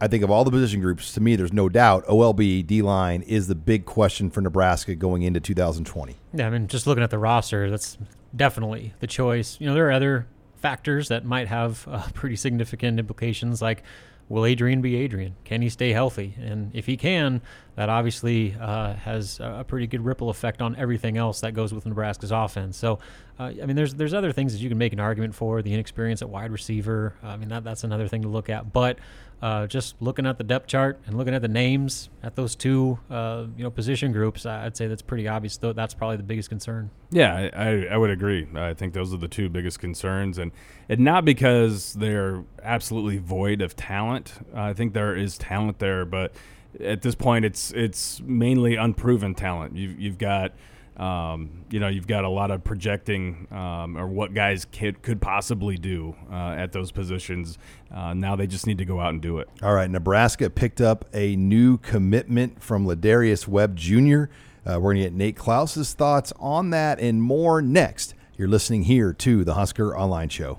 I 0.00 0.08
think 0.08 0.22
of 0.22 0.30
all 0.30 0.44
the 0.44 0.50
position 0.50 0.80
groups, 0.80 1.12
to 1.14 1.20
me, 1.20 1.36
there's 1.36 1.52
no 1.52 1.68
doubt 1.68 2.04
OLB 2.06 2.66
D 2.66 2.82
line 2.82 3.22
is 3.22 3.46
the 3.46 3.54
big 3.54 3.86
question 3.86 4.28
for 4.28 4.40
Nebraska 4.40 4.94
going 4.94 5.22
into 5.22 5.40
2020. 5.40 6.16
Yeah, 6.34 6.46
I 6.46 6.50
mean, 6.50 6.66
just 6.66 6.86
looking 6.86 7.02
at 7.02 7.10
the 7.10 7.18
roster, 7.18 7.70
that's 7.70 7.96
definitely 8.34 8.92
the 9.00 9.06
choice. 9.06 9.56
You 9.60 9.68
know, 9.68 9.74
there 9.74 9.88
are 9.88 9.92
other 9.92 10.26
factors 10.64 11.08
that 11.08 11.26
might 11.26 11.46
have 11.46 11.86
uh, 11.86 12.02
pretty 12.14 12.36
significant 12.36 12.98
implications, 12.98 13.60
like 13.60 13.82
will 14.30 14.46
Adrian 14.46 14.80
be 14.80 14.96
Adrian? 14.96 15.36
Can 15.44 15.60
he 15.60 15.68
stay 15.68 15.92
healthy? 15.92 16.34
And 16.40 16.74
if 16.74 16.86
he 16.86 16.96
can, 16.96 17.42
that 17.76 17.90
obviously 17.90 18.56
uh, 18.58 18.94
has 18.94 19.40
a 19.40 19.62
pretty 19.68 19.86
good 19.86 20.02
ripple 20.02 20.30
effect 20.30 20.62
on 20.62 20.74
everything 20.76 21.18
else 21.18 21.42
that 21.42 21.52
goes 21.52 21.74
with 21.74 21.84
Nebraska's 21.84 22.30
offense. 22.30 22.78
So, 22.78 22.98
uh, 23.38 23.52
I 23.62 23.66
mean, 23.66 23.76
there's 23.76 23.92
there's 23.92 24.14
other 24.14 24.32
things 24.32 24.54
that 24.54 24.60
you 24.60 24.70
can 24.70 24.78
make 24.78 24.94
an 24.94 25.00
argument 25.00 25.34
for. 25.34 25.60
The 25.60 25.74
inexperience 25.74 26.22
at 26.22 26.30
wide 26.30 26.50
receiver. 26.50 27.12
I 27.22 27.36
mean, 27.36 27.50
that 27.50 27.62
that's 27.62 27.84
another 27.84 28.08
thing 28.08 28.22
to 28.22 28.28
look 28.28 28.48
at. 28.48 28.72
But 28.72 28.98
uh, 29.44 29.66
just 29.66 29.94
looking 30.00 30.24
at 30.24 30.38
the 30.38 30.44
depth 30.44 30.66
chart 30.66 30.98
and 31.04 31.18
looking 31.18 31.34
at 31.34 31.42
the 31.42 31.48
names 31.48 32.08
at 32.22 32.34
those 32.34 32.56
two, 32.56 32.98
uh, 33.10 33.44
you 33.58 33.62
know, 33.62 33.68
position 33.68 34.10
groups, 34.10 34.46
I'd 34.46 34.74
say 34.74 34.86
that's 34.86 35.02
pretty 35.02 35.28
obvious. 35.28 35.58
Though 35.58 35.74
that's 35.74 35.92
probably 35.92 36.16
the 36.16 36.22
biggest 36.22 36.48
concern. 36.48 36.90
Yeah, 37.10 37.50
I, 37.54 37.84
I 37.88 37.98
would 37.98 38.08
agree. 38.08 38.48
I 38.54 38.72
think 38.72 38.94
those 38.94 39.12
are 39.12 39.18
the 39.18 39.28
two 39.28 39.50
biggest 39.50 39.80
concerns, 39.80 40.38
and 40.38 40.50
and 40.88 41.00
not 41.00 41.26
because 41.26 41.92
they're 41.92 42.42
absolutely 42.62 43.18
void 43.18 43.60
of 43.60 43.76
talent. 43.76 44.32
I 44.54 44.72
think 44.72 44.94
there 44.94 45.14
is 45.14 45.36
talent 45.36 45.78
there, 45.78 46.06
but 46.06 46.32
at 46.80 47.02
this 47.02 47.14
point, 47.14 47.44
it's 47.44 47.70
it's 47.72 48.22
mainly 48.22 48.76
unproven 48.76 49.34
talent. 49.34 49.76
You've 49.76 50.00
you've 50.00 50.18
got 50.18 50.52
um, 50.96 51.64
you 51.70 51.80
know, 51.80 51.88
you've 51.88 52.06
got 52.06 52.24
a 52.24 52.28
lot 52.28 52.50
of 52.50 52.62
projecting 52.62 53.48
um, 53.50 53.98
or 53.98 54.06
what 54.06 54.32
guys 54.32 54.64
could, 54.64 55.02
could 55.02 55.20
possibly 55.20 55.76
do 55.76 56.14
uh, 56.30 56.54
at 56.56 56.72
those 56.72 56.92
positions. 56.92 57.58
Uh, 57.92 58.14
now 58.14 58.36
they 58.36 58.46
just 58.46 58.66
need 58.66 58.78
to 58.78 58.84
go 58.84 59.00
out 59.00 59.10
and 59.10 59.20
do 59.20 59.38
it. 59.38 59.48
All 59.62 59.74
right, 59.74 59.90
Nebraska 59.90 60.50
picked 60.50 60.80
up 60.80 61.04
a 61.12 61.36
new 61.36 61.78
commitment 61.78 62.62
from 62.62 62.86
Ladarius 62.86 63.48
Webb 63.48 63.76
Jr. 63.76 64.24
Uh, 64.66 64.78
we're 64.80 64.94
going 64.94 64.96
to 64.98 65.02
get 65.02 65.12
Nate 65.12 65.36
Clouse's 65.36 65.92
thoughts 65.94 66.32
on 66.38 66.70
that 66.70 66.98
and 67.00 67.22
more 67.22 67.60
next. 67.60 68.14
You're 68.36 68.48
listening 68.48 68.84
here 68.84 69.12
to 69.12 69.44
the 69.44 69.54
Husker 69.54 69.96
Online 69.96 70.28
Show. 70.28 70.58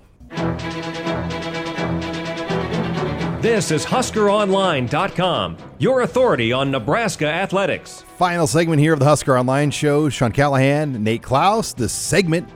This 3.41 3.69
is 3.69 3.85
HuskerOnline.com, 3.85 5.57
your 5.77 6.01
authority 6.01 6.51
on 6.51 6.71
Nebraska 6.71 7.27
athletics. 7.27 8.04
Final 8.17 8.47
segment 8.47 8.79
here 8.79 8.93
of 8.93 8.99
the 8.99 9.05
Husker 9.05 9.37
Online 9.37 9.69
Show. 9.69 10.07
Sean 10.07 10.31
Callahan, 10.31 11.03
Nate 11.03 11.21
Clouse. 11.21 11.73
The 11.73 11.89
segment 11.89 12.47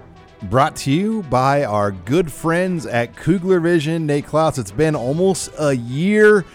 brought 0.43 0.73
to 0.77 0.91
you 0.91 1.23
by 1.23 1.65
our 1.65 1.91
good 1.91 2.31
friends 2.31 2.85
at 2.85 3.13
Kugler 3.17 3.59
Vision. 3.59 4.05
Nate 4.05 4.25
Clouse, 4.25 4.57
it's 4.57 4.71
been 4.71 4.95
almost 4.95 5.49
a 5.59 5.75
year 5.75 6.45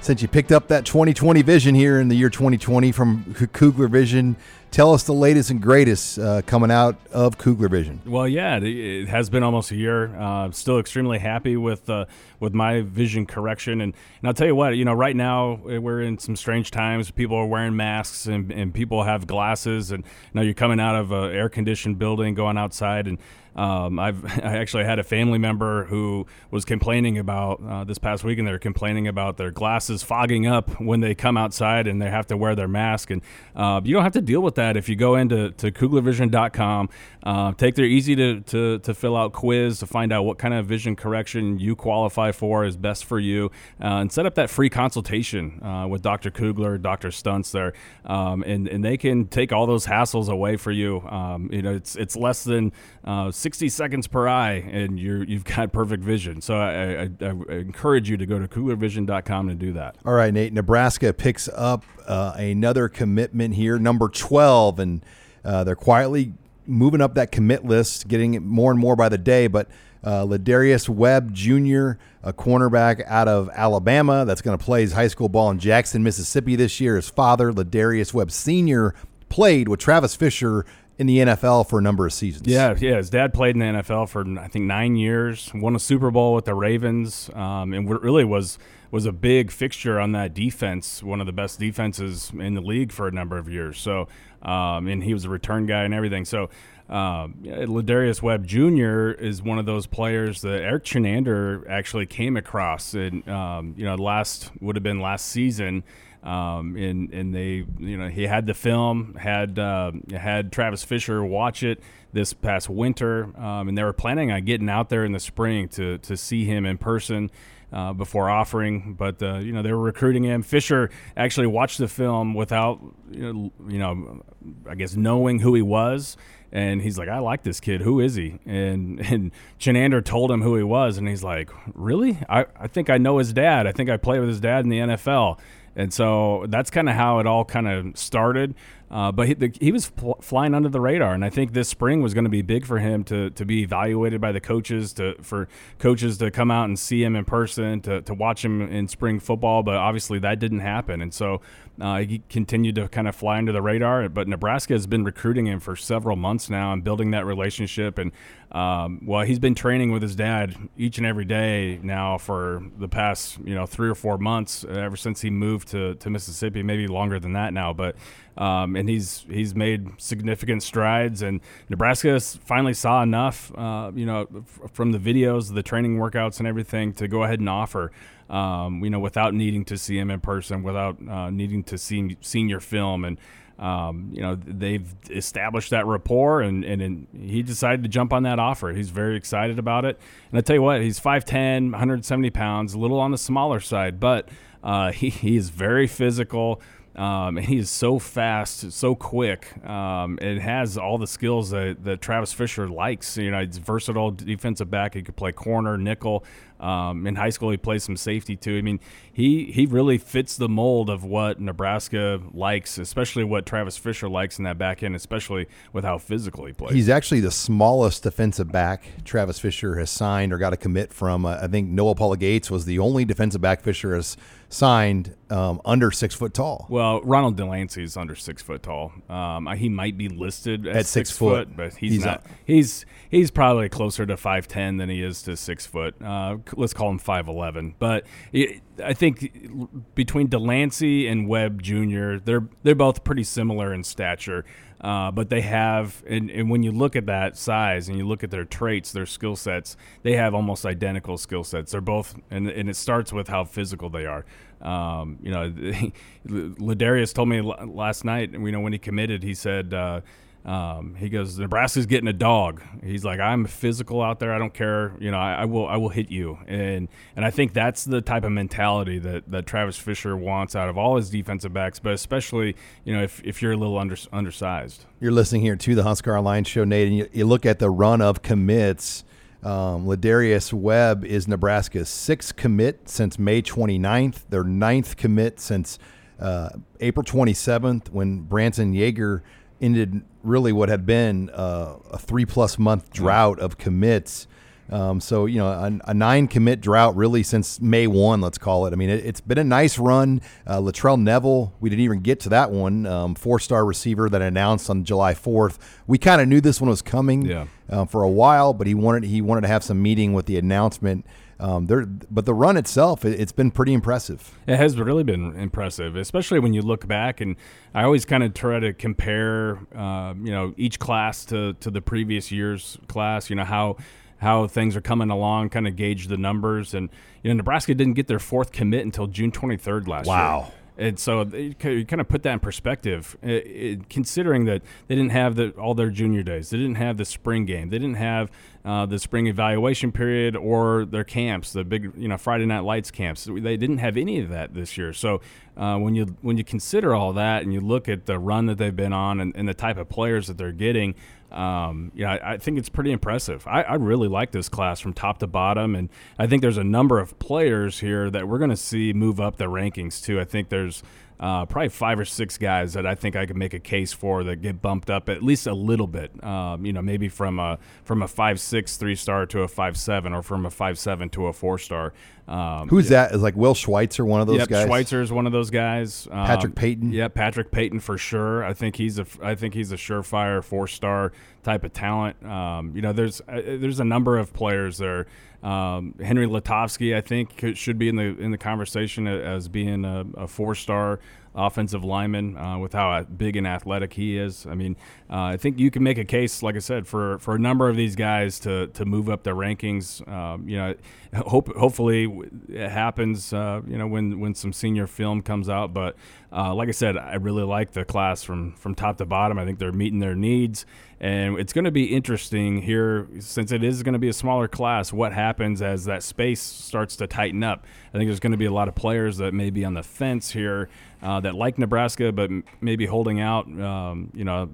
since 0.00 0.22
you 0.22 0.28
picked 0.28 0.50
up 0.52 0.68
that 0.68 0.84
2020 0.84 1.42
vision 1.42 1.74
here 1.74 2.00
in 2.00 2.08
the 2.08 2.14
year 2.14 2.30
2020 2.30 2.92
from 2.92 3.34
Kugler 3.52 3.88
Vision. 3.88 4.36
Tell 4.70 4.94
us 4.94 5.02
the 5.02 5.12
latest 5.12 5.50
and 5.50 5.60
greatest 5.60 6.18
uh, 6.18 6.42
coming 6.42 6.70
out 6.70 6.96
of 7.12 7.38
Kugler 7.38 7.68
Vision. 7.68 8.00
Well, 8.06 8.28
yeah, 8.28 8.60
it 8.62 9.08
has 9.08 9.28
been 9.28 9.42
almost 9.42 9.72
a 9.72 9.76
year. 9.76 10.14
Uh, 10.16 10.52
still 10.52 10.78
extremely 10.78 11.18
happy 11.18 11.56
with 11.56 11.90
uh, 11.90 12.06
with 12.38 12.54
my 12.54 12.82
vision 12.82 13.26
correction, 13.26 13.80
and, 13.80 13.92
and 13.92 14.28
I'll 14.28 14.34
tell 14.34 14.46
you 14.46 14.54
what, 14.54 14.76
you 14.76 14.84
know, 14.84 14.94
right 14.94 15.16
now 15.16 15.54
we're 15.64 16.00
in 16.00 16.18
some 16.18 16.36
strange 16.36 16.70
times. 16.70 17.10
People 17.10 17.36
are 17.36 17.46
wearing 17.46 17.74
masks, 17.74 18.26
and, 18.26 18.52
and 18.52 18.72
people 18.72 19.02
have 19.02 19.26
glasses, 19.26 19.90
and 19.90 20.04
you 20.34 20.42
you're 20.42 20.54
coming 20.54 20.78
out 20.78 20.94
of 20.94 21.10
an 21.10 21.32
air 21.32 21.48
conditioned 21.48 21.98
building, 21.98 22.34
going 22.34 22.56
outside, 22.56 23.08
and 23.08 23.18
um, 23.56 23.98
I've 23.98 24.24
I 24.44 24.56
actually 24.56 24.84
had 24.84 24.98
a 24.98 25.04
family 25.04 25.38
member 25.38 25.84
who 25.84 26.26
was 26.50 26.64
complaining 26.64 27.18
about 27.18 27.62
uh, 27.66 27.84
this 27.84 27.98
past 27.98 28.24
week, 28.24 28.38
and 28.38 28.46
they're 28.46 28.58
complaining 28.58 29.08
about 29.08 29.36
their 29.36 29.50
glasses 29.50 30.02
fogging 30.02 30.46
up 30.46 30.80
when 30.80 31.00
they 31.00 31.14
come 31.14 31.36
outside 31.36 31.86
and 31.86 32.00
they 32.00 32.10
have 32.10 32.26
to 32.28 32.36
wear 32.36 32.54
their 32.54 32.68
mask. 32.68 33.10
And 33.10 33.22
uh, 33.56 33.80
you 33.84 33.94
don't 33.94 34.04
have 34.04 34.12
to 34.12 34.20
deal 34.20 34.40
with 34.40 34.54
that 34.56 34.76
if 34.76 34.88
you 34.88 34.96
go 34.96 35.16
into 35.16 35.50
to 35.52 35.70
KuglerVision.com, 35.70 36.88
uh, 37.22 37.52
take 37.52 37.74
their 37.74 37.84
easy 37.84 38.16
to, 38.16 38.40
to, 38.40 38.78
to 38.78 38.94
fill 38.94 39.16
out 39.16 39.32
quiz 39.32 39.78
to 39.80 39.86
find 39.86 40.12
out 40.12 40.24
what 40.24 40.38
kind 40.38 40.54
of 40.54 40.66
vision 40.66 40.96
correction 40.96 41.58
you 41.58 41.76
qualify 41.76 42.32
for 42.32 42.64
is 42.64 42.76
best 42.76 43.04
for 43.04 43.18
you, 43.18 43.50
uh, 43.80 44.00
and 44.00 44.12
set 44.12 44.26
up 44.26 44.34
that 44.34 44.50
free 44.50 44.70
consultation 44.70 45.62
uh, 45.62 45.86
with 45.88 46.02
Dr. 46.02 46.30
Kugler, 46.30 46.78
Dr. 46.78 47.10
Stunts 47.10 47.52
there, 47.52 47.72
um, 48.04 48.42
and 48.42 48.68
and 48.68 48.84
they 48.84 48.96
can 48.96 49.26
take 49.26 49.52
all 49.52 49.66
those 49.66 49.86
hassles 49.86 50.28
away 50.28 50.56
for 50.56 50.70
you. 50.70 51.00
Um, 51.08 51.50
you 51.52 51.62
know, 51.62 51.74
it's 51.74 51.96
it's 51.96 52.16
less 52.16 52.44
than 52.44 52.72
uh, 53.04 53.30
60 53.30 53.68
seconds 53.68 54.06
per 54.06 54.28
eye, 54.28 54.54
and 54.70 54.98
you're 54.98 55.24
you've 55.24 55.44
got 55.44 55.72
perfect 55.72 56.02
vision. 56.02 56.40
So 56.40 56.56
I, 56.56 57.02
I, 57.02 57.10
I 57.20 57.54
encourage 57.54 58.10
you 58.10 58.16
to 58.16 58.26
go 58.26 58.38
to 58.38 58.46
KuglerVision.com 58.46 59.48
to 59.48 59.54
do 59.54 59.72
that. 59.72 59.96
All 60.04 60.12
right, 60.12 60.32
Nate. 60.32 60.52
Nebraska 60.52 61.12
picks 61.12 61.48
up 61.48 61.84
uh, 62.06 62.34
another 62.36 62.88
commitment 62.88 63.54
here, 63.54 63.78
number 63.78 64.08
12, 64.08 64.78
and 64.78 65.04
uh, 65.44 65.64
they're 65.64 65.76
quietly 65.76 66.34
moving 66.66 67.00
up 67.00 67.14
that 67.14 67.32
commit 67.32 67.64
list, 67.64 68.06
getting 68.06 68.34
it 68.34 68.42
more 68.42 68.70
and 68.70 68.78
more 68.78 68.96
by 68.96 69.08
the 69.08 69.18
day. 69.18 69.46
But 69.46 69.68
uh, 70.04 70.24
Ladarius 70.24 70.88
Webb 70.88 71.32
Jr., 71.32 71.92
a 72.22 72.32
cornerback 72.32 73.02
out 73.06 73.28
of 73.28 73.48
Alabama, 73.54 74.24
that's 74.24 74.42
going 74.42 74.56
to 74.56 74.64
play 74.64 74.82
his 74.82 74.92
high 74.92 75.08
school 75.08 75.28
ball 75.28 75.50
in 75.50 75.58
Jackson, 75.58 76.02
Mississippi 76.02 76.56
this 76.56 76.80
year. 76.80 76.96
His 76.96 77.08
father, 77.08 77.52
Ladarius 77.52 78.12
Webb 78.12 78.30
Sr., 78.30 78.94
played 79.28 79.68
with 79.68 79.80
Travis 79.80 80.14
Fisher 80.14 80.66
in 81.00 81.06
the 81.06 81.16
NFL 81.16 81.66
for 81.66 81.78
a 81.78 81.82
number 81.82 82.04
of 82.04 82.12
seasons. 82.12 82.46
Yeah, 82.46 82.76
yeah. 82.78 82.98
His 82.98 83.08
dad 83.08 83.32
played 83.32 83.56
in 83.56 83.60
the 83.60 83.80
NFL 83.80 84.10
for 84.10 84.22
I 84.38 84.48
think 84.48 84.66
nine 84.66 84.96
years. 84.96 85.50
Won 85.54 85.74
a 85.74 85.78
Super 85.78 86.10
Bowl 86.10 86.34
with 86.34 86.44
the 86.44 86.54
Ravens, 86.54 87.30
um, 87.32 87.72
and 87.72 87.88
really 87.88 88.22
was 88.22 88.58
was 88.90 89.06
a 89.06 89.12
big 89.12 89.50
fixture 89.50 89.98
on 89.98 90.12
that 90.12 90.34
defense. 90.34 91.02
One 91.02 91.18
of 91.18 91.26
the 91.26 91.32
best 91.32 91.58
defenses 91.58 92.30
in 92.38 92.52
the 92.52 92.60
league 92.60 92.92
for 92.92 93.08
a 93.08 93.12
number 93.12 93.38
of 93.38 93.48
years. 93.48 93.80
So, 93.80 94.08
um, 94.42 94.88
and 94.88 95.02
he 95.02 95.14
was 95.14 95.24
a 95.24 95.30
return 95.30 95.64
guy 95.66 95.82
and 95.82 95.94
everything. 95.94 96.24
So. 96.24 96.50
Um, 96.88 97.34
Ladarius 97.44 98.20
Webb 98.20 98.48
Jr. 98.48 99.10
is 99.12 99.40
one 99.40 99.60
of 99.60 99.64
those 99.64 99.86
players 99.86 100.40
that 100.40 100.60
Erik 100.60 100.82
Chinander 100.82 101.64
actually 101.68 102.06
came 102.06 102.36
across, 102.36 102.94
and 102.94 103.28
um, 103.28 103.74
you 103.76 103.84
know, 103.84 103.94
last 103.94 104.50
would 104.60 104.74
have 104.74 104.82
been 104.82 104.98
last 104.98 105.26
season 105.26 105.84
um, 106.22 106.76
and 106.76 107.12
and 107.12 107.34
they 107.34 107.64
you 107.78 107.96
know 107.96 108.08
he 108.08 108.26
had 108.26 108.46
the 108.46 108.54
film 108.54 109.14
had 109.14 109.58
uh, 109.58 109.92
had 110.10 110.52
Travis 110.52 110.84
Fisher 110.84 111.24
watch 111.24 111.62
it 111.62 111.82
this 112.12 112.32
past 112.32 112.68
winter 112.68 113.30
um, 113.38 113.68
and 113.68 113.78
they 113.78 113.84
were 113.84 113.92
planning 113.92 114.30
on 114.30 114.44
getting 114.44 114.68
out 114.68 114.88
there 114.88 115.04
in 115.04 115.12
the 115.12 115.20
spring 115.20 115.68
to 115.68 115.98
to 115.98 116.16
see 116.16 116.44
him 116.44 116.66
in 116.66 116.76
person 116.76 117.30
uh, 117.72 117.92
before 117.92 118.28
offering 118.28 118.94
but 118.94 119.22
uh, 119.22 119.38
you 119.38 119.52
know 119.52 119.62
they 119.62 119.72
were 119.72 119.80
recruiting 119.80 120.24
him 120.24 120.42
Fisher 120.42 120.90
actually 121.16 121.46
watched 121.46 121.78
the 121.78 121.88
film 121.88 122.34
without 122.34 122.80
you 123.10 123.32
know, 123.32 123.52
you 123.68 123.78
know 123.78 124.22
I 124.68 124.74
guess 124.74 124.96
knowing 124.96 125.38
who 125.38 125.54
he 125.54 125.62
was 125.62 126.16
and 126.52 126.82
he's 126.82 126.98
like, 126.98 127.08
I 127.08 127.18
like 127.18 127.42
this 127.42 127.60
kid. 127.60 127.80
Who 127.80 128.00
is 128.00 128.14
he? 128.14 128.38
And 128.44 129.00
and 129.10 129.30
Chinander 129.58 130.04
told 130.04 130.30
him 130.30 130.42
who 130.42 130.56
he 130.56 130.62
was, 130.62 130.98
and 130.98 131.08
he's 131.08 131.22
like, 131.22 131.50
Really? 131.74 132.18
I, 132.28 132.46
I 132.58 132.66
think 132.66 132.90
I 132.90 132.98
know 132.98 133.18
his 133.18 133.32
dad. 133.32 133.66
I 133.66 133.72
think 133.72 133.90
I 133.90 133.96
played 133.96 134.20
with 134.20 134.28
his 134.28 134.40
dad 134.40 134.64
in 134.64 134.68
the 134.70 134.78
NFL. 134.78 135.38
And 135.76 135.92
so 135.92 136.46
that's 136.48 136.70
kind 136.70 136.88
of 136.88 136.94
how 136.96 137.18
it 137.20 137.26
all 137.26 137.44
kind 137.44 137.68
of 137.68 137.96
started. 137.96 138.54
Uh, 138.90 139.12
but 139.12 139.28
he, 139.28 139.34
the, 139.34 139.56
he 139.60 139.70
was 139.70 139.86
fl- 139.86 140.20
flying 140.20 140.52
under 140.52 140.68
the 140.68 140.80
radar, 140.80 141.14
and 141.14 141.24
I 141.24 141.30
think 141.30 141.52
this 141.52 141.68
spring 141.68 142.02
was 142.02 142.12
going 142.12 142.24
to 142.24 142.30
be 142.30 142.42
big 142.42 142.66
for 142.66 142.78
him 142.78 143.04
to, 143.04 143.30
to 143.30 143.44
be 143.44 143.62
evaluated 143.62 144.20
by 144.20 144.32
the 144.32 144.40
coaches, 144.40 144.92
to 144.94 145.14
for 145.22 145.48
coaches 145.78 146.18
to 146.18 146.30
come 146.30 146.50
out 146.50 146.64
and 146.64 146.76
see 146.76 147.04
him 147.04 147.14
in 147.14 147.24
person, 147.24 147.80
to, 147.82 148.02
to 148.02 148.14
watch 148.14 148.44
him 148.44 148.60
in 148.62 148.88
spring 148.88 149.20
football. 149.20 149.62
But 149.62 149.76
obviously 149.76 150.18
that 150.20 150.40
didn't 150.40 150.60
happen, 150.60 151.02
and 151.02 151.14
so 151.14 151.40
uh, 151.80 152.00
he 152.00 152.22
continued 152.28 152.74
to 152.74 152.88
kind 152.88 153.08
of 153.08 153.16
fly 153.16 153.38
under 153.38 153.52
the 153.52 153.62
radar. 153.62 154.08
But 154.08 154.28
Nebraska 154.28 154.74
has 154.74 154.86
been 154.86 155.04
recruiting 155.04 155.46
him 155.46 155.60
for 155.60 155.76
several 155.76 156.16
months 156.16 156.50
now 156.50 156.72
and 156.72 156.84
building 156.84 157.12
that 157.12 157.24
relationship. 157.24 157.98
And 157.98 158.12
um, 158.52 159.00
well, 159.06 159.24
he's 159.24 159.38
been 159.38 159.54
training 159.54 159.90
with 159.92 160.02
his 160.02 160.14
dad 160.14 160.56
each 160.76 160.98
and 160.98 161.06
every 161.06 161.24
day 161.24 161.78
now 161.82 162.18
for 162.18 162.62
the 162.78 162.88
past 162.88 163.38
you 163.44 163.54
know 163.54 163.66
three 163.66 163.88
or 163.88 163.94
four 163.94 164.18
months 164.18 164.64
ever 164.64 164.96
since 164.96 165.20
he 165.20 165.30
moved 165.30 165.68
to, 165.68 165.94
to 165.94 166.10
Mississippi, 166.10 166.62
maybe 166.62 166.86
longer 166.86 167.18
than 167.18 167.32
that 167.32 167.54
now. 167.54 167.72
But 167.72 167.96
um, 168.36 168.76
and 168.76 168.88
he's 168.88 169.26
he's 169.28 169.54
made 169.54 170.00
significant 170.00 170.62
strides. 170.62 171.22
And 171.22 171.40
Nebraska 171.68 172.18
finally 172.20 172.74
saw 172.74 173.02
enough, 173.02 173.52
uh, 173.56 173.92
you 173.94 174.06
know, 174.06 174.26
f- 174.36 174.70
from 174.72 174.92
the 174.92 174.98
videos, 174.98 175.54
the 175.54 175.62
training 175.62 175.98
workouts, 175.98 176.38
and 176.38 176.46
everything 176.46 176.92
to 176.94 177.08
go 177.08 177.24
ahead 177.24 177.40
and 177.40 177.48
offer. 177.48 177.92
Um, 178.28 178.84
you 178.84 178.90
know, 178.90 179.00
without 179.00 179.34
needing 179.34 179.64
to 179.66 179.76
see 179.76 179.98
him 179.98 180.08
in 180.10 180.20
person, 180.20 180.62
without 180.62 180.96
uh, 181.08 181.30
needing 181.30 181.64
to 181.64 181.76
see 181.76 182.16
senior 182.20 182.60
film, 182.60 183.04
and 183.04 183.18
um, 183.58 184.10
you 184.12 184.22
know 184.22 184.36
they've 184.36 184.94
established 185.10 185.70
that 185.70 185.84
rapport, 185.84 186.40
and, 186.40 186.64
and, 186.64 186.80
and 186.80 187.06
he 187.12 187.42
decided 187.42 187.82
to 187.82 187.88
jump 187.88 188.12
on 188.12 188.22
that 188.22 188.38
offer. 188.38 188.72
He's 188.72 188.90
very 188.90 189.16
excited 189.16 189.58
about 189.58 189.84
it, 189.84 189.98
and 190.30 190.38
I 190.38 190.42
tell 190.42 190.54
you 190.54 190.62
what, 190.62 190.80
he's 190.80 191.00
5'10", 191.00 191.72
170 191.72 192.30
pounds, 192.30 192.72
a 192.72 192.78
little 192.78 193.00
on 193.00 193.10
the 193.10 193.18
smaller 193.18 193.58
side, 193.58 193.98
but 193.98 194.28
uh, 194.62 194.92
he, 194.92 195.10
he 195.10 195.36
is 195.36 195.50
very 195.50 195.86
physical. 195.86 196.60
Um, 197.00 197.38
and 197.38 197.46
he 197.46 197.56
is 197.56 197.70
so 197.70 197.98
fast, 197.98 198.72
so 198.72 198.94
quick, 198.94 199.56
um, 199.66 200.18
and 200.20 200.38
has 200.38 200.76
all 200.76 200.98
the 200.98 201.06
skills 201.06 201.48
that, 201.48 201.82
that 201.84 202.02
Travis 202.02 202.34
Fisher 202.34 202.68
likes. 202.68 203.16
You 203.16 203.30
know, 203.30 203.42
he's 203.42 203.56
versatile 203.56 204.10
defensive 204.10 204.70
back. 204.70 204.92
He 204.92 205.00
could 205.00 205.16
play 205.16 205.32
corner, 205.32 205.78
nickel. 205.78 206.26
Um, 206.60 207.06
in 207.06 207.14
high 207.14 207.30
school, 207.30 207.50
he 207.50 207.56
plays 207.56 207.84
some 207.84 207.96
safety 207.96 208.36
too. 208.36 208.58
I 208.58 208.60
mean, 208.60 208.80
he 209.10 209.46
he 209.46 209.64
really 209.64 209.96
fits 209.96 210.36
the 210.36 210.48
mold 210.48 210.90
of 210.90 211.02
what 211.02 211.40
Nebraska 211.40 212.20
likes, 212.34 212.76
especially 212.76 213.24
what 213.24 213.46
Travis 213.46 213.78
Fisher 213.78 214.10
likes 214.10 214.36
in 214.38 214.44
that 214.44 214.58
back 214.58 214.82
end, 214.82 214.94
especially 214.94 215.46
with 215.72 215.84
how 215.84 215.96
physical 215.96 216.44
he 216.44 216.52
plays. 216.52 216.74
He's 216.74 216.90
actually 216.90 217.20
the 217.20 217.30
smallest 217.30 218.02
defensive 218.02 218.52
back 218.52 218.82
Travis 219.06 219.38
Fisher 219.38 219.76
has 219.76 219.88
signed 219.88 220.34
or 220.34 220.38
got 220.38 220.52
a 220.52 220.58
commit 220.58 220.92
from. 220.92 221.24
Uh, 221.24 221.38
I 221.40 221.46
think 221.46 221.70
Noa 221.70 221.94
Pola-Gates 221.94 222.50
was 222.50 222.66
the 222.66 222.78
only 222.78 223.06
defensive 223.06 223.40
back 223.40 223.62
Fisher 223.62 223.94
has 223.94 224.18
signed 224.50 225.14
um, 225.30 225.60
under 225.64 225.90
six 225.90 226.14
foot 226.14 226.34
tall. 226.34 226.66
Well, 226.68 227.00
Ronald 227.02 227.38
Delancy 227.38 227.82
is 227.82 227.96
under 227.96 228.14
six 228.14 228.42
foot 228.42 228.62
tall. 228.62 228.92
Um, 229.08 229.46
he 229.56 229.68
might 229.68 229.96
be 229.96 230.08
listed 230.08 230.66
at 230.66 230.86
six, 230.86 230.90
six 230.90 231.10
foot, 231.10 231.48
foot, 231.48 231.56
but 231.56 231.74
he's, 231.74 231.92
he's 231.92 232.04
not. 232.04 232.26
A, 232.26 232.28
he's 232.44 232.84
he's 233.08 233.30
probably 233.30 233.68
closer 233.68 234.04
to 234.04 234.16
five 234.16 234.48
ten 234.48 234.76
than 234.76 234.88
he 234.88 235.02
is 235.02 235.22
to 235.22 235.36
six 235.36 235.64
foot. 235.64 235.94
Uh, 236.02 236.38
let's 236.56 236.74
call 236.74 236.90
him 236.90 236.98
five 236.98 237.28
eleven. 237.28 237.74
But 237.78 238.04
it, 238.32 238.60
I 238.84 238.92
think 238.92 239.94
between 239.94 240.28
Delancy 240.28 241.10
and 241.10 241.28
Webb 241.28 241.62
Jr., 241.62 242.16
they're 242.16 242.48
they're 242.62 242.74
both 242.74 243.04
pretty 243.04 243.24
similar 243.24 243.72
in 243.72 243.84
stature. 243.84 244.44
Uh, 244.80 245.10
but 245.10 245.28
they 245.28 245.42
have, 245.42 246.02
and, 246.06 246.30
and, 246.30 246.48
when 246.48 246.62
you 246.62 246.72
look 246.72 246.96
at 246.96 247.04
that 247.04 247.36
size 247.36 247.90
and 247.90 247.98
you 247.98 248.08
look 248.08 248.24
at 248.24 248.30
their 248.30 248.46
traits, 248.46 248.92
their 248.92 249.04
skill 249.04 249.36
sets, 249.36 249.76
they 250.02 250.16
have 250.16 250.34
almost 250.34 250.64
identical 250.64 251.18
skill 251.18 251.44
sets. 251.44 251.72
They're 251.72 251.82
both, 251.82 252.18
and, 252.30 252.48
and 252.48 252.70
it 252.70 252.76
starts 252.76 253.12
with 253.12 253.28
how 253.28 253.44
physical 253.44 253.90
they 253.90 254.06
are. 254.06 254.24
Um, 254.62 255.18
you 255.22 255.30
know, 255.32 255.50
Ladarius 256.26 257.12
told 257.12 257.28
me 257.28 257.42
last 257.42 258.06
night, 258.06 258.32
you 258.32 258.52
know, 258.52 258.60
when 258.60 258.72
he 258.72 258.78
committed, 258.78 259.22
he 259.22 259.34
said, 259.34 259.74
uh, 259.74 260.00
um, 260.44 260.94
he 260.94 261.10
goes, 261.10 261.38
Nebraska's 261.38 261.84
getting 261.84 262.08
a 262.08 262.14
dog. 262.14 262.62
He's 262.82 263.04
like, 263.04 263.20
I'm 263.20 263.44
physical 263.44 264.00
out 264.00 264.20
there. 264.20 264.32
I 264.32 264.38
don't 264.38 264.54
care. 264.54 264.94
You 264.98 265.10
know, 265.10 265.18
I, 265.18 265.42
I, 265.42 265.44
will, 265.44 265.66
I 265.68 265.76
will 265.76 265.90
hit 265.90 266.10
you. 266.10 266.38
And 266.46 266.88
and 267.14 267.26
I 267.26 267.30
think 267.30 267.52
that's 267.52 267.84
the 267.84 268.00
type 268.00 268.24
of 268.24 268.32
mentality 268.32 268.98
that, 269.00 269.30
that 269.30 269.46
Travis 269.46 269.76
Fisher 269.76 270.16
wants 270.16 270.56
out 270.56 270.70
of 270.70 270.78
all 270.78 270.96
his 270.96 271.10
defensive 271.10 271.52
backs, 271.52 271.78
but 271.78 271.92
especially, 271.92 272.56
you 272.84 272.96
know, 272.96 273.02
if, 273.02 273.20
if 273.22 273.42
you're 273.42 273.52
a 273.52 273.56
little 273.56 273.78
under, 273.78 273.96
undersized. 274.12 274.86
You're 274.98 275.12
listening 275.12 275.42
here 275.42 275.56
to 275.56 275.74
the 275.74 275.82
Husker 275.82 276.16
Online 276.16 276.44
Show, 276.44 276.64
Nate, 276.64 276.88
and 276.88 276.96
you, 276.96 277.08
you 277.12 277.26
look 277.26 277.44
at 277.44 277.58
the 277.58 277.70
run 277.70 278.00
of 278.00 278.22
commits. 278.22 279.04
Um, 279.42 279.86
Ladarius 279.86 280.52
Webb 280.52 281.04
is 281.04 281.28
Nebraska's 281.28 281.88
sixth 281.88 282.36
commit 282.36 282.88
since 282.88 283.18
May 283.18 283.42
29th. 283.42 284.22
Their 284.30 284.44
ninth 284.44 284.96
commit 284.96 285.38
since 285.38 285.78
uh, 286.18 286.50
April 286.80 287.04
27th 287.04 287.90
when 287.90 288.20
Branson 288.22 288.72
Yager– 288.72 289.22
ended 289.60 290.02
really 290.22 290.52
what 290.52 290.68
had 290.68 290.86
been 290.86 291.30
uh, 291.30 291.76
a 291.90 291.98
three 291.98 292.24
plus 292.24 292.58
month 292.58 292.90
drought 292.90 293.38
of 293.38 293.58
commits. 293.58 294.26
Um, 294.70 295.00
so 295.00 295.26
you 295.26 295.38
know 295.38 295.48
a, 295.48 295.90
a, 295.90 295.94
nine 295.94 296.28
commit 296.28 296.60
drought 296.60 296.94
really 296.94 297.24
since 297.24 297.60
May 297.60 297.88
one, 297.88 298.20
let's 298.20 298.38
call 298.38 298.66
it. 298.66 298.72
I 298.72 298.76
mean, 298.76 298.88
it, 298.88 299.04
has 299.04 299.20
been 299.20 299.38
a 299.38 299.44
nice 299.44 299.78
run. 299.78 300.20
Uh, 300.46 300.58
Latrell 300.58 301.00
Neville, 301.00 301.52
we 301.58 301.70
didn't 301.70 301.84
even 301.84 302.00
get 302.00 302.20
to 302.20 302.28
that 302.28 302.52
one. 302.52 302.86
Um, 302.86 303.16
four 303.16 303.40
star 303.40 303.64
receiver 303.64 304.08
that 304.08 304.22
announced 304.22 304.70
on 304.70 304.84
July 304.84 305.14
fourth. 305.14 305.58
We 305.88 305.98
kind 305.98 306.20
of 306.20 306.28
knew 306.28 306.40
this 306.40 306.60
one 306.60 306.70
was 306.70 306.82
coming 306.82 307.22
yeah. 307.22 307.46
uh, 307.68 307.84
for 307.84 308.04
a 308.04 308.08
while, 308.08 308.54
but 308.54 308.68
he 308.68 308.74
wanted 308.74 309.04
he 309.04 309.20
wanted 309.20 309.40
to 309.40 309.48
have 309.48 309.64
some 309.64 309.82
meeting 309.82 310.12
with 310.12 310.26
the 310.26 310.38
announcement. 310.38 311.04
Um, 311.40 311.66
there, 311.66 311.86
but 311.86 312.26
the 312.26 312.34
run 312.34 312.58
itself, 312.58 313.04
it, 313.04 313.18
has 313.18 313.32
been 313.32 313.50
pretty 313.50 313.72
impressive. 313.72 314.38
It 314.46 314.56
has 314.56 314.78
really 314.78 315.02
been 315.04 315.34
impressive, 315.36 315.96
especially 315.96 316.38
when 316.38 316.52
you 316.52 316.60
look 316.60 316.86
back. 316.86 317.22
And 317.22 317.36
I 317.74 317.84
always 317.84 318.04
kind 318.04 318.22
of 318.22 318.34
try 318.34 318.60
to 318.60 318.74
compare, 318.74 319.58
uh, 319.74 320.12
you 320.22 320.30
know, 320.30 320.52
each 320.58 320.78
class 320.78 321.24
to 321.26 321.54
to 321.54 321.70
the 321.70 321.80
previous 321.80 322.30
year's 322.30 322.78
class. 322.88 323.30
You 323.30 323.36
know 323.36 323.44
how 323.44 323.78
how 324.18 324.46
things 324.46 324.76
are 324.76 324.82
coming 324.82 325.08
along, 325.08 325.48
kind 325.48 325.66
of 325.66 325.76
gauge 325.76 326.08
the 326.08 326.18
numbers. 326.18 326.74
And 326.74 326.90
you 327.22 327.30
know, 327.30 327.36
Nebraska 327.36 327.74
didn't 327.74 327.94
get 327.94 328.06
their 328.06 328.18
fourth 328.18 328.52
commit 328.52 328.84
until 328.84 329.06
June 329.06 329.32
23rd 329.32 329.88
last 329.88 330.06
wow. 330.06 330.16
year. 330.16 330.42
Wow. 330.42 330.52
And 330.80 330.98
so 330.98 331.26
you 331.26 331.54
kind 331.54 332.00
of 332.00 332.08
put 332.08 332.22
that 332.22 332.32
in 332.32 332.40
perspective, 332.40 333.14
it, 333.22 333.46
it, 333.46 333.88
considering 333.90 334.46
that 334.46 334.62
they 334.88 334.94
didn't 334.94 335.10
have 335.10 335.36
the, 335.36 335.50
all 335.50 335.74
their 335.74 335.90
junior 335.90 336.22
days, 336.22 336.48
they 336.48 336.56
didn't 336.56 336.76
have 336.76 336.96
the 336.96 337.04
spring 337.04 337.44
game, 337.44 337.68
they 337.68 337.78
didn't 337.78 337.96
have 337.96 338.30
uh, 338.64 338.86
the 338.86 338.98
spring 338.98 339.26
evaluation 339.26 339.92
period 339.92 340.36
or 340.36 340.86
their 340.86 341.04
camps, 341.04 341.52
the 341.52 341.64
big 341.64 341.92
you 341.98 342.08
know 342.08 342.16
Friday 342.16 342.46
night 342.46 342.60
lights 342.60 342.90
camps. 342.90 343.24
They 343.24 343.58
didn't 343.58 343.78
have 343.78 343.98
any 343.98 344.20
of 344.20 344.30
that 344.30 344.54
this 344.54 344.78
year. 344.78 344.94
So 344.94 345.20
uh, 345.54 345.76
when 345.76 345.94
you 345.94 346.16
when 346.22 346.38
you 346.38 346.44
consider 346.44 346.94
all 346.94 347.12
that 347.12 347.42
and 347.42 347.52
you 347.52 347.60
look 347.60 347.86
at 347.86 348.06
the 348.06 348.18
run 348.18 348.46
that 348.46 348.56
they've 348.56 348.74
been 348.74 348.94
on 348.94 349.20
and, 349.20 349.36
and 349.36 349.46
the 349.46 349.54
type 349.54 349.76
of 349.76 349.90
players 349.90 350.28
that 350.28 350.38
they're 350.38 350.50
getting, 350.50 350.94
um, 351.32 351.92
you 351.94 352.04
know, 352.04 352.10
I, 352.10 352.32
I, 352.32 352.38
think 352.38 352.58
it's 352.58 352.68
pretty 352.68 352.90
impressive. 352.90 353.46
I, 353.46 353.62
I, 353.62 353.74
really 353.74 354.08
like 354.08 354.32
this 354.32 354.48
class 354.48 354.80
from 354.80 354.92
top 354.92 355.18
to 355.18 355.26
bottom, 355.26 355.76
and 355.76 355.88
I 356.18 356.26
think 356.26 356.42
there's 356.42 356.56
a 356.56 356.64
number 356.64 356.98
of 356.98 357.18
players 357.18 357.80
here 357.80 358.10
that 358.10 358.28
we're 358.28 358.38
going 358.38 358.50
to 358.50 358.56
see 358.56 358.92
move 358.92 359.20
up 359.20 359.36
the 359.36 359.44
rankings 359.44 360.02
too. 360.02 360.18
I 360.18 360.24
think 360.24 360.48
there's 360.48 360.82
uh, 361.20 361.44
probably 361.44 361.68
five 361.68 361.98
or 361.98 362.06
six 362.06 362.38
guys 362.38 362.72
that 362.72 362.86
I 362.86 362.94
think 362.94 363.14
I 363.14 363.26
could 363.26 363.36
make 363.36 363.52
a 363.52 363.58
case 363.58 363.92
for 363.92 364.24
that 364.24 364.40
get 364.40 364.62
bumped 364.62 364.88
up 364.88 365.10
at 365.10 365.22
least 365.22 365.46
a 365.46 365.52
little 365.52 365.86
bit. 365.86 366.24
Um, 366.24 366.64
you 366.64 366.72
know, 366.72 366.80
maybe 366.80 367.10
from 367.10 367.38
a 367.38 367.58
from 367.84 368.02
a 368.02 368.08
five 368.08 368.40
six 368.40 368.78
three 368.78 368.94
star 368.94 369.26
to 369.26 369.42
a 369.42 369.48
five 369.48 369.76
seven, 369.76 370.14
or 370.14 370.22
from 370.22 370.46
a 370.46 370.50
five 370.50 370.78
seven 370.78 371.10
to 371.10 371.26
a 371.26 371.32
four 371.34 371.58
star. 371.58 371.92
Um, 372.26 372.68
Who's 372.68 372.90
yeah. 372.90 373.08
that? 373.08 373.14
Is 373.16 373.22
like 373.22 373.36
Will 373.36 373.54
Schweitzer 373.54 374.04
one 374.04 374.22
of 374.22 374.28
those 374.28 374.38
yep, 374.38 374.48
guys? 374.48 374.66
Schweitzer 374.66 375.02
is 375.02 375.12
one 375.12 375.26
of 375.26 375.32
those 375.32 375.50
guys. 375.50 376.08
Um, 376.10 376.26
Patrick 376.26 376.54
Payton. 376.54 376.92
Yeah, 376.92 377.08
Patrick 377.08 377.50
Payton 377.50 377.80
for 377.80 377.98
sure. 377.98 378.42
I 378.42 378.54
think 378.54 378.76
he's 378.76 378.98
a 378.98 379.06
I 379.20 379.34
think 379.34 379.52
he's 379.52 379.72
a 379.72 379.76
surefire 379.76 380.42
four 380.42 380.68
star 380.68 381.12
type 381.42 381.64
of 381.64 381.74
talent. 381.74 382.24
Um, 382.24 382.74
you 382.74 382.80
know, 382.80 382.94
there's 382.94 383.20
uh, 383.22 383.42
there's 383.44 383.80
a 383.80 383.84
number 383.84 384.16
of 384.16 384.32
players 384.32 384.78
there. 384.78 385.06
Um, 385.42 385.94
Henry 386.02 386.26
Lutovsky, 386.26 386.94
I 386.94 387.00
think, 387.00 387.56
should 387.56 387.78
be 387.78 387.88
in 387.88 387.96
the 387.96 388.16
in 388.18 388.30
the 388.30 388.38
conversation 388.38 389.06
as 389.06 389.48
being 389.48 389.84
a, 389.84 390.04
a 390.16 390.26
four 390.26 390.54
star 390.54 391.00
offensive 391.34 391.84
lineman 391.84 392.36
uh, 392.36 392.58
with 392.58 392.72
how 392.72 393.02
big 393.04 393.36
and 393.36 393.46
athletic 393.46 393.92
he 393.92 394.18
is. 394.18 394.46
I 394.46 394.54
mean, 394.54 394.76
uh, 395.08 395.22
I 395.22 395.36
think 395.36 395.58
you 395.58 395.70
can 395.70 395.82
make 395.82 395.98
a 395.98 396.04
case, 396.04 396.42
like 396.42 396.56
I 396.56 396.58
said, 396.58 396.86
for, 396.86 397.18
for 397.18 397.34
a 397.34 397.38
number 397.38 397.68
of 397.68 397.76
these 397.76 397.94
guys 397.94 398.40
to, 398.40 398.66
to 398.68 398.84
move 398.84 399.08
up 399.08 399.22
their 399.22 399.34
rankings. 399.34 400.06
Um, 400.08 400.48
you 400.48 400.56
know, 400.56 400.74
hope 401.14 401.54
hopefully 401.56 402.08
it 402.48 402.68
happens. 402.68 403.32
Uh, 403.32 403.60
you 403.66 403.78
know, 403.78 403.86
when 403.86 404.20
when 404.20 404.34
some 404.34 404.52
senior 404.52 404.86
film 404.86 405.22
comes 405.22 405.48
out. 405.48 405.72
But 405.72 405.96
uh, 406.32 406.54
like 406.54 406.68
I 406.68 406.72
said, 406.72 406.96
I 406.96 407.14
really 407.14 407.44
like 407.44 407.72
the 407.72 407.84
class 407.84 408.22
from 408.22 408.52
from 408.52 408.74
top 408.74 408.98
to 408.98 409.06
bottom. 409.06 409.38
I 409.38 409.44
think 409.44 409.58
they're 409.58 409.72
meeting 409.72 410.00
their 410.00 410.16
needs. 410.16 410.66
And 411.00 411.38
it's 411.38 411.54
going 411.54 411.64
to 411.64 411.70
be 411.70 411.84
interesting 411.84 412.60
here, 412.60 413.08
since 413.20 413.52
it 413.52 413.64
is 413.64 413.82
going 413.82 413.94
to 413.94 413.98
be 413.98 414.08
a 414.08 414.12
smaller 414.12 414.46
class, 414.48 414.92
what 414.92 415.14
happens 415.14 415.62
as 415.62 415.86
that 415.86 416.02
space 416.02 416.42
starts 416.42 416.94
to 416.96 417.06
tighten 417.06 417.42
up. 417.42 417.64
I 417.88 417.96
think 417.96 418.08
there's 418.08 418.20
going 418.20 418.32
to 418.32 418.38
be 418.38 418.44
a 418.44 418.52
lot 418.52 418.68
of 418.68 418.74
players 418.74 419.16
that 419.16 419.32
may 419.32 419.48
be 419.48 419.64
on 419.64 419.72
the 419.72 419.82
fence 419.82 420.32
here 420.32 420.68
uh, 421.02 421.18
that 421.20 421.34
like 421.34 421.58
Nebraska, 421.58 422.12
but 422.12 422.30
maybe 422.60 422.84
holding 422.84 423.18
out, 423.18 423.46
um, 423.46 424.10
you 424.14 424.24
know, 424.24 424.46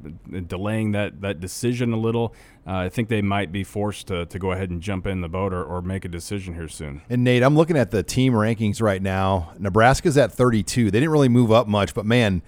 delaying 0.47 0.92
that, 0.92 1.20
that 1.22 1.40
decision 1.40 1.92
a 1.92 1.97
little. 1.97 2.32
Uh, 2.64 2.74
I 2.74 2.88
think 2.90 3.09
they 3.09 3.22
might 3.22 3.51
be 3.51 3.64
forced 3.64 4.07
to, 4.07 4.26
to 4.26 4.38
go 4.38 4.53
ahead 4.53 4.70
and 4.70 4.80
jump 4.80 5.09
in 5.09 5.22
the 5.22 5.28
boat 5.28 5.53
or, 5.53 5.64
or 5.64 5.82
make 5.82 6.05
a 6.05 6.09
decision 6.09 6.55
here 6.55 6.68
soon. 6.68 7.03
And 7.11 7.24
Nate, 7.24 7.42
I'm 7.42 7.57
looking 7.57 7.76
at 7.76 7.90
the 7.90 8.05
team 8.05 8.34
rankings 8.34 8.80
right 8.80 9.03
now. 9.03 9.53
Nebraska's 9.59 10.16
at 10.16 10.30
32. 10.30 10.92
They 10.92 11.01
didn't 11.01 11.11
really 11.11 11.28
move 11.28 11.51
up 11.51 11.66
much, 11.66 11.92
but 11.92 12.07
man, 12.07 12.42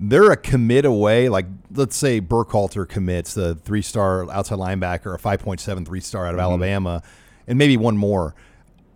they're 0.00 0.32
a 0.32 0.36
commit 0.36 0.86
away. 0.86 1.28
Like 1.28 1.46
let's 1.72 1.96
say 1.96 2.20
Burkhalter 2.20 2.88
commits 2.88 3.34
the 3.34 3.54
three 3.54 3.82
star 3.82 4.28
outside 4.30 4.58
linebacker, 4.58 5.14
a 5.14 5.18
5.73 5.18 6.02
star 6.02 6.26
out 6.26 6.34
of 6.34 6.40
mm-hmm. 6.40 6.40
Alabama, 6.40 7.02
and 7.46 7.58
maybe 7.58 7.76
one 7.76 7.96
more. 7.96 8.34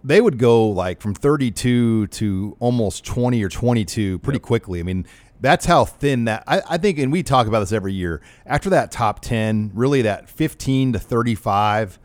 They 0.02 0.20
would 0.20 0.38
go 0.38 0.66
like 0.66 1.00
from 1.00 1.14
32 1.14 2.08
to 2.08 2.56
almost 2.58 3.04
20 3.04 3.42
or 3.42 3.48
22 3.48 4.18
pretty 4.18 4.38
quickly. 4.38 4.80
I 4.80 4.82
mean, 4.82 5.06
that's 5.40 5.66
how 5.66 5.84
thin 5.84 6.24
that 6.24 6.44
I, 6.46 6.62
I 6.70 6.78
think, 6.78 6.98
and 6.98 7.12
we 7.12 7.22
talk 7.22 7.46
about 7.46 7.60
this 7.60 7.72
every 7.72 7.92
year. 7.92 8.22
After 8.46 8.70
that 8.70 8.90
top 8.90 9.20
10, 9.20 9.72
really 9.74 10.02
that 10.02 10.28
15 10.28 10.94
to 10.94 10.98
35, 10.98 11.98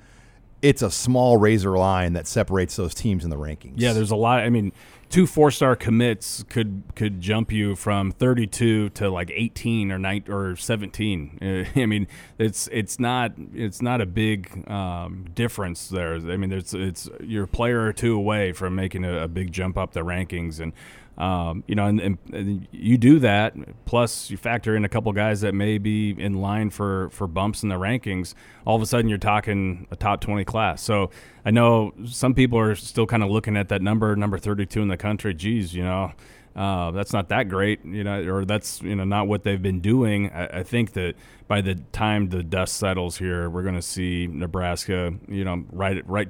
it's 0.62 0.82
a 0.82 0.92
small 0.92 1.38
razor 1.38 1.78
line 1.78 2.14
that 2.14 2.28
separates 2.28 2.76
those 2.76 2.94
teams 2.94 3.24
in 3.24 3.30
the 3.30 3.38
rankings. 3.38 3.76
Yeah, 3.78 3.94
there's 3.94 4.12
a 4.12 4.16
lot. 4.16 4.42
I 4.42 4.50
mean, 4.50 4.72
two 5.10 5.26
four 5.26 5.52
star 5.52 5.76
commits 5.76 6.44
could 6.50 6.84
could 6.96 7.20
jump 7.20 7.52
you 7.52 7.76
from 7.76 8.12
32 8.12 8.90
to 8.90 9.10
like 9.10 9.32
18 9.34 9.92
or 9.92 10.00
9 10.00 10.24
or 10.30 10.56
17. 10.56 11.68
I 11.76 11.86
mean, 11.86 12.08
it's 12.38 12.70
it's 12.72 13.00
not 13.00 13.34
it's 13.54 13.82
not 13.82 14.02
a 14.02 14.06
big 14.06 14.70
um, 14.70 15.26
difference 15.34 15.90
there. 15.90 16.16
I 16.16 16.38
mean, 16.38 16.50
there's 16.50 16.74
it's 16.74 17.10
you're 17.22 17.46
a 17.46 17.48
player 17.48 17.82
or 17.82 17.94
two 17.94 18.16
away 18.16 18.54
from 18.54 18.76
making 18.76 19.04
a, 19.04 19.24
a 19.24 19.28
big 19.28 19.52
jump 19.52 19.78
up 19.78 19.94
the 19.94 20.02
rankings 20.02 20.60
and. 20.60 20.74
Um, 21.20 21.66
you 21.68 21.76
know, 21.76 21.86
and, 21.86 22.00
and, 22.00 22.18
and, 22.32 22.68
you 22.72 22.98
do 22.98 23.20
that. 23.20 23.54
Plus, 23.86 24.30
you 24.32 24.38
factor 24.38 24.78
in 24.78 24.86
a 24.86 24.90
couple 24.90 25.12
guys 25.12 25.42
that 25.42 25.54
may 25.54 25.78
be 25.78 26.12
in 26.12 26.36
line 26.36 26.70
for 26.70 27.10
for 27.10 27.28
bumps 27.28 27.62
in 27.62 27.68
the 27.68 27.76
rankings. 27.76 28.36
All 28.66 28.78
of 28.78 28.82
a 28.82 28.86
sudden, 28.86 29.10
you're 29.10 29.18
talking 29.18 29.86
a 29.92 29.98
top 29.98 30.22
20 30.22 30.46
class. 30.46 30.82
So 30.82 31.10
I 31.44 31.52
know 31.52 31.94
some 32.06 32.34
people 32.34 32.58
are 32.58 32.74
still 32.74 33.06
kind 33.06 33.22
of 33.22 33.30
looking 33.30 33.58
at 33.58 33.68
that 33.68 33.82
number, 33.82 34.16
number 34.16 34.38
32 34.38 34.82
in 34.82 34.88
the 34.88 34.96
country. 34.96 35.34
Geez, 35.34 35.76
you 35.76 35.84
know, 35.84 36.14
uh, 36.56 36.92
that's 36.92 37.12
not 37.12 37.30
that 37.30 37.50
great, 37.50 37.84
you 37.84 38.04
know, 38.04 38.24
or 38.24 38.46
that's 38.46 38.82
you 38.82 38.96
know 38.96 39.04
not 39.04 39.28
what 39.28 39.44
they've 39.44 39.62
been 39.62 39.82
doing. 39.82 40.32
I, 40.32 40.60
I 40.60 40.64
think 40.64 40.94
that 40.94 41.16
by 41.50 41.60
the 41.60 41.76
time 41.92 42.30
the 42.30 42.44
dust 42.44 42.78
settles 42.78 43.18
here, 43.18 43.50
we're 43.50 43.64
going 43.64 43.76
to 43.76 43.82
see 43.82 44.28
Nebraska, 44.28 45.14
you 45.28 45.44
know, 45.44 45.66
right 45.72 46.02
right 46.08 46.30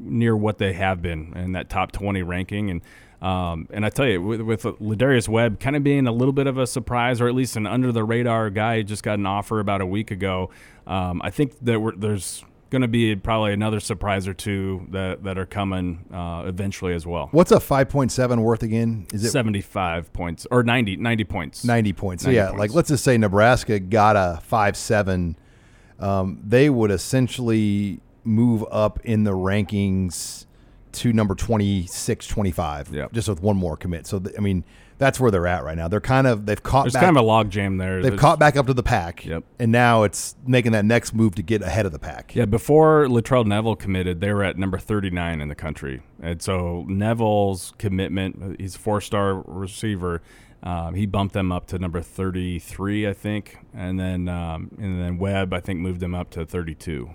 near 0.00 0.36
what 0.36 0.58
they 0.58 0.72
have 0.72 1.02
been 1.02 1.32
in 1.36 1.52
that 1.52 1.68
top 1.68 1.92
20 1.92 2.22
ranking 2.22 2.70
and 2.70 2.80
um, 3.24 3.68
and 3.72 3.86
I 3.86 3.88
tell 3.88 4.06
you, 4.06 4.20
with, 4.20 4.42
with 4.42 4.62
Ladarius 4.64 5.30
Webb 5.30 5.58
kind 5.58 5.76
of 5.76 5.82
being 5.82 6.06
a 6.06 6.12
little 6.12 6.34
bit 6.34 6.46
of 6.46 6.58
a 6.58 6.66
surprise, 6.66 7.22
or 7.22 7.26
at 7.26 7.34
least 7.34 7.56
an 7.56 7.66
under 7.66 7.90
the 7.90 8.04
radar 8.04 8.50
guy, 8.50 8.82
just 8.82 9.02
got 9.02 9.18
an 9.18 9.24
offer 9.24 9.60
about 9.60 9.80
a 9.80 9.86
week 9.86 10.10
ago. 10.10 10.50
Um, 10.86 11.22
I 11.24 11.30
think 11.30 11.58
that 11.64 11.94
there's 11.96 12.44
going 12.68 12.82
to 12.82 12.88
be 12.88 13.16
probably 13.16 13.54
another 13.54 13.80
surprise 13.80 14.28
or 14.28 14.34
two 14.34 14.86
that, 14.90 15.24
that 15.24 15.38
are 15.38 15.46
coming 15.46 16.04
uh, 16.12 16.42
eventually 16.44 16.92
as 16.92 17.06
well. 17.06 17.28
What's 17.30 17.50
a 17.50 17.56
5.7 17.56 18.42
worth 18.42 18.62
again? 18.62 19.06
Is 19.14 19.24
it 19.24 19.30
75 19.30 20.12
points 20.12 20.46
or 20.50 20.62
90, 20.62 20.96
90 20.96 21.24
points? 21.24 21.64
90 21.64 21.92
points. 21.94 22.24
90 22.24 22.36
so 22.36 22.38
yeah, 22.38 22.48
points. 22.48 22.60
like 22.60 22.74
let's 22.74 22.88
just 22.90 23.04
say 23.04 23.16
Nebraska 23.16 23.80
got 23.80 24.16
a 24.16 24.42
5.7. 24.50 25.36
Um, 25.98 26.40
they 26.44 26.68
would 26.68 26.90
essentially 26.90 28.00
move 28.22 28.66
up 28.70 29.00
in 29.02 29.24
the 29.24 29.32
rankings 29.32 30.44
to 30.94 31.12
number 31.12 31.34
26, 31.34 32.26
25, 32.26 32.94
yep. 32.94 33.12
just 33.12 33.28
with 33.28 33.40
one 33.42 33.56
more 33.56 33.76
commit. 33.76 34.06
So, 34.06 34.18
th- 34.18 34.34
I 34.36 34.40
mean, 34.40 34.64
that's 34.98 35.18
where 35.18 35.30
they're 35.30 35.46
at 35.46 35.64
right 35.64 35.76
now. 35.76 35.88
They're 35.88 36.00
kind 36.00 36.26
of, 36.26 36.46
they've 36.46 36.62
caught 36.62 36.84
There's 36.84 36.94
back, 36.94 37.02
kind 37.02 37.16
of 37.16 37.22
a 37.22 37.26
log 37.26 37.50
jam 37.50 37.78
there. 37.78 38.00
They've 38.00 38.12
There's, 38.12 38.20
caught 38.20 38.38
back 38.38 38.56
up 38.56 38.66
to 38.66 38.74
the 38.74 38.82
pack. 38.82 39.24
Yep. 39.24 39.44
And 39.58 39.72
now 39.72 40.04
it's 40.04 40.36
making 40.46 40.72
that 40.72 40.84
next 40.84 41.14
move 41.14 41.34
to 41.34 41.42
get 41.42 41.62
ahead 41.62 41.86
of 41.86 41.92
the 41.92 41.98
pack. 41.98 42.34
Yeah, 42.34 42.44
before 42.44 43.06
Latrell 43.06 43.44
Neville 43.44 43.76
committed, 43.76 44.20
they 44.20 44.32
were 44.32 44.44
at 44.44 44.56
number 44.56 44.78
39 44.78 45.40
in 45.40 45.48
the 45.48 45.54
country. 45.54 46.02
And 46.22 46.40
so 46.40 46.84
Neville's 46.88 47.72
commitment, 47.78 48.60
he's 48.60 48.76
a 48.76 48.78
four 48.78 49.00
star 49.00 49.42
receiver. 49.46 50.22
Um, 50.62 50.94
he 50.94 51.04
bumped 51.04 51.34
them 51.34 51.52
up 51.52 51.66
to 51.68 51.78
number 51.78 52.00
33, 52.00 53.06
I 53.06 53.12
think, 53.12 53.58
and 53.74 54.00
then 54.00 54.30
um, 54.30 54.70
and 54.78 54.98
then 54.98 55.18
Webb, 55.18 55.52
I 55.52 55.60
think, 55.60 55.80
moved 55.80 56.00
them 56.00 56.14
up 56.14 56.30
to 56.30 56.46
32 56.46 57.10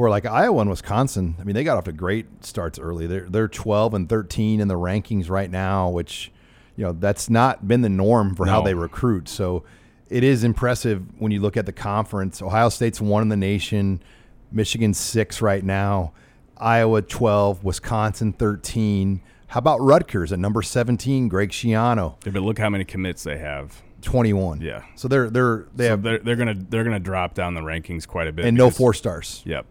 where 0.00 0.08
like 0.08 0.24
Iowa 0.24 0.62
and 0.62 0.70
Wisconsin, 0.70 1.36
I 1.38 1.44
mean, 1.44 1.54
they 1.54 1.62
got 1.62 1.76
off 1.76 1.84
to 1.84 1.92
great 1.92 2.42
starts 2.42 2.78
early. 2.78 3.06
They're 3.06 3.28
they're 3.28 3.48
12 3.48 3.92
and 3.92 4.08
13 4.08 4.58
in 4.58 4.66
the 4.66 4.74
rankings 4.74 5.28
right 5.28 5.50
now, 5.50 5.90
which 5.90 6.32
you 6.74 6.84
know 6.84 6.92
that's 6.92 7.28
not 7.28 7.68
been 7.68 7.82
the 7.82 7.90
norm 7.90 8.34
for 8.34 8.46
no. 8.46 8.52
how 8.52 8.62
they 8.62 8.72
recruit. 8.72 9.28
So 9.28 9.62
it 10.08 10.24
is 10.24 10.42
impressive 10.42 11.02
when 11.20 11.32
you 11.32 11.40
look 11.40 11.58
at 11.58 11.66
the 11.66 11.72
conference. 11.72 12.40
Ohio 12.40 12.70
State's 12.70 12.98
one 12.98 13.20
in 13.20 13.28
the 13.28 13.36
nation, 13.36 14.02
Michigan 14.50 14.94
six 14.94 15.42
right 15.42 15.62
now, 15.62 16.14
Iowa 16.56 17.02
12, 17.02 17.62
Wisconsin 17.62 18.32
13. 18.32 19.20
How 19.48 19.58
about 19.58 19.82
Rutgers 19.82 20.32
at 20.32 20.38
number 20.38 20.62
17, 20.62 21.28
Greg 21.28 21.50
Schiano? 21.50 22.14
Yeah, 22.24 22.32
but 22.32 22.40
look 22.40 22.58
how 22.58 22.70
many 22.70 22.86
commits 22.86 23.22
they 23.24 23.36
have. 23.36 23.82
21. 24.00 24.62
Yeah. 24.62 24.82
So 24.94 25.08
they're 25.08 25.28
they're 25.28 25.66
they 25.74 25.84
so 25.84 25.90
have 25.90 26.02
they're, 26.02 26.18
they're 26.20 26.36
gonna 26.36 26.54
they're 26.54 26.84
gonna 26.84 26.98
drop 26.98 27.34
down 27.34 27.52
the 27.52 27.60
rankings 27.60 28.08
quite 28.08 28.28
a 28.28 28.32
bit. 28.32 28.46
And 28.46 28.56
no 28.56 28.70
four 28.70 28.94
stars. 28.94 29.42
Yep. 29.44 29.66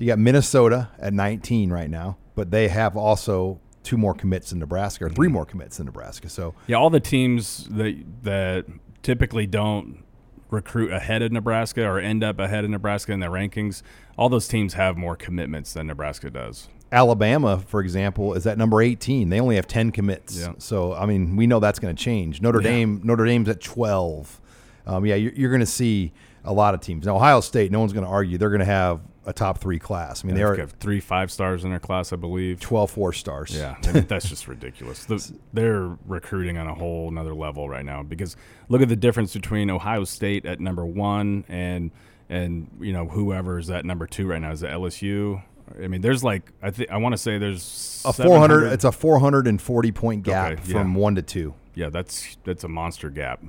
You 0.00 0.06
got 0.06 0.18
Minnesota 0.18 0.88
at 0.98 1.12
19 1.12 1.70
right 1.70 1.90
now, 1.90 2.16
but 2.34 2.50
they 2.50 2.68
have 2.68 2.96
also 2.96 3.60
two 3.82 3.98
more 3.98 4.14
commits 4.14 4.48
than 4.48 4.58
Nebraska, 4.58 5.04
or 5.04 5.10
3 5.10 5.26
mm-hmm. 5.26 5.34
more 5.34 5.44
commits 5.44 5.76
than 5.76 5.84
Nebraska. 5.84 6.30
So 6.30 6.54
yeah, 6.66 6.76
all 6.76 6.88
the 6.88 7.00
teams 7.00 7.66
that 7.70 8.02
that 8.22 8.64
typically 9.02 9.46
don't 9.46 10.02
recruit 10.50 10.90
ahead 10.90 11.20
of 11.20 11.32
Nebraska 11.32 11.84
or 11.84 12.00
end 12.00 12.24
up 12.24 12.38
ahead 12.38 12.64
of 12.64 12.70
Nebraska 12.70 13.12
in 13.12 13.20
their 13.20 13.30
rankings, 13.30 13.82
all 14.16 14.30
those 14.30 14.48
teams 14.48 14.72
have 14.72 14.96
more 14.96 15.16
commitments 15.16 15.74
than 15.74 15.86
Nebraska 15.86 16.30
does. 16.30 16.68
Alabama, 16.90 17.58
for 17.58 17.80
example, 17.82 18.32
is 18.32 18.46
at 18.46 18.56
number 18.56 18.80
18. 18.80 19.28
They 19.28 19.38
only 19.38 19.56
have 19.56 19.66
10 19.66 19.92
commits. 19.92 20.38
Yeah. 20.38 20.54
So 20.56 20.94
I 20.94 21.04
mean, 21.04 21.36
we 21.36 21.46
know 21.46 21.60
that's 21.60 21.78
going 21.78 21.94
to 21.94 22.02
change. 22.02 22.40
Notre 22.40 22.62
yeah. 22.62 22.70
Dame, 22.70 23.00
Notre 23.04 23.26
Dame's 23.26 23.50
at 23.50 23.60
12. 23.60 24.40
Um, 24.86 25.04
yeah, 25.04 25.14
you're, 25.14 25.32
you're 25.32 25.50
going 25.50 25.60
to 25.60 25.66
see 25.66 26.12
a 26.42 26.54
lot 26.54 26.72
of 26.72 26.80
teams. 26.80 27.04
Now, 27.04 27.16
Ohio 27.16 27.40
State, 27.40 27.70
no 27.70 27.80
one's 27.80 27.92
going 27.92 28.06
to 28.06 28.10
argue 28.10 28.38
they're 28.38 28.48
going 28.48 28.60
to 28.60 28.64
have 28.64 29.00
a 29.26 29.32
top 29.32 29.58
three 29.58 29.78
class. 29.78 30.24
I 30.24 30.28
mean, 30.28 30.36
yeah, 30.36 30.52
they 30.52 30.62
are 30.62 30.66
three 30.66 31.00
five 31.00 31.30
stars 31.30 31.64
in 31.64 31.70
their 31.70 31.80
class, 31.80 32.12
I 32.12 32.16
believe. 32.16 32.60
12 32.60 32.90
four 32.90 33.12
stars. 33.12 33.54
Yeah, 33.54 33.76
I 33.84 33.92
mean, 33.92 34.06
that's 34.06 34.28
just 34.28 34.48
ridiculous. 34.48 35.04
The, 35.04 35.32
they're 35.52 35.96
recruiting 36.06 36.58
on 36.58 36.66
a 36.66 36.74
whole 36.74 37.08
another 37.08 37.34
level 37.34 37.68
right 37.68 37.84
now 37.84 38.02
because 38.02 38.36
look 38.68 38.82
at 38.82 38.88
the 38.88 38.96
difference 38.96 39.32
between 39.32 39.70
Ohio 39.70 40.04
State 40.04 40.46
at 40.46 40.60
number 40.60 40.86
one 40.86 41.44
and 41.48 41.90
and 42.28 42.70
you 42.80 42.92
know 42.92 43.06
whoever 43.06 43.58
is 43.58 43.70
at 43.70 43.84
number 43.84 44.06
two 44.06 44.26
right 44.26 44.40
now 44.40 44.52
is 44.52 44.62
it 44.62 44.70
LSU. 44.70 45.42
I 45.82 45.86
mean, 45.86 46.00
there's 46.00 46.24
like 46.24 46.50
I 46.62 46.70
think 46.70 46.90
I 46.90 46.96
want 46.96 47.12
to 47.12 47.18
say 47.18 47.38
there's 47.38 48.02
a 48.04 48.12
400. 48.12 48.72
It's 48.72 48.84
a 48.84 48.92
440 48.92 49.92
point 49.92 50.22
gap 50.22 50.52
okay, 50.52 50.72
from 50.72 50.94
one 50.94 51.14
to 51.16 51.22
two. 51.22 51.54
Yeah, 51.74 51.90
that's 51.90 52.36
that's 52.44 52.64
a 52.64 52.68
monster 52.68 53.10
gap 53.10 53.40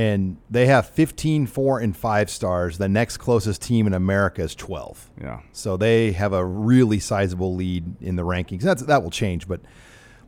and 0.00 0.38
they 0.48 0.64
have 0.64 0.88
15 0.88 1.46
four 1.46 1.78
and 1.78 1.94
five 1.94 2.30
stars. 2.30 2.78
The 2.78 2.88
next 2.88 3.18
closest 3.18 3.60
team 3.60 3.86
in 3.86 3.92
america 3.92 4.42
is 4.42 4.54
12 4.54 5.10
yeah. 5.20 5.40
So 5.52 5.76
they 5.76 6.12
have 6.12 6.32
a 6.32 6.44
really 6.44 6.98
sizable 6.98 7.54
lead 7.54 8.00
in 8.00 8.16
the 8.16 8.22
rankings. 8.22 8.62
That's, 8.62 8.82
that 8.82 9.02
will 9.02 9.10
change 9.10 9.46
but 9.46 9.60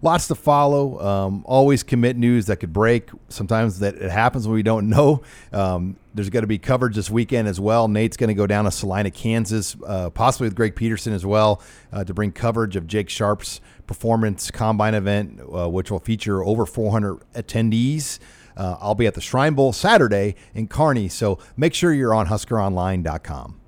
lots 0.02 0.26
to 0.28 0.34
follow. 0.34 1.00
Um, 1.00 1.42
always 1.46 1.82
commit 1.82 2.16
news 2.16 2.46
that 2.46 2.56
could 2.56 2.72
break. 2.72 3.08
Sometimes 3.28 3.78
that 3.78 3.94
it 3.94 4.10
happens 4.10 4.46
when 4.46 4.54
we 4.54 4.62
don't 4.62 4.90
know. 4.90 5.22
Um, 5.52 5.96
there's 6.12 6.28
going 6.28 6.42
to 6.42 6.48
be 6.48 6.58
coverage 6.58 6.94
this 6.94 7.08
weekend 7.08 7.48
as 7.48 7.58
well. 7.58 7.88
Nate's 7.88 8.18
going 8.18 8.28
to 8.28 8.34
go 8.34 8.46
down 8.46 8.66
to 8.66 8.70
salina 8.70 9.10
kansas 9.10 9.76
uh, 9.86 10.10
possibly 10.10 10.48
with 10.48 10.54
greg 10.54 10.76
peterson 10.76 11.14
as 11.14 11.24
well 11.24 11.62
uh, 11.92 12.04
to 12.04 12.12
bring 12.12 12.32
coverage 12.32 12.76
of 12.76 12.86
jake 12.86 13.08
sharp's 13.08 13.60
performance 13.86 14.50
combine 14.50 14.94
event 14.94 15.40
uh, 15.40 15.68
which 15.68 15.90
will 15.90 15.98
feature 15.98 16.44
over 16.44 16.66
400 16.66 17.22
attendees 17.34 18.18
uh, 18.56 18.76
I'll 18.80 18.94
be 18.94 19.06
at 19.06 19.14
the 19.14 19.20
Shrine 19.20 19.54
Bowl 19.54 19.72
Saturday 19.72 20.34
in 20.54 20.68
Kearney, 20.68 21.08
so 21.08 21.38
make 21.56 21.74
sure 21.74 21.92
you're 21.92 22.14
on 22.14 22.26
HuskerOnline.com. 22.26 23.60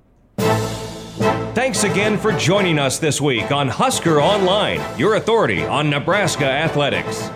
Thanks 1.55 1.85
again 1.85 2.17
for 2.17 2.33
joining 2.33 2.77
us 2.77 2.99
this 2.99 3.21
week 3.21 3.49
on 3.51 3.69
Husker 3.69 4.21
Online, 4.21 4.81
your 4.99 5.15
authority 5.15 5.63
on 5.63 5.89
Nebraska 5.89 6.45
athletics. 6.45 7.29